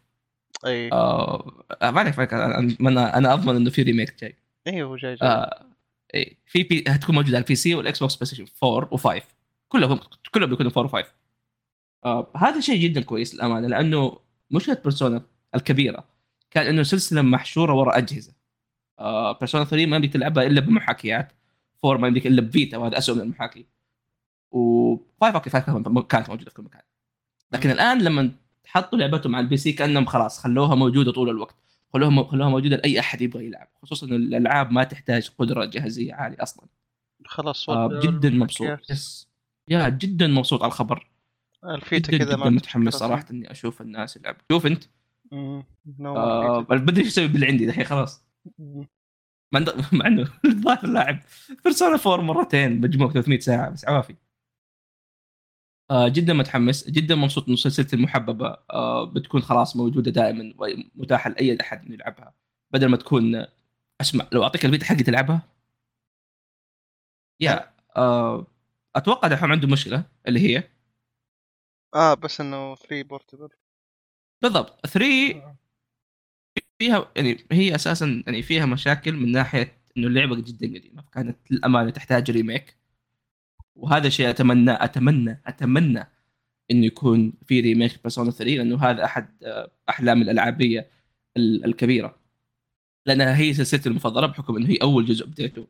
اي 0.65 0.91
آه 0.91 1.63
ما 1.81 1.99
عليك 1.99 2.33
أنا 2.33 3.17
أنا 3.17 3.33
أضمن 3.33 3.55
إنه 3.55 3.69
في 3.69 3.81
remake 3.81 4.19
جاي. 4.21 4.35
اي 4.67 4.83
هو 4.83 4.95
جاي 4.95 5.15
جاي. 5.15 5.29
آه 5.29 5.68
اي 6.15 6.37
في 6.45 6.63
بي 6.63 6.83
هتكون 6.87 7.15
موجودة 7.15 7.37
على 7.37 7.43
ال 7.43 7.55
PC 7.55 7.75
والاكس 7.75 7.99
بوكس 7.99 8.15
بلاي 8.15 8.25
ستيشن 8.25 8.45
4 8.63 8.89
و5 8.97 9.23
كلهم 9.69 9.99
كلهم 10.33 10.49
بيكونوا 10.49 10.71
4 10.77 11.03
و5 11.03 11.07
آه 12.05 12.31
هذا 12.35 12.59
شيء 12.59 12.81
جدا 12.81 13.01
كويس 13.01 13.35
للأمانة 13.35 13.67
لأنه 13.67 14.19
مشكله 14.51 14.75
بيرسونا 14.75 15.21
الكبيرة 15.55 16.03
كان 16.51 16.67
إنه 16.67 16.83
سلسلة 16.83 17.21
محشورة 17.21 17.73
وراء 17.73 17.97
أجهزة. 17.97 18.33
آه 18.99 19.31
بيرسونا 19.31 19.63
3 19.65 19.85
ما 19.85 19.95
يمديك 19.95 20.13
تلعبها 20.13 20.43
إلا 20.43 20.61
بمحاكيات 20.61 21.31
4 21.85 22.01
ما 22.01 22.07
يمديك 22.07 22.27
إلا 22.27 22.41
بفيتا 22.41 22.77
وهذا 22.77 22.97
اسوء 22.97 23.15
من 23.15 23.21
المحاكي. 23.21 23.65
و5 24.55 25.23
okay 25.23 25.49
5 25.49 26.01
كانت 26.01 26.29
موجودة 26.29 26.49
في 26.49 26.55
كل 26.55 26.63
مكان. 26.63 26.81
لكن. 27.51 27.69
الآن 27.71 28.01
لما 28.01 28.31
حطوا 28.65 28.99
لعبتهم 28.99 29.35
على 29.35 29.43
ال 29.43 29.57
PC 29.57 29.71
كأنهم 29.71 30.05
خلاص 30.05 30.39
خلوها 30.39 30.75
موجودة 30.75 31.11
طول 31.11 31.29
الوقت. 31.29 31.55
خلوها 31.93 32.23
خلوها 32.23 32.49
موجودة 32.49 32.75
لأي 32.75 32.99
أحد 32.99 33.21
يبغى 33.21 33.45
يلعب 33.45 33.67
خصوصا 33.81 34.05
الألعاب 34.05 34.71
ما 34.71 34.83
تحتاج 34.83 35.29
قدرة 35.39 35.65
جهازيه 35.65 36.13
عالية 36.13 36.37
أصلا. 36.39 36.67
خلاص 37.25 37.69
آه 37.69 37.99
جدا 38.03 38.29
مبسوط. 38.29 38.79
yes. 38.89 39.29
يا 39.69 39.89
جدا 39.89 40.27
مبسوط 40.27 40.61
على 40.63 40.69
الخبر. 40.69 41.09
الفيتا 41.63 42.11
جدا 42.11 42.25
كذا 42.25 42.35
ما 42.35 42.45
جدا 42.45 42.55
متحمس 42.55 42.95
صراحة 42.95 43.25
إني 43.31 43.51
أشوف 43.51 43.81
الناس 43.81 44.17
يلعبوا 44.17 44.39
شوف 44.51 44.65
أنت. 44.65 44.83
آه 46.01 46.61
بدري 46.61 47.01
إيش 47.01 47.07
أسوي 47.07 47.27
باللي 47.27 47.47
عندي 47.47 47.65
دحين 47.65 47.83
خلاص. 47.83 48.25
مع 49.91 50.07
انه 50.07 50.27
الظاهر 50.45 50.87
لاعب 50.87 51.19
بيرسونا 51.63 51.99
4 52.07 52.21
مرتين 52.21 52.81
مجموع 52.81 53.11
300 53.11 53.39
ساعة 53.39 53.69
بس 53.69 53.85
عوافي. 53.85 54.15
جدا 55.91 56.33
متحمس 56.33 56.89
جدا 56.89 57.15
مبسوط 57.15 57.47
إنه 57.47 57.55
سلسلتي 57.57 57.95
المحببة 57.95 58.57
آه 58.71 59.03
بتكون 59.03 59.41
خلاص 59.41 59.75
موجودة 59.75 60.11
دائما 60.11 60.53
ومتاحة 60.57 61.29
لأي 61.29 61.57
أحد 61.61 61.85
إنه 61.85 61.93
يلعبها 61.93 62.33
بدل 62.71 62.87
ما 62.87 62.97
تكون 62.97 63.45
أسمع 64.01 64.27
لو 64.31 64.43
أعطيك 64.43 64.65
الفيتا 64.65 64.85
حقي 64.85 65.03
تلعبها؟ 65.03 65.41
يا 67.39 67.73
آه 67.97 68.47
أتوقع 68.95 69.27
دحين 69.27 69.51
عنده 69.51 69.67
مشكلة 69.67 70.03
اللي 70.27 70.39
هي؟ 70.39 70.63
آه 71.95 72.13
بس 72.13 72.41
إنه 72.41 72.75
3 72.75 73.03
بورتبل 73.03 73.49
بالضبط 74.41 74.87
3 74.87 75.55
فيها 76.79 77.11
يعني 77.15 77.47
هي 77.51 77.75
أساسا 77.75 78.23
يعني 78.27 78.41
فيها 78.43 78.65
مشاكل 78.65 79.13
من 79.13 79.31
ناحية 79.31 79.81
إنه 79.97 80.07
اللعبة 80.07 80.35
جدا 80.35 80.67
قديمة 80.79 81.03
كانت 81.13 81.51
للأمانة 81.51 81.89
تحتاج 81.89 82.31
ريميك 82.31 82.78
وهذا 83.75 84.09
شيء 84.09 84.29
أتمنى 84.29 84.71
أتمنى 84.83 85.41
أتمنى 85.47 86.07
إنه 86.71 86.85
يكون 86.85 87.33
في 87.45 87.59
ريميك 87.59 87.99
بيرسونا 88.03 88.31
3 88.31 88.51
لأنه 88.55 88.83
هذا 88.83 89.03
أحد 89.05 89.43
آه، 89.43 89.71
أحلام 89.89 90.21
الألعابية 90.21 90.87
ال- 91.37 91.65
الكبيرة 91.65 92.19
لأنها 93.05 93.37
هي 93.37 93.53
سلسلتي 93.53 93.89
المفضلة 93.89 94.27
بحكم 94.27 94.57
إنه 94.57 94.69
هي 94.69 94.75
أول 94.81 95.05
جزء 95.05 95.25
بديته 95.25 95.67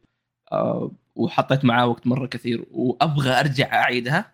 آه، 0.51 0.91
وحطيت 1.15 1.65
معاه 1.65 1.87
وقت 1.87 2.07
مرة 2.07 2.25
كثير 2.27 2.65
وأبغى 2.71 3.29
أرجع 3.39 3.73
أعيدها 3.73 4.33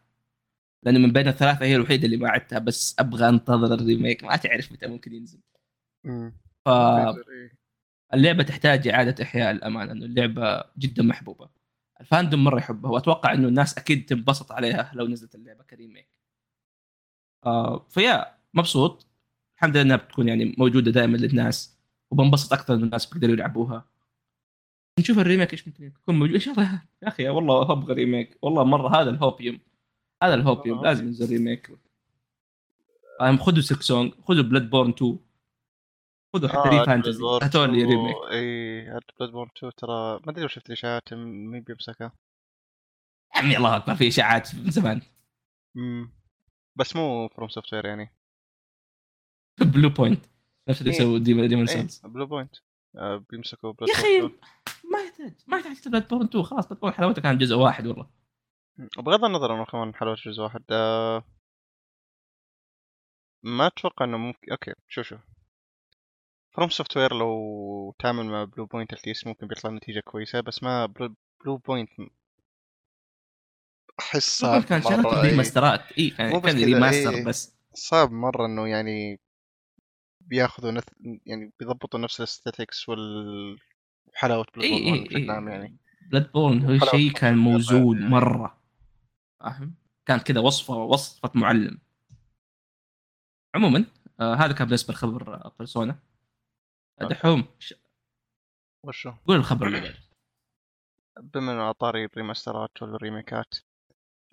لأنه 0.83 0.99
من 0.99 1.11
بين 1.13 1.27
الثلاثة 1.27 1.65
هي 1.65 1.75
الوحيدة 1.75 2.05
اللي 2.05 2.17
ما 2.17 2.29
عدتها 2.29 2.59
بس 2.59 2.95
أبغى 2.99 3.29
أنتظر 3.29 3.73
الريميك 3.73 4.23
ما 4.23 4.35
تعرف 4.35 4.71
متى 4.71 4.87
ممكن 4.87 5.13
ينزل. 5.13 5.39
ف 6.65 6.69
إيه. 6.69 7.57
اللعبة 8.13 8.43
تحتاج 8.43 8.87
إعادة 8.87 9.23
إحياء 9.23 9.51
الأمانة 9.51 9.91
إنه 9.91 10.05
اللعبة 10.05 10.63
جدا 10.77 11.03
محبوبة 11.03 11.49
ال 12.01 12.07
fandom 12.07 12.43
مرة 12.43 12.57
يحبها 12.57 12.91
وأتوقع 12.91 13.33
إنه 13.33 13.47
الناس 13.47 13.77
أكيد 13.77 14.05
تنبسط 14.05 14.51
عليها 14.51 14.91
لو 14.93 15.07
نزلت 15.07 15.35
اللعبة 15.35 15.63
ك 15.63 15.70
remake 15.70 16.09
آه 17.45 17.85
ف 17.89 17.98
yeah 17.98 18.35
مبسوط. 18.53 19.07
الحمد 19.55 19.77
لله 19.77 19.81
إنها 19.81 19.95
بتكون 19.95 20.27
يعني 20.27 20.55
موجودة 20.57 20.91
دائما 20.91 21.17
للناس 21.17 21.77
وبنبسط 22.11 22.53
أكثر 22.53 22.73
انه 22.73 22.83
الناس 22.83 23.05
بيقدروا 23.05 23.33
يلعبوها. 23.33 23.85
نشوف 24.99 25.19
ال 25.19 25.24
remake 25.24 25.53
إيش 25.53 25.67
ممكن 25.67 25.83
يكون 25.83 26.19
موجود. 26.19 26.33
إن 26.33 26.39
شاء 26.39 26.53
الله. 26.53 26.81
يا 27.03 27.07
أخي 27.07 27.29
والله 27.29 27.71
أبغى 27.71 27.93
remake. 27.93 28.37
والله 28.41 28.63
مرة 28.63 29.01
هذا 29.01 29.09
ال 29.09 29.15
hopium. 29.16 29.59
هذا 30.23 30.33
ال 30.33 30.39
hopium. 30.39 30.77
آه. 30.77 30.83
لازم 30.83 31.07
ينزل 31.07 31.29
remake. 31.29 31.71
آه، 33.21 33.35
خذوا 33.35 33.61
Silksong 33.61 34.13
خذوا 34.23 34.43
Bloodborne 34.43 34.89
2 34.89 35.19
خذوا 36.35 36.49
حتى 36.49 36.69
Re 36.69 36.85
Fantasy 36.85 37.23
هاتوا 37.41 37.65
لي 37.67 37.83
remake 37.83 38.15
إي 38.31 38.81
Bloodborne 39.19 39.49
2 39.57 39.71
ترى 39.77 40.19
ما 40.25 40.31
أدري 40.31 40.41
لو 40.41 40.47
شفت 40.47 40.67
الاشاعات 40.67 41.13
مين 41.13 41.61
بيمسكها 41.61 42.11
عمي 43.35 43.57
الله 43.57 43.75
أكبر 43.75 43.95
في 43.95 44.07
إشاعات 44.07 44.55
من 44.55 44.71
زمان. 44.71 45.01
مم. 45.75 46.11
بس 46.75 46.95
مو 46.95 47.27
FromSoftware 47.27 47.85
يعني. 47.85 48.15
Bluepoint 49.73 50.25
نفس 50.69 50.81
اللي 50.81 50.91
إيه. 50.93 50.97
يسوي 50.97 51.19
Demon's 51.19 51.51
Souls 51.51 52.01
Bluepoint 52.05 52.55
آه 52.97 53.25
بيمسكوا 53.29 53.71
Blood 53.71 53.89
يا 53.89 53.95
أخي 53.95 54.21
ما 54.91 54.99
يحتاج 55.07 55.33
ما 55.47 55.57
يحتاج 55.57 55.89
Bloodborne 55.89 56.23
2 56.25 56.43
خلاص 56.43 56.67
Bloodborne 56.67 56.93
حلاوتها 56.93 57.21
كان 57.21 57.37
جزء 57.37 57.55
واحد 57.55 57.87
والله. 57.87 58.09
وبغض 58.97 59.25
النظر 59.25 59.55
انه 59.55 59.65
كمان 59.65 59.95
حلوة 59.95 60.15
جزء 60.15 60.41
واحد 60.43 60.63
آه 60.71 61.23
ما 63.43 63.67
أتوقع 63.67 64.05
إنه 64.05 64.17
ممكن 64.17 64.51
أوكي 64.51 64.73
شو 64.87 65.01
شو. 65.01 65.17
فروم 66.55 66.69
سوفت 66.69 66.97
وير 66.97 67.13
لو 67.13 67.95
تعمل 67.99 68.25
مع 68.25 68.43
بلو 68.43 68.65
بوينت 68.65 68.93
اتليست 68.93 69.27
ممكن 69.27 69.47
بيطلع 69.47 69.71
نتيجة 69.71 69.99
كويسة 69.99 70.41
بس 70.41 70.63
ما 70.63 70.85
بلو, 70.85 71.15
بلو 71.43 71.57
بوينت 71.57 71.89
احس 73.99 74.39
صعب 74.39 74.63
كان 74.63 74.81
مرة 74.81 75.01
شغلته. 75.01 75.21
ريماسترات 75.21 75.91
اي 75.91 76.09
كان 76.09 76.41
ريماستر 76.45 77.13
إيه. 77.13 77.25
بس 77.25 77.55
صعب 77.73 78.11
مرة 78.11 78.45
إنه 78.45 78.67
يعني 78.67 79.19
بياخذوا 80.21 80.71
نث... 80.71 80.83
يعني 81.25 81.51
بيضبطوا 81.59 81.99
نفس 81.99 82.19
الاستاتيكس 82.19 82.89
وال 82.89 83.59
حلاوة 84.13 84.45
بلو 84.55 84.63
اي 84.63 84.69
بوينت 84.69 85.11
اي 85.11 85.17
بشكل 85.17 85.31
عام 85.31 85.47
اي 85.47 85.53
يعني 85.53 85.77
بلاد 86.11 86.31
بورن 86.31 86.65
هو 86.65 86.85
شيء 86.85 87.11
كان 87.11 87.37
موزون 87.37 87.97
يعني. 87.97 88.09
مرة 88.09 88.61
فاهم 89.39 89.75
كان 90.05 90.19
كذا 90.19 90.39
وصفه 90.39 90.73
وصفة 90.73 91.31
معلم 91.35 91.79
عموما 93.55 93.85
آه 94.19 94.35
هذا 94.35 94.53
كان 94.53 94.67
بالنسبة 94.67 94.93
لخبر 94.93 95.33
آه، 95.33 95.51
بيرسونا 95.59 95.91
okay. 95.91 96.14
دحوم 97.01 97.43
وشو؟ 98.83 99.11
قول 99.27 99.37
الخبر 99.37 99.67
اللي 99.67 99.81
بعده. 99.81 99.99
بما 101.33 101.51
إنه 101.51 101.69
أطاري 101.69 102.05
الريماسترات 102.05 102.81
والريميكات 102.81 103.55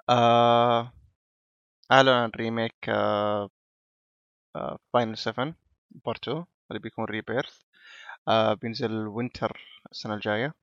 آه... 0.09 0.93
أعلن 1.93 2.09
عن 2.09 2.31
remake 2.37 2.89
آه... 2.89 3.51
آه... 4.57 4.79
Final 4.93 5.19
7 5.19 5.55
part 5.91 6.29
2 6.29 6.45
اللي 6.71 6.81
بيكون 6.81 7.05
Rebirth 7.05 7.61
آه... 8.29 8.55
بينزل 8.55 9.07
winter 9.07 9.83
السنة 9.93 10.15
الجاية. 10.15 10.55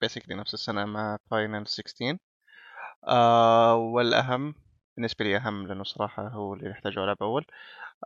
basically 0.00 0.34
نفس 0.34 0.54
السنة 0.54 0.84
مع 0.84 1.18
Final 1.30 1.66
16 1.66 2.18
آه... 3.08 3.74
والأهم 3.76 4.54
بالنسبة 4.96 5.24
لي 5.24 5.36
أهم 5.36 5.66
لأنه 5.66 5.84
صراحة 5.84 6.28
هو 6.28 6.54
اللي 6.54 6.70
يحتاجه 6.70 7.04
ألعب 7.04 7.16
أول 7.22 7.46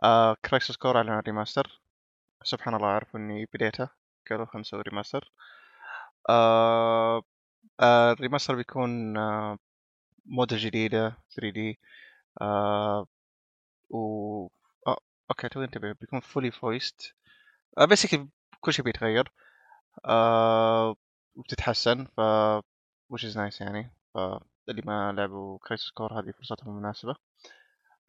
آه... 0.03 0.35
Crisis 0.45 0.77
Core 0.77 0.97
أعلن 0.97 1.09
عن 1.09 1.19
remaster 1.19 1.82
سبحان 2.43 2.75
الله 2.75 2.87
عرفوا 2.87 3.19
إني 3.19 3.45
بديته. 3.53 3.89
قالوا 4.29 4.45
خلنا 4.45 4.61
نسوي 4.61 4.81
remaster 4.81 5.31
آه... 6.29 7.23
آه... 7.79 8.11
ال 8.11 8.16
remaster 8.16 8.55
بيكون 8.55 9.17
آه... 9.17 9.57
موديل 10.25 10.57
جديدة 10.57 11.17
3D 11.31 11.75
آه... 12.41 13.07
و 13.89 14.47
آه... 14.87 14.97
okay 15.31 15.49
تو 15.49 15.63
انتبه 15.63 15.91
بيكون 15.91 16.19
fully 16.19 16.51
voiced 16.51 17.15
آه 17.77 17.85
basically 17.85 18.29
كل 18.61 18.73
شيء 18.73 18.85
بيتغير. 18.85 19.31
آه... 20.05 20.95
وبتتحسن 21.35 22.05
ف 22.05 22.21
which 23.13 23.23
is 23.23 23.35
nice 23.35 23.61
يعني. 23.61 23.91
فاللي 24.13 24.81
ما 24.85 25.11
لعبوا 25.11 25.59
Crisis 25.59 25.91
Core 25.91 26.19
هذه 26.19 26.31
فرصتهم 26.31 26.69
المناسبة 26.77 27.15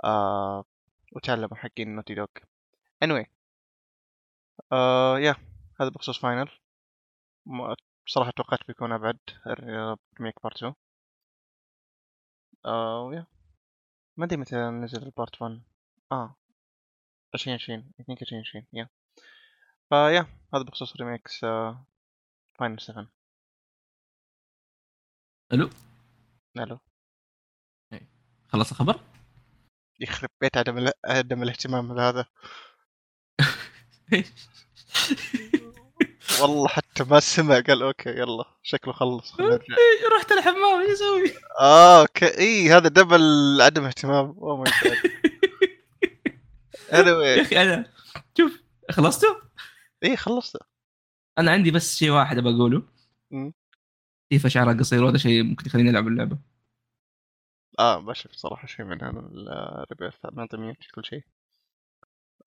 آه... 0.05 0.65
وتعلموا 1.13 1.57
حقين 1.57 1.97
Naughty 1.97 2.15
Dog 2.15 2.27
anyway 3.05 3.27
آه... 4.73 5.19
yeah 5.19 5.37
هذا 5.81 5.89
بخصوص 5.89 6.19
Final. 6.21 6.49
بصراحة 8.07 8.31
توقعت 8.31 8.67
بيكون 8.69 8.93
أبعد 8.93 9.19
remake 10.19 10.43
part 10.43 10.57
2 10.57 10.75
آه 12.67 13.03
و 13.03 13.07
yeah. 13.07 13.27
ما 14.17 14.25
أدري 14.25 14.37
متى 14.37 14.57
نزل 14.57 15.03
ال 15.03 15.11
part 15.11 15.43
1 15.43 15.63
آه 16.13 16.37
2020 17.35 17.93
يمكن 17.99 18.13
2020 18.23 18.67
yeah. 18.73 18.89
ف 19.89 19.96
yeah 19.96 20.27
هذا 20.55 20.63
بخصوص 20.63 20.97
remakes 20.97 21.45
آه 21.45 21.85
Final 22.59 22.81
7 22.81 23.09
حلو 25.51 25.71
ألو. 26.59 26.79
خلص 28.49 28.71
الخبر؟ 28.71 29.01
يخرب 30.01 30.31
بيت 30.41 30.57
عدم 30.57 30.91
عدم 31.05 31.43
الاهتمام 31.43 31.95
بهذا. 31.95 32.27
والله 36.41 36.69
حتى 36.69 37.05
ما 37.05 37.21
سمع 37.21 37.61
قال 37.61 37.83
okay 37.83 38.11
يلا 38.11 38.45
شكله 38.63 38.93
خلص 38.93 39.33
خلينا 39.33 39.53
نرجع. 39.53 39.75
رحت 40.17 40.33
الحمام 40.33 40.81
إيش 40.81 40.91
أسوي؟ 40.91 41.33
آه 41.61 42.01
okay 42.01 42.39
إي 42.39 42.73
هذا 42.73 42.89
double 42.89 43.59
عدم 43.61 43.85
اهتمام. 43.85 44.37
oh 44.39 44.57
my 44.57 44.73
God 44.85 44.97
يا 47.07 47.43
أخي 47.43 47.63
أنا 47.63 47.93
شوف 48.39 48.63
خلصتوا؟ 48.91 49.35
إي 50.05 50.17
خلصت 50.17 50.57
أنا 51.39 51.51
عندي 51.51 51.71
بس 51.71 51.97
شيء 51.97 52.11
واحد 52.11 52.39
أبغى 52.39 52.55
أقوله. 52.55 52.83
كيف 54.31 54.47
شعرها 54.47 54.79
قصير 54.79 55.05
وهذا 55.05 55.19
شيء 55.19 55.43
ممكن 55.43 55.67
يخليني 55.67 55.91
ألعب 55.91 56.09
اللعبة. 56.09 56.39
آه 57.79 58.01
ما 58.01 58.15
شفت 58.15 58.37
صراحة 58.37 58.67
شيء 58.67 58.87
من 58.87 59.03
هذا 59.03 59.29
ال 59.83 59.87
Rebirth 59.87 60.15
ما 60.33 60.43
انت 60.43 60.57
كل 60.95 61.05
شيء. 61.05 61.23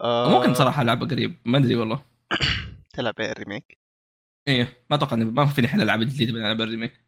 ممكن 0.02 0.54
صراحة 0.54 0.82
العبها 0.82 1.08
قريب. 1.08 1.38
ما 1.46 1.58
أدري 1.58 1.76
والله. 1.76 2.06
تلعب 2.94 3.20
ال 3.20 3.28
remake 3.28 3.78
إيه 4.48 4.86
ما 4.90 4.96
أتوقع 4.96 5.16
ما 5.16 5.46
فيني 5.46 5.68
حل 5.68 5.82
ألعاب 5.82 6.00
جديدة 6.00 6.34
بلعب 6.34 6.62
ال 6.62 6.68
remake 6.68 7.02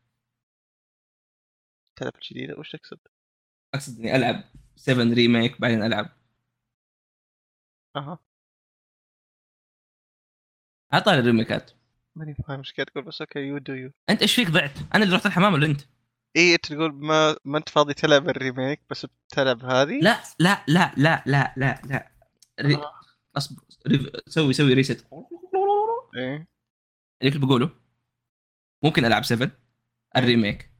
تلعب 1.95 2.15
الجديدة؟ 2.15 2.59
وش 2.59 2.71
تقصد؟ 2.71 2.99
أقصد 3.73 3.99
إني 3.99 4.15
ألعب 4.15 4.43
7 4.75 5.13
remake 5.13 5.61
بعدين 5.61 5.83
ألعب. 5.83 6.09
أها. 7.95 8.19
عطاني 10.93 11.19
ال 11.19 11.25
remakeات. 11.25 11.71
ماني 12.15 12.33
فاهم 12.33 12.59
إيش 12.59 12.73
قاعد 12.73 12.85
تقول 12.85 13.03
بس 13.03 13.21
okay 13.21 13.39
you 13.39 13.57
do 13.57 13.73
you 13.73 13.91
أنت 14.09 14.21
إيش 14.21 14.35
فيك 14.35 14.49
ضعت؟ 14.49 14.79
أنا 14.95 15.03
اللي 15.03 15.15
رحت 15.15 15.25
الحمام 15.25 15.53
ولا 15.53 15.65
أنت؟ 15.65 15.81
اي 16.35 16.53
أنت 16.53 16.65
تقول 16.65 16.93
ما 16.93 17.35
ما 17.45 17.57
أنت 17.57 17.69
فاضي 17.69 17.93
تلعب 17.93 18.29
ال 18.29 18.37
remake 18.37 18.81
بس 18.89 19.05
بتلعب 19.05 19.65
هذه؟ 19.65 19.99
لا 20.01 20.19
لا 20.39 20.63
لا 20.67 20.91
لا 20.97 21.23
لا 21.25 21.53
لا 21.57 21.81
لا. 21.85 22.18
ري... 22.61 22.75
آه. 22.75 22.99
أصبر. 23.37 23.63
سوي 24.27 24.53
سوي 24.53 24.73
reset 24.73 25.07
إيه. 26.15 26.47
اللي 27.21 27.31
كنت 27.33 27.43
بقوله. 27.45 27.69
ممكن 28.83 29.05
ألعب 29.05 29.23
7 29.25 29.51
ال 30.17 30.25
remake 30.25 30.71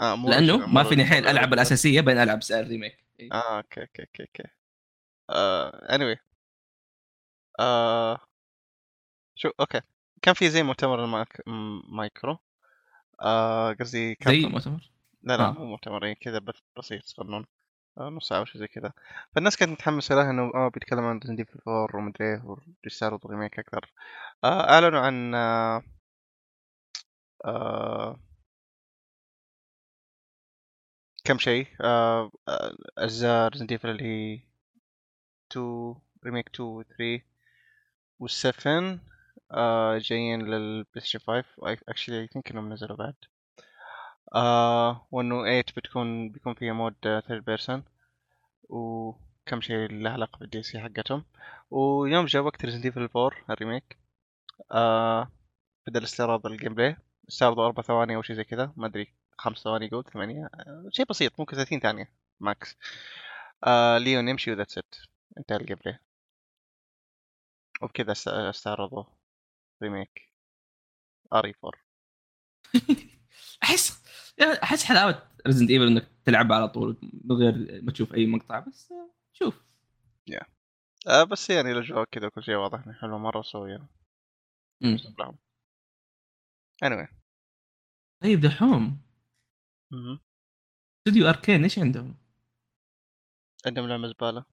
آه 0.00 0.16
مو 0.16 0.28
لأنه 0.30 0.66
ما 0.66 0.84
فيني 0.84 1.04
مرة- 1.10 1.12
العب 1.12 1.52
الأساسية 1.54 2.00
بين 2.00 2.18
العب 2.18 2.40
ال 2.50 2.58
remake 2.58 3.04
إيه. 3.20 3.32
آه 3.32 3.56
أوكي 3.56 3.80
أوكي 3.80 4.02
أوكي 4.02 4.22
أوكي. 4.22 4.42
آه 5.30 5.96
anyway. 5.96 6.18
آه 7.60 8.18
شو 9.34 9.50
okay. 9.60 9.80
كان 10.22 10.34
في 10.34 10.50
زي 10.50 10.62
مؤتمر 10.62 11.04
المايك... 11.04 11.42
مايكرو. 11.88 12.38
آه 13.20 13.72
قصدي 13.72 14.14
كان 14.14 14.40
زي 14.42 14.46
مؤتمر؟ 14.48 14.90
لا 15.22 15.36
لا 15.36 15.48
آه. 15.48 15.52
مو 15.52 15.64
مؤتمرين 15.64 16.14
كذا 16.14 16.38
بس 16.38 16.54
بسيط 16.78 17.04
صغنون. 17.04 17.40
آه 17.42 17.46
نص 17.98 18.28
ساعة 18.28 18.38
أو 18.38 18.44
شيء 18.44 18.60
زي 18.60 18.66
كذا. 18.66 18.92
فالناس 19.34 19.56
كانت 19.56 19.70
متحمسة 19.72 20.14
له 20.14 20.30
إنه 20.30 20.42
آه 20.54 20.68
بيتكلم 20.68 21.04
عن 21.04 21.18
Resident 21.18 21.38
Evil 21.38 21.60
4 21.68 21.96
ومدري 22.00 22.24
إيه 22.34 22.42
وبيستعرض 22.44 23.26
remake 23.26 23.58
أكثر. 23.58 23.92
آه 24.44 24.70
أعلنوا 24.70 25.00
عن 25.00 25.34
آه 25.34 25.82
آه 27.44 28.18
كم 31.24 31.38
شيء 31.38 31.66
آه 31.80 32.30
آه، 32.48 32.76
أجزاء 32.98 33.48
Resident 33.48 33.72
Evil 33.72 33.88
اللي 33.90 34.04
هي 34.04 34.40
2 35.52 35.94
remake 36.24 36.48
2 36.48 36.68
و 36.68 36.82
3 36.82 37.22
و 38.20 38.26
7 38.28 39.00
آه 39.52 39.98
جايين 39.98 40.42
للبلاي 40.42 40.86
ستيشن 41.00 41.18
5 41.18 41.44
actually 41.88 42.20
I 42.20 42.26
think 42.28 42.50
إنهم 42.50 42.72
نزلوا 42.72 42.96
بعد. 42.96 43.14
آه 44.34 45.06
وإنه 45.10 45.42
8 45.42 45.62
بتكون 45.76 46.30
بيكون 46.32 46.54
فيها 46.54 46.72
mode 46.72 46.94
third 47.26 47.44
person 47.44 47.84
وكم 48.68 49.60
شيء 49.60 49.92
له 49.92 50.10
علاقة 50.10 50.38
بال 50.38 50.62
DLC 50.62 50.80
حقتهم. 50.80 51.24
ويوم 51.70 52.24
جاء 52.26 52.42
وقت 52.42 52.64
Resident 52.64 52.84
Evil 52.84 53.08
4 53.16 53.30
ال 53.50 53.57
remake 53.57 53.98
آه 54.72 55.32
بدل 55.86 56.04
استعراض 56.04 56.46
ال 56.46 56.74
gameplay 56.74 56.96
استعرضوا 57.28 57.66
أربع 57.66 57.82
ثواني 57.82 58.16
أو 58.16 58.22
شيء 58.22 58.36
زي 58.36 58.44
كذا. 58.44 58.72
ما 58.76 58.86
أدري 58.86 59.14
خمس 59.38 59.58
ثواني 59.58 59.86
يقول 59.86 60.04
ثمانية. 60.04 60.44
آه 60.54 60.88
شيء 60.92 61.06
بسيط 61.06 61.40
ممكن 61.40 61.56
30 61.56 61.80
ثانية 61.80 62.12
max 62.40 62.76
آه 63.66 63.98
ليون 63.98 64.28
يمشي 64.28 64.52
و 64.52 64.56
that's 64.56 64.78
it 64.78 64.94
انتهى 65.38 65.56
ال 65.56 65.76
gameplay 65.84 65.98
وبكذا 67.82 68.12
است- 68.12 68.28
استعرضوا 68.28 69.04
remake 69.82 70.32
RE 71.32 71.54
4 71.64 71.72
أحس 73.62 74.02
يعني 74.38 74.62
أحس 74.62 74.84
حلاوه 74.84 75.22
Resident 75.46 75.70
Evil 75.70 75.86
إنك 75.86 76.08
تلعبها 76.24 76.56
على 76.56 76.68
طول 76.68 76.96
من 77.02 77.36
غير 77.36 77.82
ما 77.82 77.92
تشوف 77.92 78.14
أي 78.14 78.26
مقطع 78.26 78.60
بس 78.60 78.92
شوف. 79.32 79.64
آه 81.08 81.24
بس 81.24 81.50
يعني 81.50 81.72
الاجواء 81.72 82.04
كذا 82.04 82.26
وكل 82.26 82.42
شيء 82.42 82.54
واضح 82.54 82.86
إنه 82.86 82.92
حلو 82.92 83.18
مرة 83.18 83.42
سوية 83.42 83.86
مم. 84.80 84.98
لهم 85.18 85.38
anyway. 86.84 87.08
طيب 88.22 88.40
دحوم. 88.40 89.00
استوديو 90.98 91.28
Arkane 91.28 91.62
إيش 91.62 91.78
عندهم؟ 91.78 92.14
عندهم 93.66 93.88
لعبة 93.88 94.08
زبالة. 94.08 94.44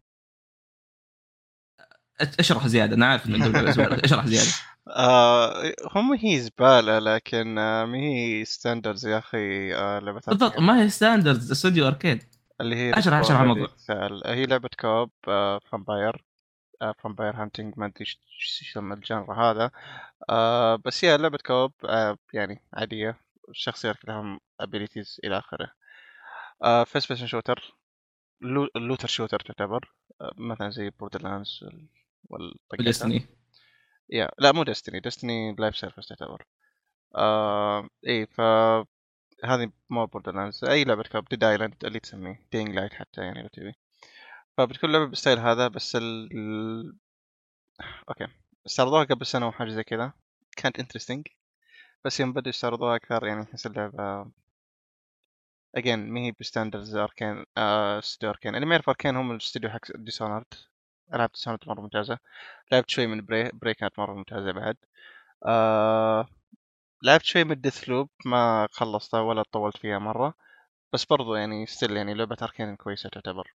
أشرح 2.40 2.68
زيادة 2.68 2.96
أنا 2.96 3.06
عارف 3.06 3.26
ان 3.26 3.34
عندهم 3.34 3.52
لعبة 3.54 3.72
زبالة. 3.72 4.02
أشرح 4.06 4.26
زيادة. 4.26 4.50
آه 4.98 5.74
هم 5.96 6.14
هي 6.14 6.40
زبالة 6.40 7.00
لكن 7.00 7.58
آه 7.58 7.86
ما 7.86 7.98
هي 7.98 8.46
standards 8.46 9.08
يا 9.08 9.18
أخي 9.18 9.76
آه 9.76 10.00
لعبة 10.00 10.22
بالضبط. 10.28 10.60
ما 10.60 10.82
هي 10.84 10.90
standards 10.90 11.52
استوديو 11.52 11.88
Arkane 11.88 12.20
اللي 12.62 12.76
هي 12.76 12.94
اشرح- 12.94 13.14
أشرح 13.14 13.40
الموضوع. 13.40 13.68
هي 14.26 14.46
لعبة 14.46 14.70
co-op 14.80 15.12
آه 15.28 15.60
vampire 15.72 16.24
آه 16.82 16.96
vampire 17.04 17.36
hunting 17.36 17.74
ما 17.78 17.86
أدري 17.86 17.96
إيش 18.02 18.62
يسمى 18.70 18.94
ال 18.96 19.02
genre 19.02 19.34
هذا. 19.34 19.72
آه 20.30 20.76
بس 20.86 21.06
هي 21.06 21.18
لعبة 21.18 21.38
co-op 21.46 21.72
آه 21.86 22.18
يعني 22.34 22.62
عادية. 22.74 23.20
الشخصيات 23.50 24.06
لهم 24.06 24.40
abilities 24.60 25.20
إلى 25.24 25.38
آخره. 25.38 25.72
آه 26.64 26.84
first 26.84 27.08
person 27.10 27.28
shooter 27.28 27.74
ال 28.76 28.80
looter 28.80 29.08
shooter 29.08 29.40
تعتبر. 29.40 29.92
آه 30.22 30.32
مثلا 30.38 30.70
زي 30.70 30.90
Borderlands 30.90 31.22
و 31.22 31.66
Destiny 32.74 33.28
يا 34.10 34.30
لا 34.40 34.52
مو 34.52 34.64
Destiny 34.64 35.00
Destiny 35.00 35.56
live 35.60 35.78
service 35.78 36.08
تعتبر 36.08 36.46
آه 37.16 37.90
اي 38.08 38.26
ف 38.26 38.42
هذه 39.44 39.72
مو 39.90 40.06
Borderlands 40.06 40.64
أي 40.66 40.84
لعبة 40.84 41.04
co-op 41.04 41.26
Dead 41.26 41.44
Island 41.44 41.86
اللي 41.86 42.00
تسميه 42.00 42.48
Dying 42.52 42.76
Light 42.76 42.94
حتى 42.94 43.22
يعني 43.22 43.42
لو 43.42 43.48
تبي. 43.48 43.76
فبتكون 44.58 44.92
لعبة 44.92 45.06
بال 45.06 45.16
style 45.16 45.40
هذا 45.40 45.68
بس 45.68 45.96
ال... 45.96 46.30
ال... 46.38 46.98
okay. 48.10 48.28
استعرضوها 48.68 49.04
قبل 49.04 49.26
سنة 49.26 49.48
وحاجة 49.48 49.70
زي 49.70 49.84
كذا. 49.84 50.14
كانت 50.58 50.80
interesting 50.80 51.28
بس 52.06 52.20
يوم 52.20 52.34
بدوا 52.34 52.50
يستعرضوها 52.50 52.96
أكثر 52.96 53.26
يعني 53.28 53.44
احس 53.44 53.66
اللعبة 53.68 54.32
again 55.76 56.10
ما 56.10 56.20
هي 56.20 56.32
ب 56.40 56.45
standards 56.45 56.96
Arkane 56.96 57.46
آه 57.58 58.00
استوديو 58.00 58.30
Arkane. 58.30 58.56
اللي 58.56 58.66
ما 58.66 58.76
يعرف 58.76 58.90
Arkane 58.90 59.16
هم 59.16 59.32
الاستوديو 59.32 59.70
حق 59.70 59.80
Dishonored 59.98 60.54
العاب 61.14 61.30
Dishonored 61.34 61.60
مرة 61.68 61.82
ممتازة. 61.82 62.20
لعبت 62.72 62.90
شوي 62.90 63.08
من 63.08 63.26
Prey 63.26 63.50
Prey 63.54 63.74
كانت 63.74 64.00
مرة 64.00 64.14
ممتازة 64.14 64.52
بعد. 64.52 64.78
آه 65.46 66.28
لعبت 67.04 67.24
شوي 67.24 67.44
من 67.44 67.62
Deathloop 67.62 68.10
ما 68.26 68.68
خلصتها 68.72 69.22
ولا 69.22 69.44
طولت 69.52 69.78
فيها 69.78 70.00
مرة. 70.00 70.34
بس 70.94 71.06
برضو 71.06 71.36
يعني 71.36 71.66
still 71.66 71.98
يعني 71.98 72.14
لعبة 72.14 72.38
Arkane 72.42 72.76
كويسة 72.76 73.10
تعتبر. 73.10 73.54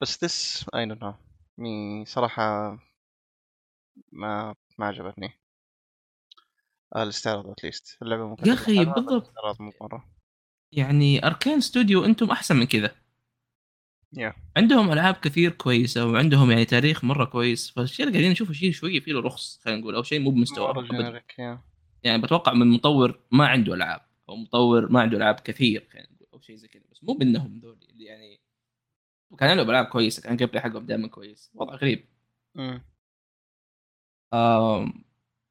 بس 0.00 0.24
this 0.24 0.64
I 0.64 0.94
don't 0.94 1.00
know. 1.00 1.14
me 1.58 2.04
صراحة 2.06 2.78
ما 4.12 4.54
ما 4.78 4.86
عجبتني. 4.86 5.38
آه، 6.96 7.02
الاستعراض 7.02 7.46
at 7.50 7.65
least 7.65 8.02
اللعبة 8.02 8.26
ممكن 8.26 8.46
يا 8.46 8.54
بس 8.54 8.64
بالضبط. 8.68 9.34
مرة. 9.80 10.08
يعني 10.72 11.26
Arkane 11.26 11.60
Studio 11.60 12.04
أنتم 12.04 12.30
أحسن 12.30 12.56
من 12.56 12.66
كذا. 12.66 12.94
Yeah. 14.16 14.32
عندهم 14.56 14.92
ألعاب 14.92 15.14
كثير 15.14 15.50
كويسة 15.50 16.06
وعندهم 16.06 16.50
يعني 16.50 16.64
تاريخ 16.64 17.04
مرة 17.04 17.24
كويس 17.24 17.70
فالشيء 17.70 18.06
اللي 18.06 18.12
قاعدين 18.18 18.32
نشوفه 18.32 18.52
شيء 18.52 18.72
شوية 18.72 19.00
فيه 19.00 19.12
له 19.12 19.20
رخص 19.20 19.60
خلينا 19.64 19.80
نقول 19.80 19.94
أو 19.94 20.02
شيء 20.02 20.20
مو 20.20 20.30
بمستوى 20.30 20.66
يعني 22.02 22.22
بتوقع 22.22 22.52
من 22.52 22.66
مطور 22.66 23.20
ما 23.30 23.46
عنده 23.46 23.74
ألعاب 23.74 24.00
أو 24.28 24.36
مطور 24.36 24.92
ما 24.92 25.00
عنده 25.00 25.16
ألعاب 25.16 25.40
كثير 25.40 25.88
خلينا 25.92 26.08
نقول 26.12 26.28
أو 26.34 26.40
شيء 26.40 26.56
زي 26.56 26.68
كذا 26.68 26.82
بس 26.92 27.04
مو 27.04 27.14
منهم 27.20 27.60
ذول 27.62 27.78
اللي 27.90 28.04
يعني 28.04 28.40
وكان 29.30 29.56
له 29.56 29.62
العاب 29.62 29.86
كويسة 29.86 30.22
gunplay 30.22 30.60
حقهم 30.60 30.86
دائما 30.86 31.08
كويس 31.08 31.50
وضع 31.54 31.74
غريب. 31.74 32.04
آم... 34.34 35.04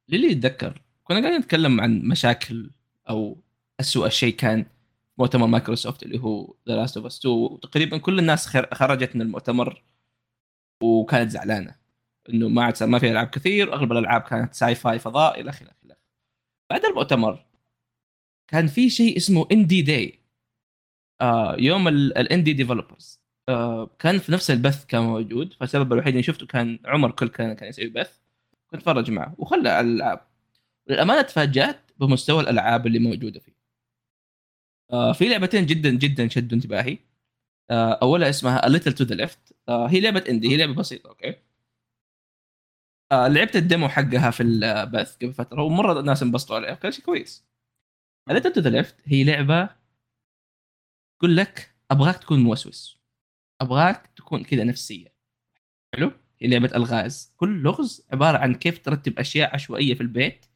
للي 0.08 0.30
يتذكر 0.30 0.82
كنا 1.04 1.20
قاعدين 1.20 1.38
نتكلم 1.38 1.80
عن 1.80 2.02
مشاكل 2.02 2.70
أو 3.08 3.42
اسوء 3.80 4.08
شيء 4.08 4.34
كان 4.34 4.66
مؤتمر 5.18 5.46
مايكروسوفت 5.46 6.02
اللي 6.02 6.18
هو 6.18 6.54
The 6.68 6.76
Last 6.76 6.96
of 6.96 7.06
Us 7.06 7.18
2 7.18 7.34
وتقريبا 7.34 7.98
كل 7.98 8.18
الناس 8.18 8.46
خر- 8.46 8.74
خرجت 8.74 9.16
من 9.16 9.22
المؤتمر 9.22 9.82
وكانت 10.82 11.30
زعلانة. 11.30 11.74
إنه 12.28 12.48
ما 12.48 12.62
عاد 12.64 12.82
ما 12.82 12.98
في 12.98 13.10
ألعاب 13.10 13.26
كثير 13.26 13.70
واغلب 13.70 13.92
الألعاب 13.92 14.20
كانت 14.20 14.54
sci-fi 14.54 14.98
فضاء 14.98 15.40
إلى 15.40 15.50
آخره 15.50 15.70
إلى 15.84 15.96
بعد 16.70 16.84
المؤتمر 16.84 17.46
كان 18.48 18.66
في 18.66 18.90
شيء 18.90 19.16
اسمه 19.16 19.46
Indie 19.52 19.82
Day 19.82 20.18
آه 21.20 21.56
يوم 21.58 21.88
ال- 21.88 22.18
ال 22.18 22.24
indie 22.24 22.52
developers 22.52 23.20
آه 23.48 23.90
كان 23.98 24.18
في 24.18 24.32
نفس 24.32 24.50
البث 24.50 24.84
كان 24.86 25.02
موجود. 25.02 25.52
فالسبب 25.60 25.92
الوحيد 25.92 26.08
اللي 26.12 26.22
شفته 26.22 26.46
كان 26.46 26.78
عمر 26.84 27.10
كل 27.10 27.28
كان 27.28 27.52
كان 27.52 27.68
يسوي 27.68 27.86
بث. 27.88 28.18
كنت 28.70 28.80
أتفرج 28.80 29.10
معه. 29.10 29.34
وخلى 29.38 29.68
على 29.68 29.86
الالعاب 29.88 30.20
للأمانة 30.88 31.22
تفاجأت 31.22 31.80
بمستوى 32.00 32.40
الألعاب 32.42 32.86
اللي 32.86 32.98
موجودة 32.98 33.40
فيه. 33.40 33.57
آه 34.92 35.12
في 35.12 35.28
لعبتين 35.28 35.66
جدا 35.66 35.90
جدا 35.90 36.28
شدوا 36.28 36.56
انتباهي. 36.56 36.98
آه 37.70 37.92
اولها 38.02 38.30
اسمها 38.30 38.60
to 38.80 39.04
the 39.06 39.14
Left. 39.14 39.52
آه 39.68 39.86
هي 39.88 40.00
لعبة 40.00 40.24
indie 40.28 40.48
هي 40.48 40.56
لعبة 40.56 40.74
بسيطة 40.74 41.08
okay؟ 41.08 41.34
آه 43.12 43.28
لعبت 43.28 43.56
ال 43.56 43.62
demo 43.62 43.88
حقها 43.88 44.30
في 44.30 44.42
البث 44.42 45.16
قبل 45.16 45.32
فترة 45.32 45.62
ومرة 45.62 46.00
الناس 46.00 46.22
انبسطوا 46.22 46.56
عليها 46.56 46.74
كان 46.74 46.92
شيء 46.92 47.04
كويس. 47.04 47.44
Little 48.30 48.52
to 48.54 48.62
the 48.62 48.70
Left 48.70 48.94
هي 49.04 49.24
لعبة 49.24 49.70
تقول 51.18 51.36
لك 51.36 51.74
أبغاك 51.90 52.16
تكون 52.16 52.40
موسوس. 52.40 52.98
أبغاك 53.60 54.06
تكون 54.16 54.44
كذا 54.44 54.64
نفسية. 54.64 55.14
حلو؟ 55.94 56.12
هي 56.38 56.48
لعبة 56.48 56.76
ألغاز. 56.76 57.32
كل 57.36 57.62
لغز 57.62 58.06
عبارة 58.12 58.38
عن 58.38 58.54
كيف 58.54 58.78
ترتب 58.78 59.18
أشياء 59.18 59.54
عشوائية 59.54 59.94
في 59.94 60.00
البيت 60.00 60.46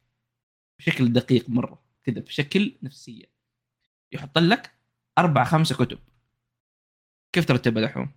بشكل 0.79 1.13
دقيق 1.13 1.49
مرة 1.49 1.83
كذا 2.03 2.19
بشكل 2.21 2.77
نفسية. 2.83 3.32
يحط 4.13 4.37
لك 4.37 4.71
أربع 5.17 5.43
خمسة 5.43 5.75
كتب. 5.75 5.99
كيف 7.33 7.45
ترتبها 7.45 7.83
دحوم؟ 7.83 8.11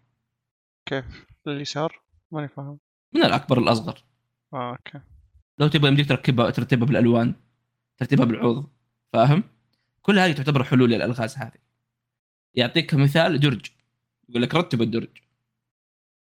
كيف؟ 0.87 1.05
اليسار 1.47 2.01
ماني 2.31 2.49
فاهم. 2.49 2.79
من 3.13 3.25
الأكبر 3.25 3.61
للأصغر. 3.61 4.05
آه 4.53 4.71
أوكي. 4.71 5.01
لو 5.59 5.69
تبغى 5.69 5.89
يمديك 5.89 6.09
تركبها 6.09 6.51
ترتبها 6.51 6.87
بالألوان 6.87 7.35
ترتيبها 7.99 8.25
بالعوض. 8.25 8.71
فاهم؟ 9.13 9.45
كل 10.03 10.19
هذه 10.19 10.33
تعتبر 10.33 10.65
حلول 10.65 10.91
للألغاز 10.91 11.37
هذه. 11.37 11.59
يعطيك 12.55 12.95
مثال 12.95 13.41
درج. 13.41 13.67
يقول 14.29 14.43
لك 14.43 14.55
رتب 14.55 14.83
الدرج. 14.83 15.19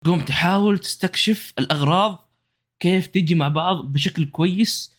تقوم 0.04 0.22
تحاول 0.22 0.80
تستكشف 0.80 1.54
الأغراض 1.60 2.30
كيف 2.80 3.08
تجي 3.08 3.36
مع 3.36 3.48
بعض 3.48 3.94
بشكل 3.94 4.26
كويس 4.26 4.94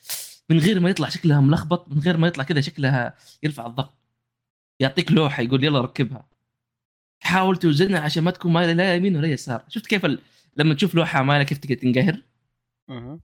من 0.51 0.59
غير 0.59 0.81
ما 0.81 0.91
يطلع 0.91 1.09
شكلها 1.09 1.41
ملخبط 1.41 1.89
من 1.89 1.99
غير 1.99 2.17
ما 2.17 2.27
يطلع 2.27 2.45
كذا 2.45 2.61
شكلها 2.61 3.15
يرفع 3.43 3.67
الضغط. 3.67 3.95
يعطيك 4.85 5.13
لوحة 5.13 5.43
يقول 5.43 5.65
يلا 5.65 5.81
ركبها. 5.81 6.27
تحاول 7.21 7.57
توزنها 7.57 8.01
عشان 8.01 8.25
ما 8.25 8.31
تكون 8.31 8.53
مايلة 8.53 8.73
لا 8.73 8.95
يمين 8.97 9.17
ولا 9.17 9.29
يسار. 9.29 9.65
شفت 9.69 9.87
كيف 9.87 10.05
ال... 10.05 10.19
لما 10.57 10.75
تشوف 10.75 10.95
لوحة 10.95 11.23
مايلة 11.23 11.45
كيف 11.45 11.59
تقدر 11.59 11.75
تنقهر؟ 11.75 12.23
مهم. 12.89 13.21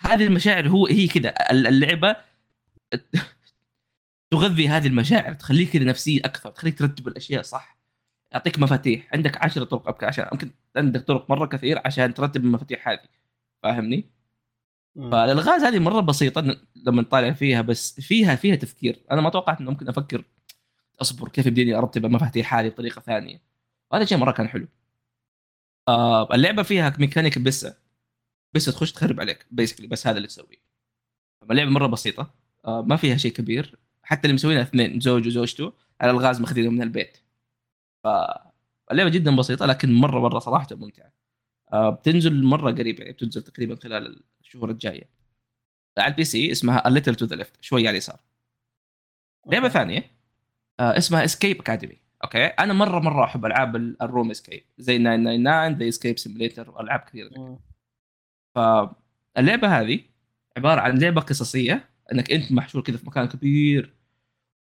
هذه 0.00 0.26
المشاعر 0.26 0.68
هو 0.68 0.86
هي 0.86 1.06
كذا 1.08 1.28
ال- 1.50 1.66
اللعبة 1.66 2.16
تغذي 4.32 4.68
هذه 4.68 4.86
المشاعر 4.86 5.34
تخليك 5.34 5.70
كذا 5.70 5.84
نفسية 5.84 6.20
أكثر 6.24 6.50
تخليك 6.50 6.78
ترتب 6.78 7.08
الأشياء 7.08 7.42
صح. 7.42 7.78
يعطيك 8.32 8.58
مفاتيح. 8.58 9.08
عندك 9.14 9.44
عشرة 9.44 9.64
طرق 9.64 9.88
أبكى 9.88 10.06
عشان 10.06 10.26
ممكن 10.32 10.50
عندك 10.76 11.00
طرق 11.02 11.30
مرة 11.30 11.46
كثير 11.46 11.80
عشان 11.84 12.14
ترتب 12.14 12.44
المفاتيح 12.44 12.88
هذه. 12.88 13.00
فاهمني؟ 13.62 14.04
فالألغاز 14.96 15.62
هذه 15.62 15.78
مرة 15.78 16.00
بسيطة 16.00 16.56
لما 16.76 17.02
نطالع 17.02 17.32
فيها 17.32 17.62
بس 17.62 18.00
فيها 18.00 18.36
فيها 18.36 18.56
تفكير. 18.56 18.98
أنا 19.10 19.20
ما 19.20 19.30
توقعت 19.30 19.60
إنه 19.60 19.70
ممكن 19.70 19.88
أفكر 19.88 20.24
أصبر 21.00 21.28
كيف 21.28 21.46
يمديني 21.46 21.74
أرتب 21.74 22.04
المفاتيح 22.04 22.54
هذه 22.54 22.68
بطريقة 22.68 23.00
ثانية؟ 23.00 23.42
وهذا 23.90 24.04
شيء 24.04 24.18
مرة 24.18 24.32
كان 24.32 24.48
حلو. 24.48 24.68
آه 25.88 26.34
اللعبة 26.34 26.62
فيها 26.62 26.96
ميكانيك 26.98 27.38
بسة. 27.38 27.78
بس 28.54 28.64
تخش 28.64 28.92
تخرب 28.92 29.20
عليك 29.20 29.46
basically 29.50 29.86
بس 29.86 30.06
هذا 30.06 30.16
اللي 30.16 30.28
تسويه. 30.28 30.62
اللعبة 31.50 31.70
مرة 31.70 31.86
بسيطة. 31.86 32.34
آه 32.64 32.82
ما 32.82 32.96
فيها 32.96 33.16
شيء 33.16 33.32
كبير. 33.32 33.78
حتى 34.02 34.22
اللي 34.24 34.34
مسوينها 34.34 34.62
اثنين 34.62 35.00
زوج 35.00 35.26
وزوجته 35.26 35.72
على 36.00 36.10
الغاز 36.10 36.40
ماخذينه 36.40 36.70
من 36.70 36.82
البيت. 36.82 37.18
فاللعبه 38.04 39.10
جدا 39.10 39.36
بسيطة 39.36 39.66
لكن 39.66 39.92
مرة 39.94 40.20
مرة 40.20 40.38
صراحة 40.38 40.68
ممتعة. 40.72 41.12
آه 41.72 41.90
بتنزل 41.90 42.44
مرة 42.44 42.72
قريب 42.72 43.00
يعني 43.00 43.12
بتنزل 43.12 43.42
تقريبا 43.42 43.76
خلال 43.76 44.22
الشهور 44.40 44.70
الجاية. 44.70 45.10
على 45.98 46.10
ال 46.10 46.24
PC 46.24 46.52
اسمها 46.52 46.78
A 46.78 46.90
Little 46.92 47.16
to 47.16 47.28
the 47.28 47.36
Left 47.40 47.60
شوي 47.60 47.80
على 47.80 47.90
اليسار. 47.90 48.20
لعبة. 49.46 49.68
ثانية. 49.68 50.15
اسمها 50.80 51.24
Escape 51.24 51.60
Academy 51.60 51.96
أوكي؟ 52.24 52.44
أنا 52.44 52.72
مرة 52.72 52.98
مرة 53.00 53.24
أحب 53.24 53.44
ألعاب 53.46 53.76
ال- 53.76 54.02
ال 54.02 54.08
room 54.08 54.30
escape 54.30 54.64
زي 54.78 54.98
999 54.98 55.78
زي 55.78 55.88
Escape 55.88 56.18
Simulator 56.18 56.70
والعاب 56.70 57.00
كثيرة. 57.00 57.30
فاللعبه 58.54 59.80
هذه 59.80 60.00
عبارة 60.56 60.80
عن 60.80 60.98
لعبة 60.98 61.20
قصصية 61.20 61.88
إنك 62.12 62.32
أنت 62.32 62.52
محشور 62.52 62.82
كذا 62.82 62.96
في 62.96 63.06
مكان 63.06 63.28
كبير 63.28 63.94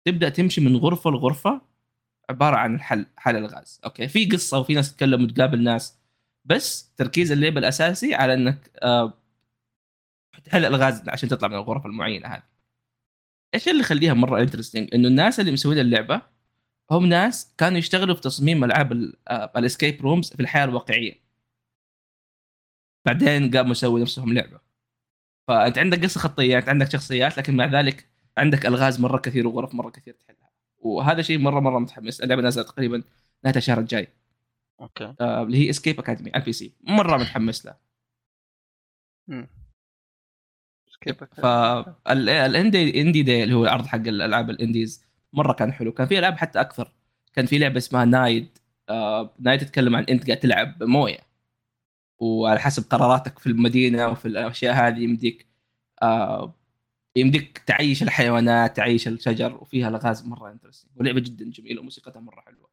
تبدأ 0.04 0.28
تمشي 0.28 0.60
من 0.60 0.76
غرفة 0.76 1.10
لغرفة 1.10 1.60
عبارة 2.30 2.56
عن 2.56 2.80
حل 2.80 3.06
حل 3.16 3.36
الغاز. 3.36 3.80
أوكي؟ 3.84 4.08
في 4.08 4.24
قصة 4.26 4.58
وفي 4.58 4.74
ناس 4.74 4.92
تتكلم 4.92 5.24
وتقابل 5.24 5.62
ناس 5.62 5.98
بس 6.44 6.94
تركيز 6.96 7.32
اللعبة 7.32 7.58
الأساسي 7.58 8.14
على 8.14 8.34
إنك 8.34 8.70
آه، 8.82 9.12
تحل 10.44 10.64
الغاز 10.64 11.08
عشان 11.08 11.28
تطلع 11.28 11.48
من 11.48 11.54
الغرف 11.54 11.86
المعينة 11.86 12.28
هذه. 12.28 12.42
إيش 13.54 13.68
اللي 13.68 13.80
يخليها 13.80 14.14
مرة 14.14 14.40
interesting 14.42 14.94
إنه 14.94 15.08
الناس 15.08 15.40
اللي 15.40 15.52
مسوين 15.52 15.78
اللعبة 15.78 16.22
هم 16.90 17.06
ناس 17.06 17.54
كانوا 17.58 17.78
يشتغلوا 17.78 18.14
في 18.14 18.20
تصميم 18.20 18.64
ألعاب 18.64 18.92
ال 19.56 19.63
escape 19.63 20.02
rooms 20.02 20.30
في 20.32 20.40
الحياة 20.40 20.64
الواقعية. 20.64 21.24
بعدين 23.06 23.50
قاموا 23.56 23.70
يسووا 23.70 24.00
نفسهم 24.00 24.32
لعبة. 24.32 24.60
فأنت 25.48 25.78
عندك 25.78 26.02
قصة 26.04 26.20
خطيه 26.20 26.58
انت 26.58 26.68
عندك 26.68 26.90
شخصيات 26.90 27.38
لكن 27.38 27.56
مع 27.56 27.66
ذلك 27.66 28.08
عندك 28.38 28.66
ألغاز 28.66 29.00
مرة 29.00 29.18
كثير 29.18 29.46
وغرف 29.46 29.74
مرة 29.74 29.90
كثير 29.90 30.14
تحلها. 30.14 30.50
وهذا 30.78 31.22
شيء 31.22 31.38
مرة 31.38 31.60
مرة 31.60 31.78
متحمس. 31.78 32.20
اللعبة 32.20 32.42
نازله 32.42 32.64
تقريبا 32.64 33.02
نهاية 33.44 33.56
الشهر 33.56 33.80
الجاي. 33.80 34.08
أوكي. 34.80 35.14
آه، 35.20 35.42
اللي 35.42 35.58
هي 35.58 35.70
Escape 35.70 35.98
Academy 35.98 36.30
على 36.30 36.40
ال 36.40 36.52
PC 36.52 36.72
مرة 36.82 37.16
متحمس 37.16 37.66
لها. 37.66 37.78
فال 41.12 41.66
indie 41.66 43.00
indie 43.00 43.22
day 43.22 43.42
اللي 43.42 43.54
هو 43.54 43.64
العرض 43.64 43.86
حق 43.86 43.96
الألعاب 43.96 44.50
ال 44.50 44.58
indies 44.58 45.04
مرة 45.32 45.52
كان 45.52 45.72
حلو. 45.72 45.92
كان 45.92 46.06
في 46.06 46.18
ألعاب 46.18 46.36
حتى 46.38 46.60
أكثر. 46.60 46.92
كان 47.34 47.46
في 47.46 47.58
لعبة 47.58 47.78
اسمها 47.78 48.04
نايد 48.04 48.48
آه 48.88 49.34
نايد 49.40 49.60
تتكلم 49.60 49.96
عن 49.96 50.04
أنت 50.04 50.26
قاعد 50.26 50.40
تلعب 50.40 50.82
موية. 50.82 51.18
وعلى 52.18 52.60
حسب 52.60 52.90
قراراتك 52.90 53.38
في 53.38 53.46
المدينة 53.46 54.08
وفي 54.08 54.28
الأشياء 54.28 54.74
هذه 54.74 55.00
يمديك 55.00 55.46
آه 56.02 56.54
يمديك 57.16 57.58
تعيش 57.58 58.02
الحيوانات 58.02 58.76
تعيش 58.76 59.08
الشجر 59.08 59.54
وفيها 59.56 59.88
الغاز 59.88 60.26
مرة 60.26 60.50
interesting 60.52 60.92
ولعبه 60.96 61.20
جدا 61.20 61.50
جميلة 61.50 61.80
وموسيقتها 61.80 62.20
مرة 62.20 62.40
حلوة. 62.40 62.70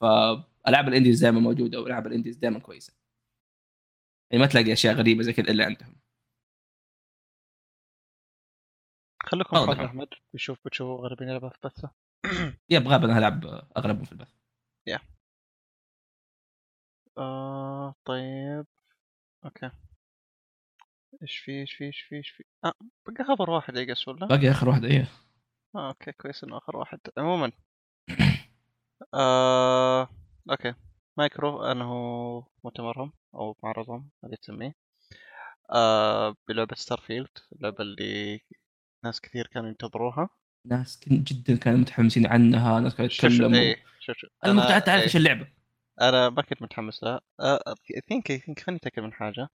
فالعاب 0.00 0.88
ال 0.88 0.93
indies 0.93 1.20
دائما 1.20 1.40
موجودة 1.40 1.80
وألعاب 1.80 2.06
ال 2.06 2.10
indies 2.10 2.36
دائما 2.36 2.58
كويسة. 2.58 2.92
يعني 4.30 4.42
ما 4.42 4.48
تلاقي 4.48 4.72
أشياء 4.72 4.94
غريبة 4.94 5.22
زي 5.22 5.32
كذا 5.32 5.50
إلا 5.50 5.64
عندهم. 5.64 5.94
خليكم 9.28 9.56
واضح. 9.56 9.70
أخوك 9.70 9.84
أحمد 9.84 10.08
بيشوف 10.32 10.58
بتشوفوا 10.64 11.04
غريبين 11.04 11.28
يلعبها 11.28 11.50
في 11.50 11.58
بثه 11.64 11.90
يبغى 12.70 12.96
أنا 12.96 13.18
العب 13.18 13.44
أغلبهم 13.76 14.04
في 14.04 14.12
البث. 14.12 14.38
آه 17.18 17.94
طيب. 18.04 18.66
أوكي. 19.44 19.70
إيش 21.22 21.36
في 21.38 21.52
إيش 21.60 21.72
في 21.74 21.84
إيش 21.84 22.00
في 22.00 22.16
إيش 22.16 22.30
في؟ 22.30 22.44
آه 22.64 22.72
بقى 23.08 23.24
خبر 23.24 23.50
واحد 23.50 23.76
يقص 23.76 24.08
ولا؟ 24.08 24.26
باقي 24.26 24.50
آخر 24.50 24.68
واحدة 24.68 24.88
إيه؟ 24.88 25.08
آه 25.76 25.88
أوكي 25.88 26.12
كويس 26.12 26.44
إنه 26.44 26.56
آخر 26.58 26.76
واحد. 26.76 27.00
عموما. 27.18 27.52
آه 29.14 30.08
أوكي. 30.50 30.74
مايكرو 31.18 31.62
انه 31.64 31.92
مؤتمرهم 32.64 33.12
أو 33.34 33.56
معرضهم 33.62 34.10
هذه 34.24 34.34
تسميه. 34.34 34.74
آه 35.72 36.36
بلعبة 36.48 36.74
Starfield 36.76 37.28
اللعبة 37.52 37.82
اللي 37.82 38.40
ناس 39.04 39.20
كثير 39.20 39.46
كانوا 39.46 39.68
ينتظروها. 39.68 40.28
ناس 40.66 41.00
جدا 41.08 41.56
كانوا 41.56 41.78
متحمسين 41.78 42.26
عنها 42.26 42.80
ناس 42.80 42.94
كانوا 42.94 43.12
يتكلموا. 43.12 43.58
إيه 43.58 43.76
شوف 44.00 44.16
شوف 44.16 44.30
أنا 44.44 44.52
مقطع 44.52 44.78
تعرف 44.78 44.98
إيه، 44.98 45.04
إيش 45.04 45.16
اللعبة. 45.16 45.48
أنا 46.00 46.30
ما 46.30 46.42
كنت 46.42 46.62
متحمس 46.62 47.04
لها. 47.04 47.20
think 48.08 48.30
I 48.30 48.38
think 48.38 48.60
خليني 48.60 48.78
أتأكد 48.78 49.02
من 49.02 49.12
حاجة. 49.12 49.48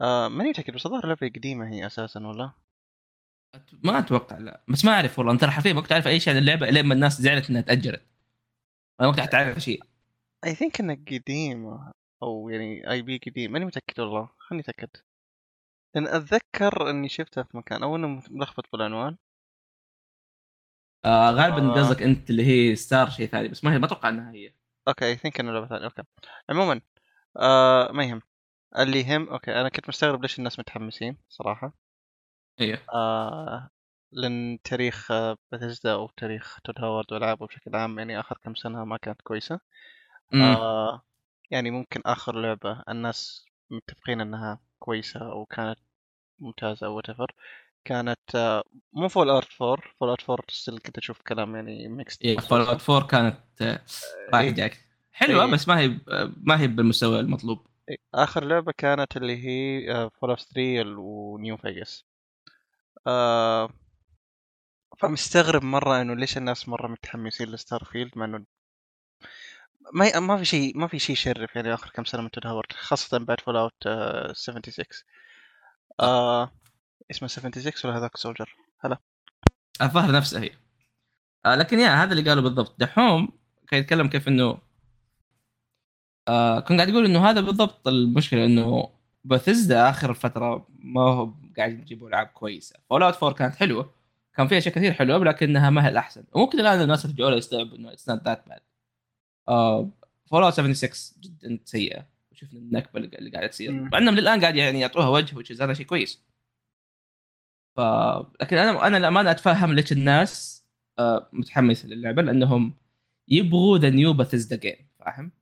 آه 0.00 0.28
ماني 0.28 0.50
متأكد 0.50 0.74
بس 0.74 0.86
الظاهر 0.86 1.06
لعبه 1.06 1.28
قديمة 1.28 1.68
هي 1.68 1.86
أساسا 1.86 2.26
ولا؟ 2.26 2.52
ما 3.84 3.98
أتوقع 3.98 4.38
لا. 4.38 4.64
بس 4.68 4.84
ما 4.84 4.92
أعرف 4.92 5.18
والله. 5.18 5.32
انت 5.32 5.44
حرفيا 5.44 5.72
ما 5.72 5.80
كنت 5.80 5.92
عارف 5.92 6.06
أي 6.06 6.20
شيء 6.20 6.32
عن 6.32 6.38
اللعبة 6.38 6.70
لين 6.70 6.86
ما 6.86 6.94
الناس 6.94 7.20
زعلت 7.20 7.50
إنها 7.50 7.60
تأجلت. 7.60 8.02
أنا 9.00 9.08
ما 9.08 9.16
كنت 9.16 9.32
تعرف 9.32 9.58
شيء. 9.58 9.82
I 10.44 10.54
think 10.54 10.80
إنها 10.80 10.94
قديمة 10.94 11.92
أو 12.22 12.48
يعني 12.48 12.90
IP 12.90 13.18
قديم. 13.26 13.52
ماني 13.52 13.64
متأكد 13.64 14.00
والله. 14.00 14.28
خليني 14.38 14.62
أتأكد. 14.62 14.90
لأن 15.94 16.06
أتذكر 16.06 16.90
إني 16.90 17.08
شفتها 17.08 17.42
في 17.42 17.56
مكان 17.56 17.82
أو 17.82 17.96
إنه 17.96 18.22
ملخبط 18.30 18.64
بالعنوان. 18.72 19.16
آه 21.04 21.30
غالبا 21.30 21.70
آه. 21.70 21.74
قصدك 21.74 22.02
أنت 22.02 22.30
اللي 22.30 22.46
هي 22.46 22.76
ستار 22.76 23.10
شيء 23.10 23.26
ثاني 23.26 23.48
بس 23.48 23.64
ما 23.64 23.74
هي 23.74 23.78
ما 23.78 23.86
أتوقع 23.86 24.08
إنها 24.08 24.32
هي. 24.32 24.54
أوكي 24.88 25.06
I 25.06 25.16
think 25.16 25.40
إنه 25.40 25.52
لعبة 25.52 25.66
ثانية 25.66 25.84
أوكي. 25.84 26.02
عموما 26.50 26.80
آه 27.36 27.92
ما 27.92 28.04
يهم. 28.04 28.22
اللي 28.78 29.00
يهم 29.00 29.28
أوكي 29.28 29.60
أنا 29.60 29.68
كنت 29.68 29.88
مستغرب 29.88 30.22
ليش 30.22 30.38
الناس 30.38 30.58
متحمسين 30.58 31.16
صراحة. 31.28 31.72
أيوه 32.60 32.78
آه 32.94 33.70
لأن 34.12 34.58
تاريخ 34.64 35.12
بثزدا 35.52 35.92
أو 35.92 36.08
تاريخ 36.16 36.60
Todd 36.64 36.74
Howard 36.80 37.12
وألعابه 37.12 37.46
بشكل 37.46 37.76
عام 37.76 37.98
يعني 37.98 38.20
آخر 38.20 38.38
كم 38.44 38.54
سنة 38.54 38.84
ما 38.84 38.96
كانت 38.96 39.22
كويسة. 39.22 39.60
آه 40.34 41.02
يعني 41.50 41.70
ممكن 41.70 42.00
آخر 42.06 42.40
لعبة 42.40 42.82
الناس 42.88 43.44
متفقين 43.70 44.20
إنها 44.20 44.60
كويسة 44.82 45.20
أو 45.32 45.44
كانت 45.46 45.78
ممتازة 46.38 46.86
أو 46.86 47.00
whatever. 47.02 47.26
كانت 47.84 48.34
آه 48.34 48.62
مو 48.92 49.08
Fallout 49.08 49.44
4 49.62 49.76
Fallout 50.00 50.30
4 50.30 50.44
still 50.50 50.78
كنت 50.78 50.98
أشوف 50.98 51.22
كلام 51.22 51.56
يعني 51.56 51.88
mixed 51.88 52.22
إيه 52.22 52.38
Fallout 52.38 52.90
4 52.90 53.06
كانت 53.08 53.38
آه، 53.62 53.80
رايح 54.34 54.44
إيه. 54.46 54.50
جاك. 54.50 54.80
حلوة 55.12 55.44
إيه. 55.44 55.52
بس 55.52 55.68
ما 55.68 55.78
هي 55.80 56.00
آه، 56.08 56.32
ما 56.36 56.60
هي 56.60 56.66
بالمستوى 56.66 57.20
المطلوب. 57.20 57.66
آخر 58.14 58.44
لعبة 58.44 58.72
كانت 58.78 59.16
اللي 59.16 59.36
هي 59.46 60.10
Fallout 60.20 60.40
3 60.40 60.84
و 60.98 61.13
New 61.13 61.56
Vegas. 61.56 62.04
آه 63.06 63.70
فمستغرب 64.98 65.64
مرة 65.64 66.00
إنه 66.00 66.14
ليش 66.14 66.36
الناس 66.36 66.68
مرة 66.68 66.88
متحمسين 66.88 67.48
ل 67.48 67.84
Starfield 67.84 68.18
مع 68.18 68.24
إنه 68.24 68.44
ما 69.92 70.20
ما 70.20 70.36
في 70.36 70.44
شيء 70.44 70.78
ما 70.78 70.86
في 70.86 70.98
شيء 70.98 71.12
يشرف 71.12 71.56
يعني 71.56 71.74
آخر 71.74 71.90
كم 71.90 72.04
سنة 72.04 72.22
من 72.22 72.30
تدهورت 72.30 72.72
خاصة 72.72 73.18
بعد 73.18 73.40
Fallout 73.40 73.72
76 74.36 74.86
آه 76.00 76.52
اسمه 77.10 77.28
76 77.28 77.72
ولا 77.84 77.98
هذاك 77.98 78.16
سولجر 78.16 78.56
الظاهر 79.82 80.12
نفسها 80.12 80.40
هي. 80.42 80.50
آه 81.46 81.54
لكن 81.54 81.78
يا 81.78 81.88
هذا 82.04 82.12
اللي 82.12 82.30
قاله 82.30 82.42
بالضبط. 82.42 82.74
دحوم 82.78 83.28
كان 83.68 83.80
يتكلم 83.80 84.08
كيف 84.08 84.28
إنه 84.28 84.58
آه 86.28 86.60
كان 86.60 86.76
قاعد 86.76 86.88
يقول 86.88 87.04
إنه 87.04 87.30
هذا 87.30 87.40
بالضبط 87.40 87.88
المشكلة 87.88 88.44
إنه 88.46 88.88
بثزدا 89.24 89.90
آخر 89.90 90.10
الفترة 90.10 90.66
ما 90.78 91.00
هو 91.02 91.34
قاعد 91.56 91.72
يجيبوا 91.80 92.08
ألعاب 92.08 92.26
كويسة. 92.26 92.76
Fallout 92.90 93.14
4 93.22 93.32
كانت 93.34 93.54
حلوة 93.54 93.94
كان 94.36 94.48
فيها 94.48 94.58
أشياء 94.58 94.74
كثير 94.74 94.92
حلوة 94.92 95.18
لكنها 95.24 95.70
ما 95.70 95.86
هي 95.86 95.88
الأحسن. 95.88 96.24
وممكن 96.32 96.60
الآن 96.60 96.80
الناس 96.80 97.06
رجعوا 97.06 97.30
لها 97.30 97.38
يستوعبوا 97.38 97.76
إنه 97.76 97.92
it's 97.92 98.08
not 98.08 98.24
that 98.24 98.48
bad 98.48 98.60
Fallout 99.46 100.52
76 100.52 101.20
جدا 101.20 101.58
سيئة 101.64 102.06
وشفنا 102.32 102.58
النكبة 102.58 103.00
اللي 103.00 103.30
قاعدة 103.30 103.46
تصير. 103.46 103.72
مع 103.72 103.98
إنهم 103.98 104.14
للآن 104.14 104.40
قاعد 104.40 104.56
يعني 104.56 104.80
يعطوها 104.80 105.08
وجه 105.08 105.36
وتشيز 105.36 105.62
هذا 105.62 105.72
شيء 105.72 105.86
كويس 105.86 106.22
ف 107.76 107.80
لكن 108.40 108.58
أنا 108.58 108.86
أنا 108.86 108.96
للأمانة 108.96 109.30
أتفهم 109.30 109.72
ليش 109.72 109.92
الناس 109.92 110.62
آه، 110.98 111.28
متحمسة 111.32 111.88
للعبة 111.88 112.22
لأنهم 112.22 112.74
يبغوا 113.28 113.78
the 113.78 113.90
new 113.90 114.12
Bethesda 114.12 114.56
game 114.56 114.88
فاهم؟ 114.98 115.32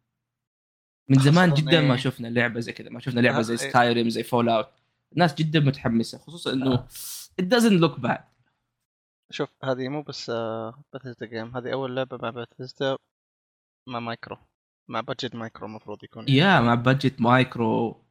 من 1.09 1.19
زمان 1.19 1.55
جدا 1.55 1.81
ما 1.81 1.95
إيه. 1.95 2.01
شفنا 2.01 2.29
لعبة 2.29 2.61
زي 2.61 2.73
كذا 2.73 2.91
ما 2.91 3.01
شفنا 3.01 3.21
لعبة 3.21 3.43
زي 3.43 3.55
آه، 3.55 3.59
إيه. 3.59 3.71
Skyrim 3.71 4.09
زي 4.09 4.23
Fallout 4.23 4.69
الناس 5.13 5.35
جدا 5.35 5.61
متحمسة 5.61 6.19
خصوصا 6.19 6.53
إنه 6.53 6.75
آه. 6.75 6.89
it 7.43 7.45
doesn't 7.45 7.81
look 7.81 8.01
bad 8.07 8.21
شوف 9.31 9.49
هذه 9.65 9.89
مو 9.89 10.03
بس 10.03 10.31
Bethesda 10.95 11.27
game 11.27 11.57
هذه 11.57 11.73
أول 11.73 11.97
لعبة 11.97 12.19
مع 12.23 12.31
بثزدا 12.31 12.97
مع 13.87 14.01
مايكرو. 14.01 14.37
مع 14.89 15.01
budget 15.01 15.35
مايكرو 15.35 15.67
المفروض 15.67 16.05
يكون 16.05 16.25
يا 16.29 16.61
مع 16.61 16.75
budget 16.75 17.21
مايكرو. 17.21 18.05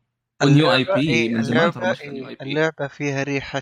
و 0.44 0.72
new 0.74 0.84
IP 0.84 1.10
إيه، 1.10 1.30
من 1.34 1.44
زمان 1.44 1.72
ترى 1.72 1.92
إيه، 2.02 2.38
اللعبة 2.42 2.88
فيها 2.88 3.24
ريحة 3.24 3.62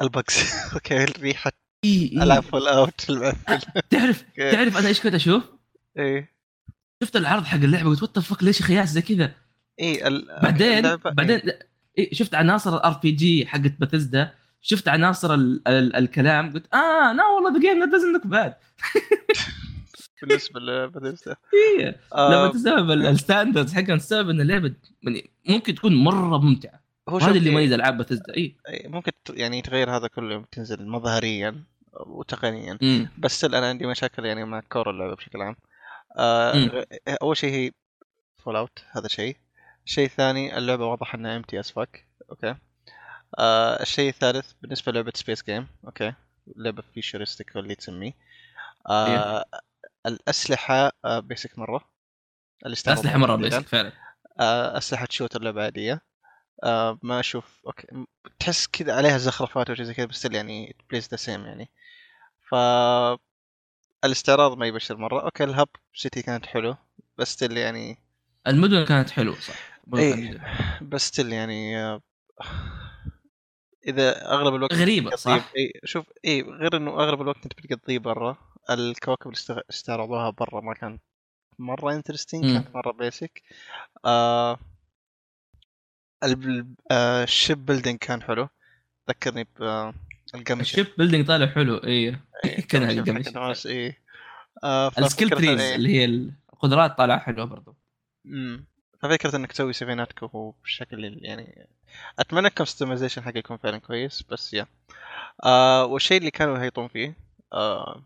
البكس. 0.00 0.36
أوكي 0.74 1.04
ريحة 1.04 1.52
إيه 1.84 2.22
العاب 2.22 2.42
إيه. 2.42 2.50
Fallout 2.50 3.00
تعرف. 3.90 4.24
تعرف 4.52 4.76
أنا 4.78 4.88
إيش 4.88 5.00
كنت 5.00 5.14
أشوف؟ 5.14 5.42
إيه. 5.98 6.36
شفت 7.02 7.16
العرض 7.16 7.44
حق 7.44 7.58
اللعبة 7.58 7.88
قلت 7.90 8.02
what 8.02 8.18
fuck 8.18 8.42
ليش 8.42 8.62
خايس 8.62 8.88
زي 8.88 9.02
كذا؟ 9.02 9.34
إيه 9.80 10.08
بعدين 10.42 10.84
اللعبة- 10.96 11.08
بعدين 11.12 11.38
إيه. 11.38 11.58
إيه 11.98 12.14
شفت 12.14 12.34
عناصر 12.34 12.76
ال 12.76 12.92
RPG 13.02 13.46
حقت 13.46 13.72
باتيزدا 13.80 14.34
شفت 14.60 14.88
عناصر 14.88 15.34
ال 15.34 15.68
ال 15.68 15.96
الكلام 15.96 16.52
قلت 16.52 16.74
آه 16.74 17.12
لا 17.12 17.26
والله 17.26 17.52
the 17.52 17.60
game 17.60 17.90
doesn't 17.90 18.14
look 18.14 18.26
bad 18.26 18.54
بالنسبة 20.22 20.60
لبثزدا 20.60 21.36
إيه. 21.78 22.00
آه، 22.14 22.28
لما 22.30 22.48
تستوعب 22.52 22.90
ال- 22.90 23.06
standards 23.06 23.74
حقها 23.74 23.96
تستوعب 23.96 24.28
إن 24.28 24.40
اللعبة 24.40 24.74
يعني 25.02 25.30
ممكن 25.48 25.74
تكون 25.74 25.94
مرة 26.04 26.38
ممتعة. 26.38 26.80
هو 27.08 27.14
وهذا 27.16 27.30
اللي 27.30 27.50
إيه، 27.50 27.54
يميز 27.56 27.72
العاب 27.72 27.96
باتيزدا 27.98 28.36
اي 28.36 28.56
إيه، 28.68 28.88
ممكن 28.88 29.12
يعني 29.30 29.62
تغير 29.62 29.96
هذا 29.96 30.06
كله 30.08 30.32
يوم 30.34 30.44
تنزل 30.52 30.86
مظهريا 30.88 31.64
وتقنيا. 31.92 32.78
امم 32.82 33.08
بس 33.18 33.44
أنا 33.44 33.68
عندي 33.68 33.86
مشاكل 33.86 34.24
يعني 34.24 34.44
مع 34.44 34.60
core 34.60 34.90
اللعبة 34.90 35.14
بشكل 35.16 35.42
عام. 35.42 35.56
آه 36.18 36.54
مم. 36.54 36.84
أول 37.22 37.36
شيء 37.36 37.50
هي 37.54 37.70
Fallout 38.38 38.78
هذا 38.90 39.08
شيء 39.08 39.36
الشيء 39.86 40.04
الثاني 40.06 40.58
اللعبة 40.58 40.86
واضح 40.86 41.14
إنها 41.14 41.36
empty 41.36 41.60
as 41.60 41.72
fuck 41.72 42.06
okay. 42.30 42.54
آه 43.38 43.82
الشيء 43.82 44.08
الثالث 44.08 44.52
بالنسبة 44.62 44.92
للعبة 44.92 45.12
space 45.14 45.42
game 45.44 45.66
okay. 45.84 46.12
لعبة 46.56 46.82
futuristic 46.94 47.56
اللي 47.56 47.74
تسميه. 47.74 48.12
آه 48.90 49.44
الأسلحة 50.06 50.92
آه 51.04 51.20
basic 51.20 51.58
مرة. 51.58 51.90
اللي 52.64 52.72
استعرضوها 52.72 53.04
الأسلحة 53.04 53.18
مرة. 53.18 53.36
basic 53.36 53.66
فعلا. 53.66 53.92
آه 54.40 54.78
أسلحة 54.78 55.06
shooter 55.10 55.42
لعبه 55.42 55.62
عاديه 55.62 56.02
آه 56.64 56.98
ما 57.02 57.20
أشوف 57.20 57.60
okay 57.66 57.86
تحس 58.38 58.66
كذا 58.66 58.94
عليها 58.96 59.18
زخرفات 59.18 59.70
وشي 59.70 59.84
زي 59.84 59.94
كذا 59.94 60.06
بس 60.06 60.24
يعني 60.24 60.76
plays 60.90 61.08
the 61.10 61.16
same 61.16 61.46
يعني. 61.46 61.70
ف 62.50 62.54
الاستعراض 64.04 64.58
ما 64.58 64.66
يبشر 64.66 64.96
مرة. 64.96 65.22
okay 65.24 65.44
ال 65.44 65.50
hub 65.50 65.68
city 65.94 66.22
كانت 66.22 66.46
حلو 66.46 66.76
بس 67.18 67.44
still 67.44 67.52
يعني 67.52 67.98
المدن 68.46 68.84
كانت 68.84 69.10
حلوة 69.10 69.34
صح. 69.34 69.54
إيه. 69.94 70.40
بس 70.82 71.18
يعني 71.18 71.78
آه، 71.78 72.00
إذا 73.86 74.30
أغلب 74.32 74.54
الوقت 74.54 74.74
غريبة، 74.74 75.10
تقضيه- 75.10 75.16
صح؟ 75.16 75.52
اي 75.56 75.72
شوف 75.84 76.06
اي 76.24 76.42
غير 76.42 76.76
إنه 76.76 76.90
أغلب 76.90 77.22
الوقت 77.22 77.42
أنت 77.44 77.52
بتقضيه 77.60 77.98
برا. 77.98 78.45
الكواكب 78.70 79.30
اللي 79.30 79.62
استعرضوها 79.70 80.30
برا 80.30 80.60
ما 80.60 80.74
كانت 80.74 81.02
مرة 81.58 81.94
interesting. 81.94 82.44
كانت 82.52 82.74
مرة 82.74 82.92
basic 82.92 83.42
آه 84.04 84.58
آه 86.90 87.24
ال 87.24 87.32
ship 87.32 87.66
building 87.66 87.98
كان 87.98 88.22
حلو. 88.22 88.48
ذكرني 89.08 89.44
ب 89.44 89.62
ال 90.34 90.37
Gummi 90.37 90.50
Ship 90.50 90.60
ال 90.60 90.65
ship 90.65 90.86
building 90.98 91.26
طالع 91.26 91.46
حلو 91.46 91.76
اي 91.76 92.16
كان 92.68 92.90
ال 92.90 92.97
Gummi 92.97 93.31
Ship. 93.31 93.66
اي 93.66 93.96
آه 94.64 94.92
ال 94.98 95.03
skill 95.03 95.30
trees 95.30 95.60
إيه، 95.60 95.76
اللي 95.76 95.88
هي 95.88 96.04
القدرات 96.04 96.98
طالعة 96.98 97.18
حلوة 97.18 97.44
برضو. 97.44 97.74
مم. 98.24 98.64
ففكرة 99.02 99.36
إنك 99.36 99.52
تسوي 99.52 99.72
سفيناتك 99.72 100.22
وهو 100.22 100.50
بشكل 100.50 101.18
يعني 101.24 101.68
أتمنى 102.18 102.46
ال 102.46 102.51
customization 102.51 103.22
حقه 103.22 103.38
يكون 103.38 103.56
فعلا 103.56 103.78
كويس 103.78 104.22
بس 104.22 104.54
yeah 104.54 104.66
آه 105.44 105.84
والشيء 105.84 106.18
اللي 106.18 106.30
كانوا 106.30 106.58
يهيطون 106.58 106.88
فيه 106.88 107.16
آه 107.52 108.02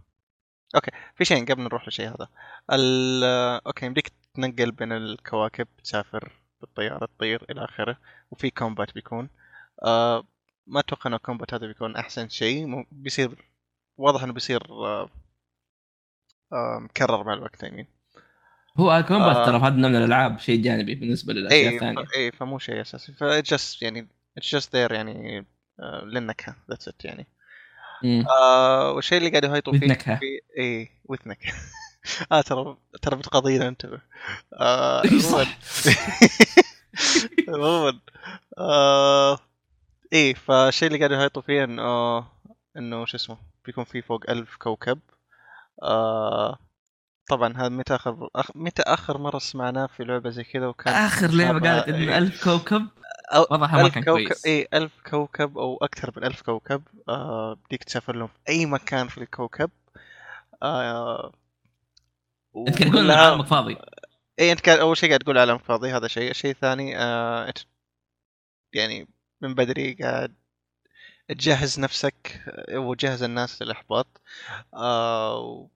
okay 0.74 0.90
في 1.16 1.24
شيء 1.24 1.44
قبل 1.44 1.62
نروح 1.62 1.84
للشيء 1.84 2.08
هذا. 2.08 2.28
ال 2.72 3.24
آه، 3.24 3.60
okay 3.66 3.86
يمديك 3.86 4.12
تنقل 4.34 4.70
بين 4.70 4.92
الكواكب 4.92 5.68
تسافر 5.84 6.32
بالطيارة 6.60 7.06
تطير 7.06 7.46
إلى 7.50 7.64
آخره 7.64 7.96
وفي 8.30 8.50
combat 8.51 8.94
بيكون. 8.94 9.28
آه 9.84 10.24
ما 10.66 10.80
أتوقع 10.80 11.08
إنه 11.08 11.16
ال 11.16 11.22
combat 11.22 11.55
هذا 11.54 11.66
بيكون 11.66 11.96
أحسن 11.96 12.28
شيء. 12.28 12.86
بيصير 12.92 13.50
واضح 13.96 14.22
إنه 14.22 14.32
بيصير 14.32 14.62
آه 14.70 15.10
آه 16.52 16.78
مكرر 16.78 17.24
مع 17.24 17.34
الوقت 17.34 17.62
يعني 17.62 17.88
هو 18.76 18.96
ال 18.96 19.02
combat 19.02 19.36
آه. 19.36 19.46
ترى 19.46 19.58
في 19.60 19.66
هذا 19.66 19.74
النوع 19.74 19.90
من 19.90 19.96
الألعاب 19.96 20.38
شيء 20.38 20.62
جانبي 20.62 20.94
بالنسبة 20.94 21.32
للأشياء 21.32 21.68
اي 21.68 21.74
الثانية. 21.74 22.04
اي 22.16 22.32
فمو 22.32 22.58
شيء 22.58 22.80
أساسي. 22.80 23.12
ف 23.12 23.24
just 23.24 23.82
يعني 23.82 24.08
it's 24.38 24.53
just 24.53 24.76
there 24.76 24.92
يعني 24.92 25.46
آه، 25.80 26.04
للنكهة 26.04 26.56
that's 26.70 26.88
it 26.88 27.05
يعني. 27.04 27.26
آه 28.05 28.92
والشيء 28.92 29.18
اللي 29.18 29.30
قاعد 29.30 29.44
يهيطوا 29.44 29.72
With 29.72 29.78
فيه 29.78 29.86
نكهة. 29.86 30.18
في 30.18 30.40
اي 30.59 30.90
وذ 31.05 31.18
نكهه 31.26 31.53
آه 32.32 32.40
ترى 32.40 32.76
ترى 33.03 33.16
بتقضينا 33.16 33.68
انتبه 33.68 34.01
آه 34.61 35.03
عموماً- 37.48 37.94
آه 38.59 39.38
إيه 40.12 40.34
فالشيء 40.34 40.86
اللي 40.88 40.98
قاعد 40.98 41.11
يهيطوا 41.11 41.42
فيه 41.42 41.64
انه 41.64 42.18
إنه 42.76 43.05
شو 43.07 43.16
اسمه 43.16 43.36
بيكون 43.66 43.84
في 43.84 44.03
فوق 44.03 44.30
ألف 44.30 44.57
كوكب. 44.57 44.98
آه 45.82 46.59
طبعا 47.28 47.57
هذا 47.57 47.68
متى 47.68 47.94
اخر. 47.94 48.28
متى 48.55 48.82
آخر 48.82 49.18
مرة 49.18 49.38
سمعناه 49.38 49.86
في 49.86 50.05
لعبة 50.05 50.30
زي 50.30 50.44
كذا 50.44 50.66
وكان 50.66 50.94
آخر 50.94 51.26
لعبة 51.30 51.70
قالت 51.74 51.88
إنه 51.88 51.98
إيه. 52.12 52.18
ألف 52.18 52.44
كوكب؟ 52.44 52.86
أو 53.31 53.47
وضعها 53.51 53.76
ما 53.76 53.81
ألف 53.87 53.95
كان 53.95 54.05
كوكب 54.05 54.26
كويس. 54.26 54.47
اي 54.47 54.68
ألف 54.74 54.93
كوكب 55.11 55.59
أو 55.59 55.76
أكثر 55.83 56.12
من 56.16 56.24
ألف 56.24 56.43
كوكب 56.43 56.83
آه 57.09 57.55
بديك 57.55 57.85
تسافر 57.85 58.16
لهم 58.16 58.28
في 58.28 58.39
أي 58.49 58.66
مكان 58.66 59.09
في 59.09 59.18
الكوكب 59.18 59.70
آه 60.62 61.33
أنت 62.57 62.78
قاعد 62.78 62.93
تقول 62.93 63.11
عالمك 63.11 63.47
فاضي. 63.47 63.76
اي 64.41 64.53
أنت 64.53 64.66
قاعد 64.66 64.78
أول 64.78 64.97
شيء 64.97 65.09
قاعد 65.09 65.20
تقول 65.20 65.39
عالمك 65.39 65.64
فاضي 65.64 65.91
هذا 65.91 66.09
شيء. 66.09 66.31
الشيء 66.31 66.51
الثاني 66.51 66.99
آه 66.99 67.49
انت 67.49 67.59
يعني 68.74 69.09
من 69.41 69.55
بدري 69.55 69.95
قاعد 69.95 70.35
تجهز 71.28 71.81
نفسك 71.81 72.43
آه، 72.49 72.78
وتجهز 72.78 73.22
الناس 73.22 73.62
للإحباط 73.62 74.20
آه 74.74 75.68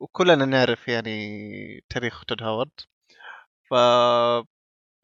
وكلنا 0.00 0.44
نعرف 0.44 0.88
يعني 0.88 1.84
تاريخ 1.90 2.24
تود 2.24 2.42
هاورد. 2.42 2.70
ف 3.70 3.74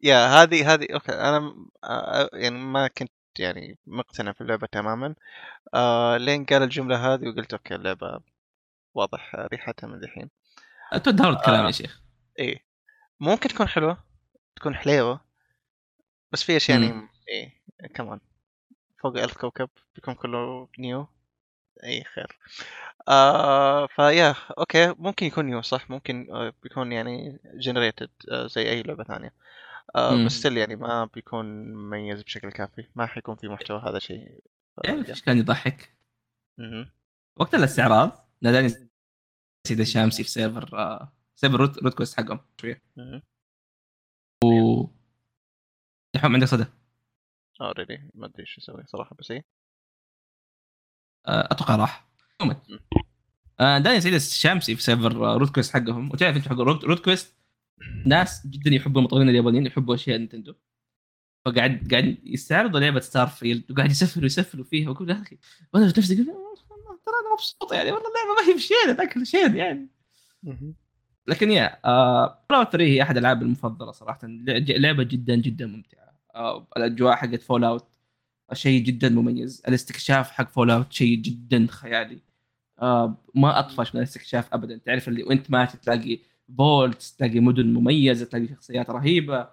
yeah 0.04 0.26
هذه 0.26 0.74
هذه 0.74 0.86
okay 0.94 1.12
أنا 1.12 1.54
آه، 1.84 2.30
يعني 2.32 2.58
ما 2.58 2.88
كنت 2.88 3.10
يعني 3.38 3.78
مقتنع 3.86 4.32
في 4.32 4.40
اللعبة 4.40 4.66
تماما. 4.66 5.14
آه 5.74 6.16
لين 6.16 6.44
قال 6.44 6.62
الجملة 6.62 7.14
هذه 7.14 7.28
وقلت 7.28 7.52
okay 7.52 7.74
اللعبة 7.74 8.20
واضح 8.94 9.34
ريحتها 9.34 9.86
من 9.86 10.04
الحين. 10.04 10.30
تدهورت 11.04 11.44
كلام 11.46 11.60
آه. 11.60 11.66
يا 11.66 11.70
شيخ. 11.70 12.00
إيه. 12.38 12.64
ممكن 13.20 13.48
تكون 13.48 13.68
حلوة 13.68 14.04
تكون 14.56 14.74
حليوة 14.74 15.20
بس 16.32 16.42
في 16.42 16.56
أشياء 16.56 16.82
يعني. 16.82 17.08
إيه 17.28 17.52
كمان 17.94 18.20
فوق 19.02 19.16
ألف 19.16 19.36
كوكب 19.36 19.68
بيكون 19.94 20.14
كله 20.14 20.68
new. 20.78 21.08
أي 21.84 22.04
خير. 22.04 22.38
آه 23.08 23.86
ف 23.86 24.34
yeah 24.58 24.76
okay 24.76 24.94
ممكن 24.98 25.26
يكون 25.26 25.44
new 25.44 25.62
صح؟ 25.62 25.90
ممكن 25.90 26.28
آه 26.30 26.52
بيكون 26.62 26.92
يعني 26.92 27.40
generated 27.54 28.10
آه 28.32 28.46
زي 28.46 28.70
أي 28.70 28.82
لعبة 28.82 29.04
ثانية. 29.04 29.32
آه. 29.96 30.24
بس 30.26 30.46
still 30.46 30.52
يعني 30.52 30.76
ما 30.76 31.04
بيكون 31.14 31.74
مميز 31.74 32.22
بشكل 32.22 32.52
كافي 32.52 32.88
ما 32.94 33.06
حيكون 33.06 33.36
في 33.36 33.48
محتوى 33.48 33.82
هذا 33.86 33.98
شيء 33.98 34.40
تعرف 34.82 35.08
يا. 35.08 35.10
إيش 35.10 35.22
كان 35.22 35.38
يضحك؟ 35.38 35.96
وقت 37.36 37.54
الاستعراض 37.54 38.28
ناداني 38.42 38.68
سيد 39.66 39.80
الشامسي 39.80 40.22
في 40.22 40.30
سيرفر 40.30 40.78
آه، 40.78 41.12
سيرفر 41.36 41.56
روت, 41.56 41.78
روت 41.82 41.94
كويست 41.94 42.20
حقهم 42.20 42.40
شوية. 42.60 42.82
و 44.44 44.84
دحوم 46.14 46.32
عندك 46.34 46.46
صدى 46.46 46.66
اوريدي 47.60 48.10
ما 48.14 48.26
أدري 48.26 48.40
إيش 48.40 48.58
أسوي 48.58 48.84
صراحة 48.86 49.16
بس 49.18 49.30
إيه 49.30 49.44
آه، 51.26 51.48
أتوقع 51.52 51.76
راح 51.76 52.08
عموما. 52.40 52.62
آه، 53.60 53.78
داني 53.78 54.00
سعيد 54.00 54.14
الشامسي 54.14 54.76
في 54.76 54.82
سيرفر 54.82 55.12
روت 55.12 55.54
كويست 55.54 55.72
حقهم 55.72 56.10
وتعرف 56.10 56.36
أنت 56.36 56.48
حق 56.48 56.56
روت 56.58 57.04
كويست 57.04 57.36
ناس 58.06 58.46
جدا 58.46 58.70
يحبوا 58.70 59.00
المطورين 59.00 59.28
اليابانيين 59.28 59.66
يحبوا 59.66 59.94
أشياء 59.94 60.18
Nintendo. 60.18 60.54
فقاعد 61.44 61.88
قاعد 61.90 62.18
يستعرضوا 62.24 62.80
لعبة 62.80 63.00
Starfield 63.00 63.70
وقاعد 63.72 63.90
يسفلوا 63.90 64.26
يسفلوا 64.26 64.64
فيها 64.64 64.88
واقول 64.90 65.10
يا 65.10 65.22
أخي 65.22 65.38
وأنا 65.74 65.88
في 65.88 66.00
نفسي 66.00 66.14
"آه، 66.14 66.16
ترى 67.06 67.14
أنا 67.24 67.32
مبسوط 67.34 67.72
يعني 67.72 67.92
والله 67.92 68.08
اللعبة 68.08 68.40
ما 68.46 68.52
هي 68.52 68.56
بشيء 68.56 68.76
ذاك 68.96 69.16
الشيء 69.16 69.54
يعني. 69.54 69.88
لكن 71.26 71.50
yeah 71.50 71.78
آه 71.84 72.44
Fallout 72.50 72.66
3 72.70 72.80
هي 72.84 73.02
أحد 73.02 73.16
الألعاب 73.16 73.42
المفضلة 73.42 73.92
صراحة. 73.92 74.20
لع- 74.28 74.76
لعبة 74.78 75.02
جدا 75.02 75.36
جدا 75.36 75.66
ممتعة. 75.66 76.18
آه 76.34 76.66
الأجواء 76.76 77.14
حقت 77.16 77.42
Fallout 77.42 77.86
شيء 78.52 78.82
جدا 78.84 79.08
مميز. 79.08 79.62
الاستكشاف 79.68 80.30
حق 80.30 80.48
Fallout 80.50 80.92
شيء 80.92 81.16
جدا 81.16 81.66
خيالي. 81.70 82.18
آه 82.82 83.16
ما 83.34 83.58
أطفش 83.58 83.94
من 83.94 84.00
الاستكشاف 84.00 84.54
ابدا. 84.54 84.76
تعرف 84.76 85.08
اللي 85.08 85.22
وأنت 85.22 85.50
ماشي 85.50 85.76
تلاقي 85.76 86.18
vault 86.58 87.02
تلاقي 87.18 87.40
مدن 87.40 87.66
مميزة 87.74 88.26
تلاقي 88.26 88.48
شخصيات 88.48 88.90
رهيبة 88.90 89.50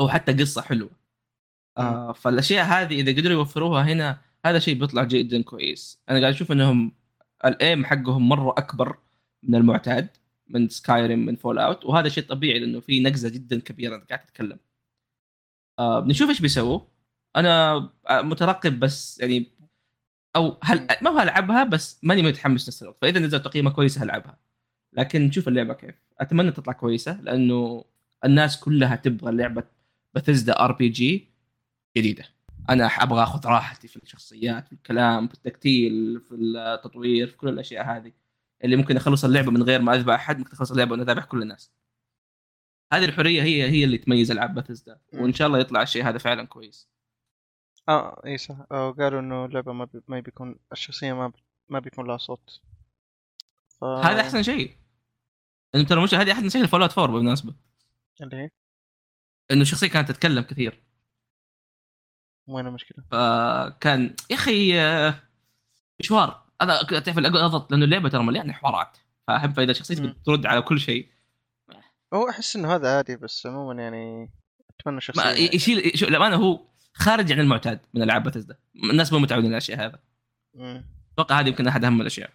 أو 0.00 0.08
حتى 0.08 0.32
قصة 0.32 0.62
حلوة. 0.62 0.90
آه 1.78 2.12
فالأشياء 2.12 2.64
هذه 2.66 3.00
إذا 3.00 3.12
قدروا 3.12 3.32
يوفروها 3.38 3.82
هنا 3.82 4.20
هذا 4.46 4.58
شيء 4.58 4.78
بيطلع 4.78 5.04
جدا 5.04 5.42
كويس. 5.42 6.00
أنا 6.10 6.20
قاعد 6.20 6.32
أشوف 6.34 6.52
إنهم 6.52 6.92
ال 7.44 7.54
aim 7.54 7.84
حقهم 7.84 8.28
مرة 8.28 8.50
أكبر 8.50 8.98
من 9.42 9.54
المعتاد 9.54 10.08
من 10.48 10.68
Skyrim 10.68 11.26
من 11.26 11.36
Fallout 11.36 11.84
وهذا 11.84 12.08
شيء 12.08 12.24
طبيعي 12.24 12.58
لأنه 12.58 12.80
في 12.80 13.00
نقزة 13.00 13.28
جدا 13.28 13.60
كبيرة 13.60 13.96
أنت 13.96 14.08
قاعد 14.10 14.26
تتكلم. 14.26 14.58
آه 15.78 16.00
بنشوف 16.00 16.28
إيش 16.28 16.40
بيسووا. 16.40 16.80
أنا 17.36 17.74
آه، 18.08 18.22
مترقب 18.22 18.80
بس 18.80 19.20
يعني 19.20 19.52
أو 20.36 20.58
هل 20.62 20.88
ما 21.02 21.10
هو 21.10 21.20
ألعبها 21.20 21.64
بس 21.64 22.00
ماني 22.02 22.22
متحمس 22.22 22.68
نفس 22.68 22.82
الوقت 22.82 22.98
فإذا 23.02 23.20
نزل 23.20 23.42
تقييمة 23.42 23.70
كويسة 23.70 24.02
هلعبها. 24.02 24.38
لكن 24.94 25.22
نشوف 25.22 25.48
اللعبة 25.48 25.74
كيف. 25.74 25.94
أتمنى 26.20 26.52
تطلع 26.52 26.72
كويسة 26.72 27.20
لأنه 27.20 27.84
الناس 28.24 28.60
كلها 28.60 28.96
تبغى 28.96 29.32
لعبة 29.32 29.64
Bethesda 30.14 30.64
RPG 30.64 31.28
جديدة. 31.96 32.24
أنا 32.70 32.86
أبغى 32.86 33.22
أخذ 33.22 33.46
راحتي 33.46 33.88
في 33.88 33.96
الشخصيات 33.96 34.66
في 34.66 34.72
الكلام 34.72 35.28
في 35.28 35.34
التقتيل 35.34 36.20
في 36.20 36.34
التطوير 36.34 37.26
في 37.26 37.36
كل 37.36 37.48
الأشياء 37.48 37.96
هذه. 37.96 38.12
اللي 38.64 38.76
ممكن 38.76 38.96
أخلص 38.96 39.24
اللعبة 39.24 39.50
من 39.50 39.62
غير 39.62 39.82
ما 39.82 39.94
اذبح 39.94 40.14
أحد 40.14 40.38
ممكن 40.38 40.52
أخلص 40.52 40.70
اللعبة 40.70 40.92
وأنا 40.92 41.04
ذابح 41.04 41.24
كل 41.24 41.42
الناس. 41.42 41.70
هذه 42.92 43.04
الحرية 43.04 43.42
هي 43.42 43.70
هي 43.70 43.84
اللي 43.84 43.98
تميز 43.98 44.30
ألعاب 44.30 44.54
بثزدا 44.54 44.98
وإن 45.12 45.32
شاء 45.32 45.48
الله 45.48 45.58
يطلع 45.58 45.82
الشيء 45.82 46.08
هذا 46.08 46.18
فعلا 46.18 46.46
كويس. 46.46 46.88
آه 47.88 48.22
إي 48.26 48.38
صح. 48.38 48.56
قالوا 48.70 49.20
إنه 49.20 49.44
اللعبة 49.44 49.72
ما, 49.72 49.84
بي... 49.84 50.02
ما 50.08 50.20
بيكون 50.20 50.58
الشخصية 50.72 51.12
ما 51.12 51.28
ب... 51.28 51.34
ما 51.68 51.78
بيكون 51.78 52.06
لها 52.06 52.16
صوت. 52.16 52.60
ف... 53.68 53.84
هذا 53.84 54.20
أحسن 54.20 54.42
شيء. 54.42 54.76
إنه 55.74 55.84
ترى 55.84 56.02
مش 56.02 56.14
هذه 56.14 56.48
شيء 56.48 56.62
في 56.62 56.68
فول 56.68 56.82
4 56.82 57.06
بالمناسبة. 57.06 57.54
اللي 58.20 58.36
هي؟ 58.36 58.50
إنه 59.50 59.62
الشخصيه 59.62 59.88
كانت 59.88 60.08
تتكلم 60.08 60.42
كثير. 60.42 60.82
وين 62.46 62.66
المشكلة؟ 62.66 63.04
فكان 63.10 64.14
يا 64.30 64.36
أخي 64.36 64.80
آه، 64.80 65.14
مشوار. 66.00 66.44
هذا 66.62 66.82
تعرف 66.82 67.18
اضغط 67.18 67.70
لأنه 67.70 67.84
اللعبة 67.84 68.08
ترى 68.08 68.22
مليانة 68.22 68.52
حوارات. 68.52 68.98
فاهم 69.26 69.52
فاذا 69.52 69.72
شخصيتك. 69.72 70.02
بترد 70.02 70.46
على 70.46 70.62
كل 70.62 70.80
شيء. 70.80 71.08
هو 72.14 72.28
أحس 72.28 72.56
إنه 72.56 72.74
هذا 72.74 72.96
عادي 72.96 73.16
بس 73.16 73.46
عموما 73.46 73.82
يعني 73.82 74.30
أتمنى 74.80 75.00
شخصية 75.00 75.22
ما 75.22 75.30
يشيل 75.32 75.98
شو 75.98 76.06
للامانه 76.06 76.36
هو 76.36 76.60
خارج 76.92 77.32
عن 77.32 77.40
المعتاد 77.40 77.80
من 77.94 78.02
ألعاب 78.02 78.22
بثزدا 78.22 78.56
الناس 78.90 79.12
مو 79.12 79.18
متعودين 79.18 79.50
على 79.50 79.56
الشيء 79.56 79.76
هذا. 79.76 79.98
أتوقع 81.14 81.40
هذه 81.40 81.48
يمكن 81.48 81.66
أحد 81.66 81.84
أهم 81.84 82.00
الأشياء. 82.00 82.30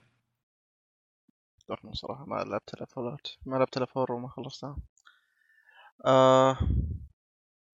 رغم 1.71 1.93
صراحة 1.93 2.25
ما 2.25 2.35
لعبت 2.35 2.75
لها 2.75 2.85
فولات 2.85 3.27
ما 3.45 3.55
لعبت 3.57 3.77
لها 3.77 3.85
فور 3.85 4.11
وما 4.11 4.27
خلصتها 4.29 4.77
آه... 6.05 6.57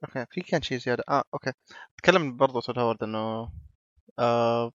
أوكي 0.04 0.26
في 0.32 0.42
كان 0.42 0.62
شيء 0.62 0.78
زيادة. 0.78 1.04
آه 1.10 1.24
أوكي. 1.34 1.52
تكلم 1.98 2.38
برضو 2.38 2.60
تود 2.60 2.80
هاورد 2.80 3.04
إنه 3.04 3.52
آه... 4.20 4.72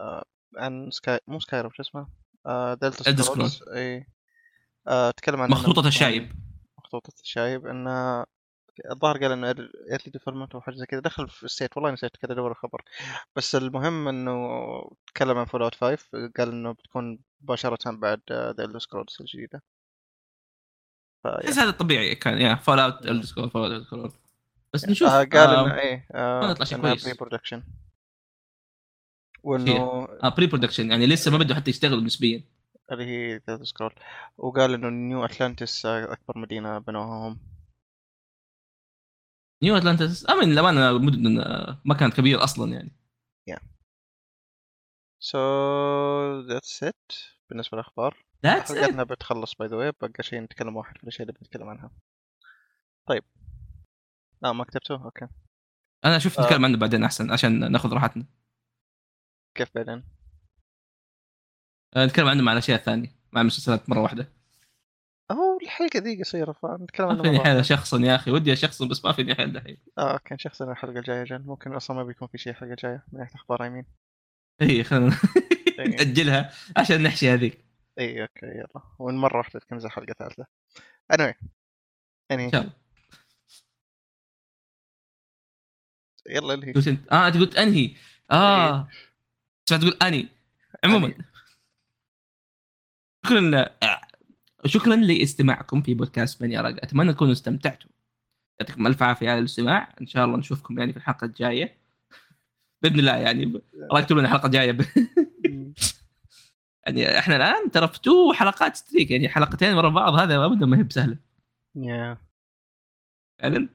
آه... 0.00 0.24
عن 0.56 0.90
سكاي 0.90 1.20
مو 1.26 1.40
سكاي 1.40 1.70
شو 1.72 1.82
اسمه؟ 1.82 2.08
آه... 2.46 2.74
دلتا 2.74 3.22
سكرولز. 3.22 3.62
إي. 3.68 4.06
آه... 4.88 5.10
تكلم 5.10 5.40
عن 5.40 5.50
مخطوطة 5.50 5.82
إنه- 5.82 5.86
الشايب. 5.86 6.32
مخطوطة 6.78 7.12
الشايب 7.20 7.66
إنه 7.66 8.24
الظاهر 8.90 9.18
قال 9.18 9.32
إنه 9.32 9.46
early 9.46 10.10
development 10.12 10.54
أو 10.54 10.60
حاجة 10.60 10.74
زي 10.74 10.86
كذا. 10.86 11.00
دخل 11.00 11.28
في 11.28 11.42
ال 11.42 11.48
state 11.48 11.76
والله 11.76 11.90
نسيت 11.90 12.16
كذا 12.16 12.32
ادور 12.32 12.50
الخبر. 12.50 12.82
بس 13.36 13.54
المهم 13.54 14.08
إنه 14.08 14.32
تكلم 15.06 15.38
عن 15.38 15.44
Fallout 15.44 15.74
5 15.74 15.98
قال 16.38 16.48
إنه 16.48 16.72
بتكون 16.72 17.18
مباشرة 17.40 17.90
بعد 17.90 18.20
The 18.30 18.64
Elder 18.64 18.78
Scrolls 18.78 19.16
الجديدة. 19.20 19.62
احس 21.26 21.58
هذا 21.58 21.70
طبيعي 21.70 22.14
كان 22.14 22.40
يا 22.40 22.54
Fallout 22.54 22.78
Elder 22.80 23.06
Scrolls 23.06 23.48
Fallout 23.48 23.62
Elder 23.62 23.72
Scrolls 23.72 24.12
بس 24.74 24.88
نشوف. 24.88 25.08
آه 25.08 25.24
قال 25.24 25.36
آه، 25.36 25.64
انه 25.64 25.74
إيه 25.74 26.06
آه 26.12 26.64
شيء 26.64 26.80
كويس. 26.80 27.04
pre-production 27.04 27.62
وإنه 29.42 29.76
آه 30.22 30.28
pre-production 30.36 30.90
يعني 30.90 31.06
لسه 31.06 31.30
ما 31.30 31.38
بدوا 31.38 31.56
حتى 31.56 31.70
يشتغلوا 31.70 32.00
نسبيا. 32.00 32.44
اللي 32.92 33.04
هي 33.04 33.40
ذا 33.50 33.64
سكرول 33.64 33.94
وقال 34.38 34.74
إنه 34.74 34.88
نيو 34.88 35.24
اتلانتس 35.24 35.86
أكبر 35.86 36.38
مدينة 36.38 36.78
بنوها 36.78 37.28
هم. 37.28 37.38
نيو 39.62 39.76
اتلانتس 39.76 40.30
امن 40.30 40.52
للأمانة 40.52 40.98
مدن 40.98 41.38
آه، 41.38 41.82
ما 41.84 41.94
كانت 41.94 42.14
كبيرة 42.14 42.44
أصلا 42.44 42.72
يعني. 42.72 42.97
سو 45.20 45.38
ذاتس 46.40 46.82
ات 46.82 47.12
بالنسبة 47.50 47.76
للأخبار. 47.76 48.24
ذاتس 48.44 48.72
حلقتنا 48.72 49.04
بتخلص 49.04 49.54
باي 49.54 49.68
ذا 49.68 49.76
واي 49.76 49.92
بقى 50.00 50.12
شيء 50.20 50.40
نتكلم 50.40 50.76
واحد 50.76 50.96
في 50.96 51.02
الاشياء 51.02 51.28
اللي 51.28 51.38
بنتكلم 51.40 51.68
عنها. 51.68 51.90
طيب. 53.08 53.24
لا 54.42 54.52
ما 54.52 54.64
كتبته؟ 54.64 55.04
أوكي. 55.04 55.28
أنا 56.04 56.18
شفت 56.18 56.38
آه. 56.38 56.42
نتكلم 56.44 56.64
عنه 56.64 56.78
بعدين 56.78 57.04
أحسن 57.04 57.30
عشان 57.32 57.72
ناخذ 57.72 57.92
راحتنا. 57.92 58.26
كيف 59.54 59.68
بعدين؟ 59.74 60.04
آه، 61.96 62.06
نتكلم 62.06 62.28
عنه 62.28 62.42
مع 62.42 62.52
الأشياء 62.52 62.78
الثانية 62.78 63.08
مع 63.32 63.40
المسلسلات 63.40 63.90
مرة 63.90 64.00
واحدة. 64.00 64.32
هو 65.32 65.58
الحلقة 65.62 65.98
دي 65.98 66.22
قصيرة 66.22 66.52
فنتكلم 66.52 67.08
عنه 67.08 67.22
فيني 67.22 67.40
حيل. 67.44 67.64
شخصا 67.64 67.98
يا 67.98 68.14
أخي 68.14 68.30
ودي 68.30 68.52
اشخصن 68.52 68.88
بس 68.88 69.04
ما 69.04 69.12
فيني 69.12 69.34
حيل 69.34 69.52
دحين 69.52 69.76
آه 69.98 70.18
كان 70.24 70.38
شخصنا 70.38 70.72
الحلقة 70.72 70.98
الجاية 70.98 71.24
جن 71.24 71.42
ممكن 71.46 71.72
أصلا 71.72 71.96
ما 71.96 72.04
بيكون 72.04 72.28
في 72.28 72.38
شيء 72.38 72.52
الحلقة 72.52 72.70
الجاية 72.70 73.04
من 73.12 73.18
ناحية 73.18 73.34
أخبار 73.34 73.64
يمين 73.64 73.86
اي 74.62 74.84
خلينا 74.84 75.16
إيه. 75.78 75.88
ناجلها 75.88 76.52
عشان 76.76 77.02
نحشي 77.02 77.30
هذيك. 77.30 77.64
اي 77.98 78.22
okay 78.22 78.46
يلا. 78.46 78.82
ومن 78.98 79.14
مرة 79.14 79.38
واحدة 79.38 79.60
تنزل 79.60 79.90
حلقه 79.90 80.12
ثالثة. 80.12 80.46
Anyway. 81.12 81.34
إن 82.30 82.40
انهي 82.40 82.50
شاء 82.50 82.60
الله. 82.60 82.72
يلا 86.28 86.72
قلت 86.74 86.88
انت 86.88 87.12
آه 87.12 87.26
أنت 87.28 87.36
قلت 87.36 87.56
أنهي. 87.56 87.96
آه. 88.30 88.88
سمعت 89.68 89.80
تقول 89.80 89.98
أني. 90.02 90.28
عموما. 90.84 91.14
شكرا 93.26 93.40
ل- 93.40 93.70
شكرا 94.66 94.96
لاستماعكم 94.96 95.82
في 95.82 95.94
بودكاست 95.94 96.40
بني 96.40 96.58
ارق 96.58 96.76
أتمنى 96.82 97.12
تكونوا 97.12 97.32
استمتعتوا. 97.32 97.90
يعطيكم 98.60 98.86
ألف 98.86 99.02
عافية 99.02 99.30
على 99.30 99.38
الاستماع. 99.38 99.94
إن 100.00 100.06
شاء 100.06 100.24
الله 100.24 100.36
نشوفكم 100.36 100.78
يعني 100.78 100.92
في 100.92 100.98
الحلقة 100.98 101.24
الجاية. 101.24 101.77
بإذن 102.82 102.98
الله 102.98 103.16
يعني. 103.16 103.44
الله 103.44 104.00
يكتب 104.00 104.16
لنا 104.16 104.28
الحلقة 104.28 104.46
الجايه 104.46 104.72
ب... 104.72 104.80
يعني 106.86 107.18
إحنا 107.18 107.36
الآن 107.36 107.70
ترى 107.70 107.88
في 107.88 108.00
two 108.00 108.32
حلقات 108.32 108.76
streak 108.76 109.10
يعني 109.10 109.28
حلقتين 109.28 109.74
ورا 109.74 109.88
بعض 109.88 110.14
هذا 110.14 110.44
ابدا 110.44 110.66
ما 110.66 110.78
هي 110.78 110.82
بسهلة. 110.82 111.18
yeah 111.76 112.18
فعلا 113.42 113.68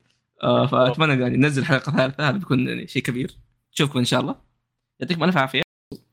آه 0.44 0.68
فأتمنى 0.68 1.22
يعني 1.22 1.38
ننزل 1.38 1.66
حلقة 1.66 1.92
ثالثة 1.92 2.30
هذا 2.30 2.38
بيكون 2.38 2.68
يعني 2.68 2.88
شيء 2.88 3.02
كبير. 3.02 3.38
نشوفكم 3.74 4.00
إن 4.00 4.06
شاء 4.06 4.22
الله. 4.22 4.36
يعطيكم 5.00 5.24
ألف 5.24 5.38
عافية. 5.38 5.62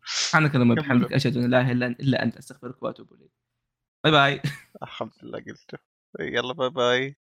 سبحانك 0.05 0.55
اللهم 0.55 0.71
وبحمدك 0.71 1.13
أشهد 1.13 1.37
أن 1.37 1.51
لا 1.51 1.61
إله 1.61 1.73
إلا 1.73 1.87
إلا 1.87 2.23
أنت 2.23 2.37
أستغفرك 2.37 2.83
وأتوب 2.83 3.13
إليك. 3.13 3.31
bye 4.05 4.13
bye. 4.13 4.43
الحمد 4.83 5.13
لله 5.23 5.39
قلته 5.39 5.79
يلا 6.21 6.53
bye 6.53 6.71
bye. 6.71 7.17